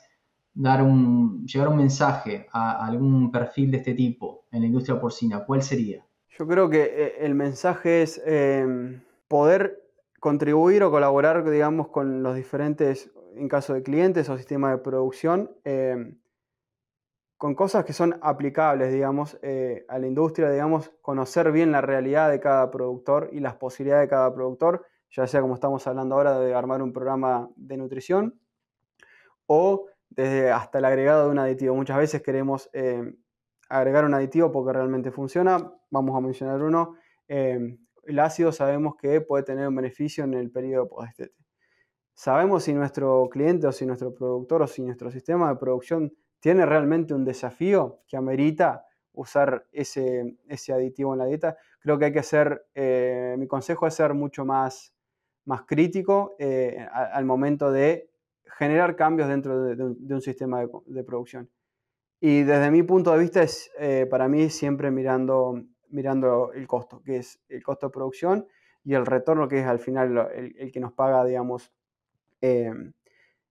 dar 0.53 0.83
un, 0.83 1.45
llevar 1.45 1.69
un 1.69 1.77
mensaje 1.77 2.47
a, 2.51 2.85
algún 2.85 3.31
perfil 3.31 3.71
de 3.71 3.77
este 3.77 3.93
tipo 3.93 4.45
en 4.51 4.61
la 4.61 4.67
industria 4.67 4.99
porcina, 4.99 5.43
¿cuál 5.45 5.63
sería? 5.63 6.05
Yo 6.37 6.47
creo 6.47 6.69
que 6.69 6.83
eh, 6.83 7.25
el 7.25 7.35
mensaje 7.35 8.03
es 8.03 8.21
em, 8.25 9.01
poder 9.27 9.83
contribuir 10.19 10.83
o 10.83 10.91
colaborar, 10.91 11.49
digamos, 11.49 11.89
con 11.89 12.23
los 12.23 12.35
diferentes, 12.35 13.11
en 13.35 13.49
caso 13.49 13.73
de 13.73 13.83
clientes 13.83 14.29
o 14.29 14.37
sistemas 14.37 14.71
de 14.71 14.77
producción, 14.77 15.51
em, 15.65 16.17
con 17.37 17.55
cosas 17.55 17.83
que 17.83 17.91
son 17.91 18.17
aplicables, 18.21 18.93
digamos, 18.93 19.37
eh, 19.41 19.85
a 19.89 19.99
la 19.99 20.07
industria, 20.07 20.49
digamos, 20.49 20.91
conocer 21.01 21.51
bien 21.51 21.71
la 21.71 21.81
realidad 21.81 22.29
de 22.29 22.39
cada 22.39 22.71
productor 22.71 23.29
y 23.33 23.39
las 23.39 23.55
posibilidades 23.55 24.05
de 24.05 24.09
cada 24.09 24.33
productor, 24.33 24.85
ya 25.09 25.27
sea 25.27 25.41
como 25.41 25.55
estamos 25.55 25.85
hablando 25.87 26.15
ahora 26.15 26.39
de 26.39 26.53
armar 26.53 26.81
un 26.81 26.93
programa 26.93 27.49
de 27.55 27.77
nutrición 27.77 28.39
o 29.47 29.87
desde 30.09 30.51
hasta 30.51 30.77
el 30.77 30.85
agregado 30.85 31.25
de 31.25 31.31
un 31.31 31.39
aditivo. 31.39 31.75
Muchas 31.75 31.97
veces 31.97 32.21
queremos 32.21 32.69
eh, 32.73 33.11
agregar 33.77 34.05
un 34.05 34.13
aditivo 34.13 34.51
porque 34.51 34.73
realmente 34.73 35.11
funciona. 35.11 35.73
Vamos 35.89 36.15
a 36.15 36.21
mencionar 36.21 36.61
uno. 36.61 36.95
Eh, 37.27 37.77
el 38.03 38.19
ácido 38.19 38.51
sabemos 38.51 38.95
que 38.95 39.21
puede 39.21 39.43
tener 39.43 39.67
un 39.67 39.75
beneficio 39.75 40.23
en 40.23 40.33
el 40.33 40.51
periodo 40.51 40.89
post 40.89 41.21
Sabemos 42.13 42.63
si 42.63 42.73
nuestro 42.73 43.29
cliente 43.31 43.67
o 43.67 43.71
si 43.71 43.85
nuestro 43.85 44.13
productor 44.13 44.61
o 44.61 44.67
si 44.67 44.81
nuestro 44.81 45.09
sistema 45.09 45.49
de 45.49 45.55
producción 45.55 46.13
tiene 46.39 46.65
realmente 46.65 47.13
un 47.13 47.23
desafío 47.23 48.01
que 48.07 48.17
amerita 48.17 48.85
usar 49.13 49.67
ese, 49.71 50.37
ese 50.47 50.73
aditivo 50.73 51.13
en 51.13 51.19
la 51.19 51.25
dieta. 51.25 51.57
Creo 51.79 51.97
que 51.97 52.05
hay 52.05 52.11
que 52.11 52.23
ser, 52.23 52.65
eh, 52.75 53.35
mi 53.37 53.47
consejo 53.47 53.87
es 53.87 53.93
ser 53.93 54.13
mucho 54.13 54.45
más, 54.45 54.93
más 55.45 55.63
crítico 55.63 56.35
eh, 56.39 56.85
al 56.91 57.25
momento 57.25 57.71
de 57.71 58.09
generar 58.57 58.95
cambios 58.95 59.29
dentro 59.29 59.63
de, 59.63 59.83
un, 60.13 60.21
sistema 60.21 60.63
de, 60.85 61.03
producción. 61.03 61.49
Y 62.21 62.43
desde 62.43 62.71
mi 62.71 62.83
punto 62.83 63.11
de 63.11 63.19
vista 63.19 63.43
es 63.43 63.69
eh, 63.77 64.07
para 64.09 64.29
mí 64.29 64.49
siempre 64.49 64.91
mirando, 64.91 65.61
mirando 65.89 66.53
el 66.53 66.65
costo, 66.67 67.01
que 67.03 67.17
es 67.17 67.41
el 67.49 67.61
costo 67.61 67.87
de 67.87 67.91
producción 67.91 68.47
y 68.83 68.93
el 68.93 69.05
retorno, 69.05 69.49
que 69.49 69.59
es 69.59 69.65
al 69.65 69.79
final 69.79 70.29
el, 70.33 70.71
que 70.71 70.79
nos 70.79 70.93
paga, 70.93 71.25
digamos, 71.25 71.73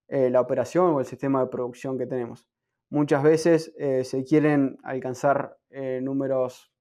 la 0.07 0.41
operación 0.41 0.87
o 0.87 0.99
el 0.99 1.05
sistema 1.05 1.41
de 1.41 1.47
producción 1.47 1.97
que 1.97 2.07
tenemos. 2.07 2.47
Muchas 2.89 3.23
veces 3.23 3.73
se 4.03 4.23
quieren 4.25 4.77
alcanzar 4.83 5.57
números 6.01 6.71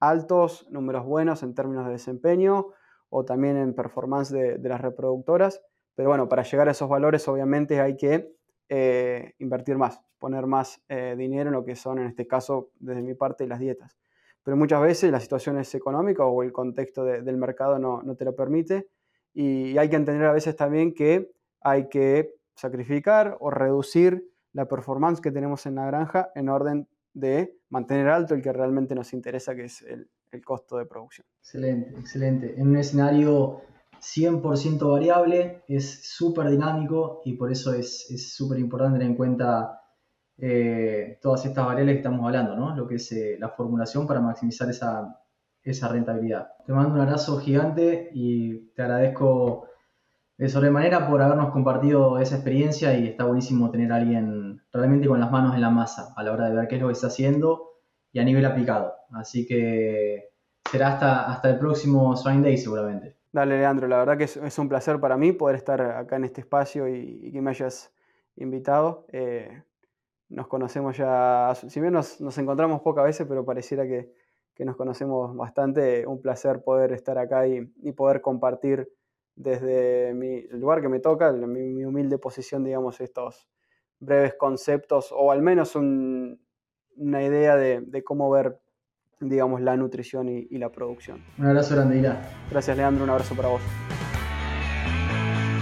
altos, 0.00 0.66
números 0.70 1.04
buenos 1.04 1.42
en 1.42 1.54
términos 1.54 1.86
de 1.86 1.92
desempeño 1.92 2.68
o 3.08 3.24
también 3.24 3.56
en 3.56 3.74
performance 3.74 4.30
de, 4.30 4.58
las 4.58 4.80
reproductoras. 4.80 5.62
Pero 5.94 6.10
bueno, 6.10 6.28
para 6.28 6.42
llegar 6.42 6.68
a 6.68 6.72
esos 6.72 6.88
valores 6.88 7.26
obviamente 7.28 7.80
hay 7.80 7.96
que 7.96 8.35
eh, 8.68 9.34
invertir 9.38 9.76
más, 9.76 10.00
poner 10.18 10.46
más 10.46 10.82
eh, 10.88 11.14
dinero 11.16 11.48
en 11.48 11.54
lo 11.54 11.64
que 11.64 11.76
son, 11.76 11.98
en 11.98 12.06
este 12.06 12.26
caso, 12.26 12.70
desde 12.78 13.02
mi 13.02 13.14
parte, 13.14 13.46
las 13.46 13.60
dietas. 13.60 13.96
Pero 14.42 14.56
muchas 14.56 14.80
veces 14.80 15.10
la 15.10 15.20
situación 15.20 15.58
es 15.58 15.74
económica 15.74 16.24
o 16.24 16.42
el 16.42 16.52
contexto 16.52 17.04
del 17.04 17.36
mercado 17.36 17.78
no, 17.78 18.02
no, 18.02 18.14
te 18.14 18.24
lo 18.24 18.36
permite 18.36 18.88
y 19.34 19.76
hay 19.76 19.88
que 19.90 19.96
entender 19.96 20.24
a 20.26 20.32
veces 20.32 20.54
también 20.54 20.94
que 20.94 21.32
hay 21.60 21.88
que 21.88 22.32
sacrificar 22.54 23.36
o 23.40 23.50
reducir 23.50 24.24
la 24.52 24.66
performance 24.66 25.20
que 25.20 25.32
tenemos 25.32 25.66
en 25.66 25.74
la 25.74 25.86
granja 25.86 26.30
en 26.34 26.48
orden 26.48 26.88
de 27.12 27.56
mantener 27.70 28.08
alto 28.08 28.34
el 28.34 28.42
que 28.42 28.52
realmente 28.52 28.94
nos 28.94 29.12
interesa, 29.12 29.54
que 29.54 29.64
es 29.64 29.82
el, 29.82 30.08
costo 30.44 30.76
de 30.76 30.84
producción. 30.84 31.26
Excelente, 31.40 31.98
excelente. 31.98 32.60
En 32.60 32.68
un 32.68 32.76
escenario 32.76 33.62
100% 34.00 34.90
variable, 34.90 35.64
es 35.68 36.08
súper 36.08 36.50
dinámico 36.50 37.22
y 37.24 37.34
por 37.34 37.50
eso 37.50 37.72
es 37.74 38.34
súper 38.34 38.58
importante 38.58 38.98
tener 38.98 39.10
en 39.10 39.16
cuenta 39.16 39.80
eh, 40.38 41.18
todas 41.22 41.46
estas 41.46 41.64
variables 41.64 41.94
que 41.94 41.98
estamos 42.00 42.26
hablando, 42.26 42.56
¿no? 42.56 42.76
Lo 42.76 42.86
que 42.86 42.96
es 42.96 43.10
eh, 43.12 43.36
la 43.38 43.48
formulación 43.48 44.06
para 44.06 44.20
maximizar 44.20 44.68
esa, 44.68 45.18
esa 45.62 45.88
rentabilidad. 45.88 46.48
Te 46.66 46.72
mando 46.72 46.94
un 46.94 47.00
abrazo 47.00 47.38
gigante 47.38 48.10
y 48.12 48.68
te 48.74 48.82
agradezco 48.82 49.68
de 50.36 50.48
sobremanera 50.50 51.08
por 51.08 51.22
habernos 51.22 51.50
compartido 51.52 52.18
esa 52.18 52.34
experiencia 52.36 52.98
y 52.98 53.08
está 53.08 53.24
buenísimo 53.24 53.70
tener 53.70 53.90
a 53.92 53.96
alguien 53.96 54.60
realmente 54.70 55.08
con 55.08 55.20
las 55.20 55.30
manos 55.30 55.54
en 55.54 55.62
la 55.62 55.70
masa 55.70 56.12
a 56.14 56.22
la 56.22 56.32
hora 56.32 56.50
de 56.50 56.54
ver 56.54 56.68
qué 56.68 56.74
es 56.76 56.82
lo 56.82 56.88
que 56.88 56.92
está 56.92 57.06
haciendo 57.06 57.70
y 58.12 58.18
a 58.18 58.24
nivel 58.24 58.44
aplicado. 58.44 58.92
Así 59.12 59.46
que 59.46 60.32
será 60.70 60.88
hasta, 60.94 61.32
hasta 61.32 61.48
el 61.48 61.58
próximo 61.58 62.14
Swine 62.14 62.42
Day 62.42 62.58
seguramente. 62.58 63.16
Dale, 63.36 63.58
Leandro, 63.58 63.86
la 63.86 63.98
verdad 63.98 64.16
que 64.16 64.24
es, 64.24 64.58
un 64.58 64.66
placer 64.66 64.98
para 64.98 65.18
mí 65.18 65.30
poder 65.30 65.56
estar 65.56 65.78
acá 65.82 66.16
en 66.16 66.24
este 66.24 66.40
espacio 66.40 66.88
y, 66.88 67.30
que 67.30 67.42
me 67.42 67.50
hayas 67.50 67.92
invitado. 68.36 69.04
Eh, 69.12 69.62
nos 70.30 70.48
conocemos 70.48 70.96
ya, 70.96 71.52
si 71.54 71.78
bien 71.78 71.92
nos, 71.92 72.18
encontramos 72.38 72.80
pocas 72.80 73.04
veces, 73.04 73.26
pero 73.28 73.44
pareciera 73.44 73.86
que, 73.86 74.10
nos 74.64 74.74
conocemos 74.74 75.36
bastante. 75.36 76.06
Un 76.06 76.22
placer 76.22 76.64
poder 76.64 76.94
estar 76.94 77.18
acá 77.18 77.46
y, 77.46 77.66
poder 77.92 78.22
compartir 78.22 78.90
desde 79.34 80.14
mi, 80.14 80.36
el 80.36 80.58
lugar 80.58 80.80
que 80.80 80.88
me 80.88 81.00
toca, 81.00 81.30
mi, 81.30 81.74
mi 81.74 81.84
humilde 81.84 82.16
posición, 82.16 82.64
digamos, 82.64 83.02
estos 83.02 83.50
breves 84.00 84.32
conceptos 84.36 85.12
o 85.14 85.30
al 85.30 85.42
menos 85.42 85.76
una 85.76 87.22
idea 87.22 87.54
de, 87.54 88.02
cómo 88.02 88.30
ver, 88.30 88.58
digamos, 89.20 89.60
la 89.60 89.76
nutrición 89.76 90.28
y, 90.28 90.58
la 90.58 90.70
producción. 90.70 91.22
Un 91.38 91.46
abrazo 91.46 91.74
grande, 91.74 91.98
Ira. 91.98 92.20
Gracias, 92.50 92.76
Leandro. 92.76 93.04
Un 93.04 93.10
abrazo 93.10 93.34
para 93.34 93.48
vos. 93.48 93.62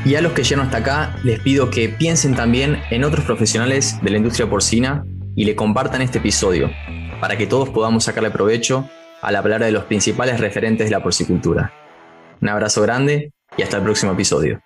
Y 0.05 0.17
a 0.17 0.21
los 0.21 0.33
que 0.33 0.43
llegan 0.43 0.67
hasta 0.67 0.79
acá, 0.79 1.17
les 1.25 1.41
pido 1.41 1.71
que 1.71 1.89
piensen 1.89 2.35
también 2.35 2.79
en 2.91 3.05
otros 3.05 3.25
profesionales 3.25 3.99
de 4.03 4.11
la 4.11 4.19
industria 4.19 4.49
porcina 4.49 5.05
y 5.35 5.45
le 5.45 5.57
compartan 5.57 6.03
este 6.03 6.19
episodio 6.19 6.71
para 7.21 7.39
que 7.39 7.47
todos 7.47 7.71
podamos 7.71 8.05
sacarle 8.05 8.31
provecho 8.31 8.89
a 9.23 9.33
la 9.33 9.43
palabra 9.43 9.67
de 9.67 9.73
los 9.73 9.85
principales 9.85 10.41
referentes 10.41 10.87
de 10.87 10.91
la 10.91 11.03
porcicultura. 11.03 11.73
Un 12.43 12.51
abrazo 12.51 12.83
grande 12.83 13.33
y 13.57 13.63
hasta 13.63 13.79
el 13.79 13.83
próximo 13.83 14.13
episodio. 14.13 14.61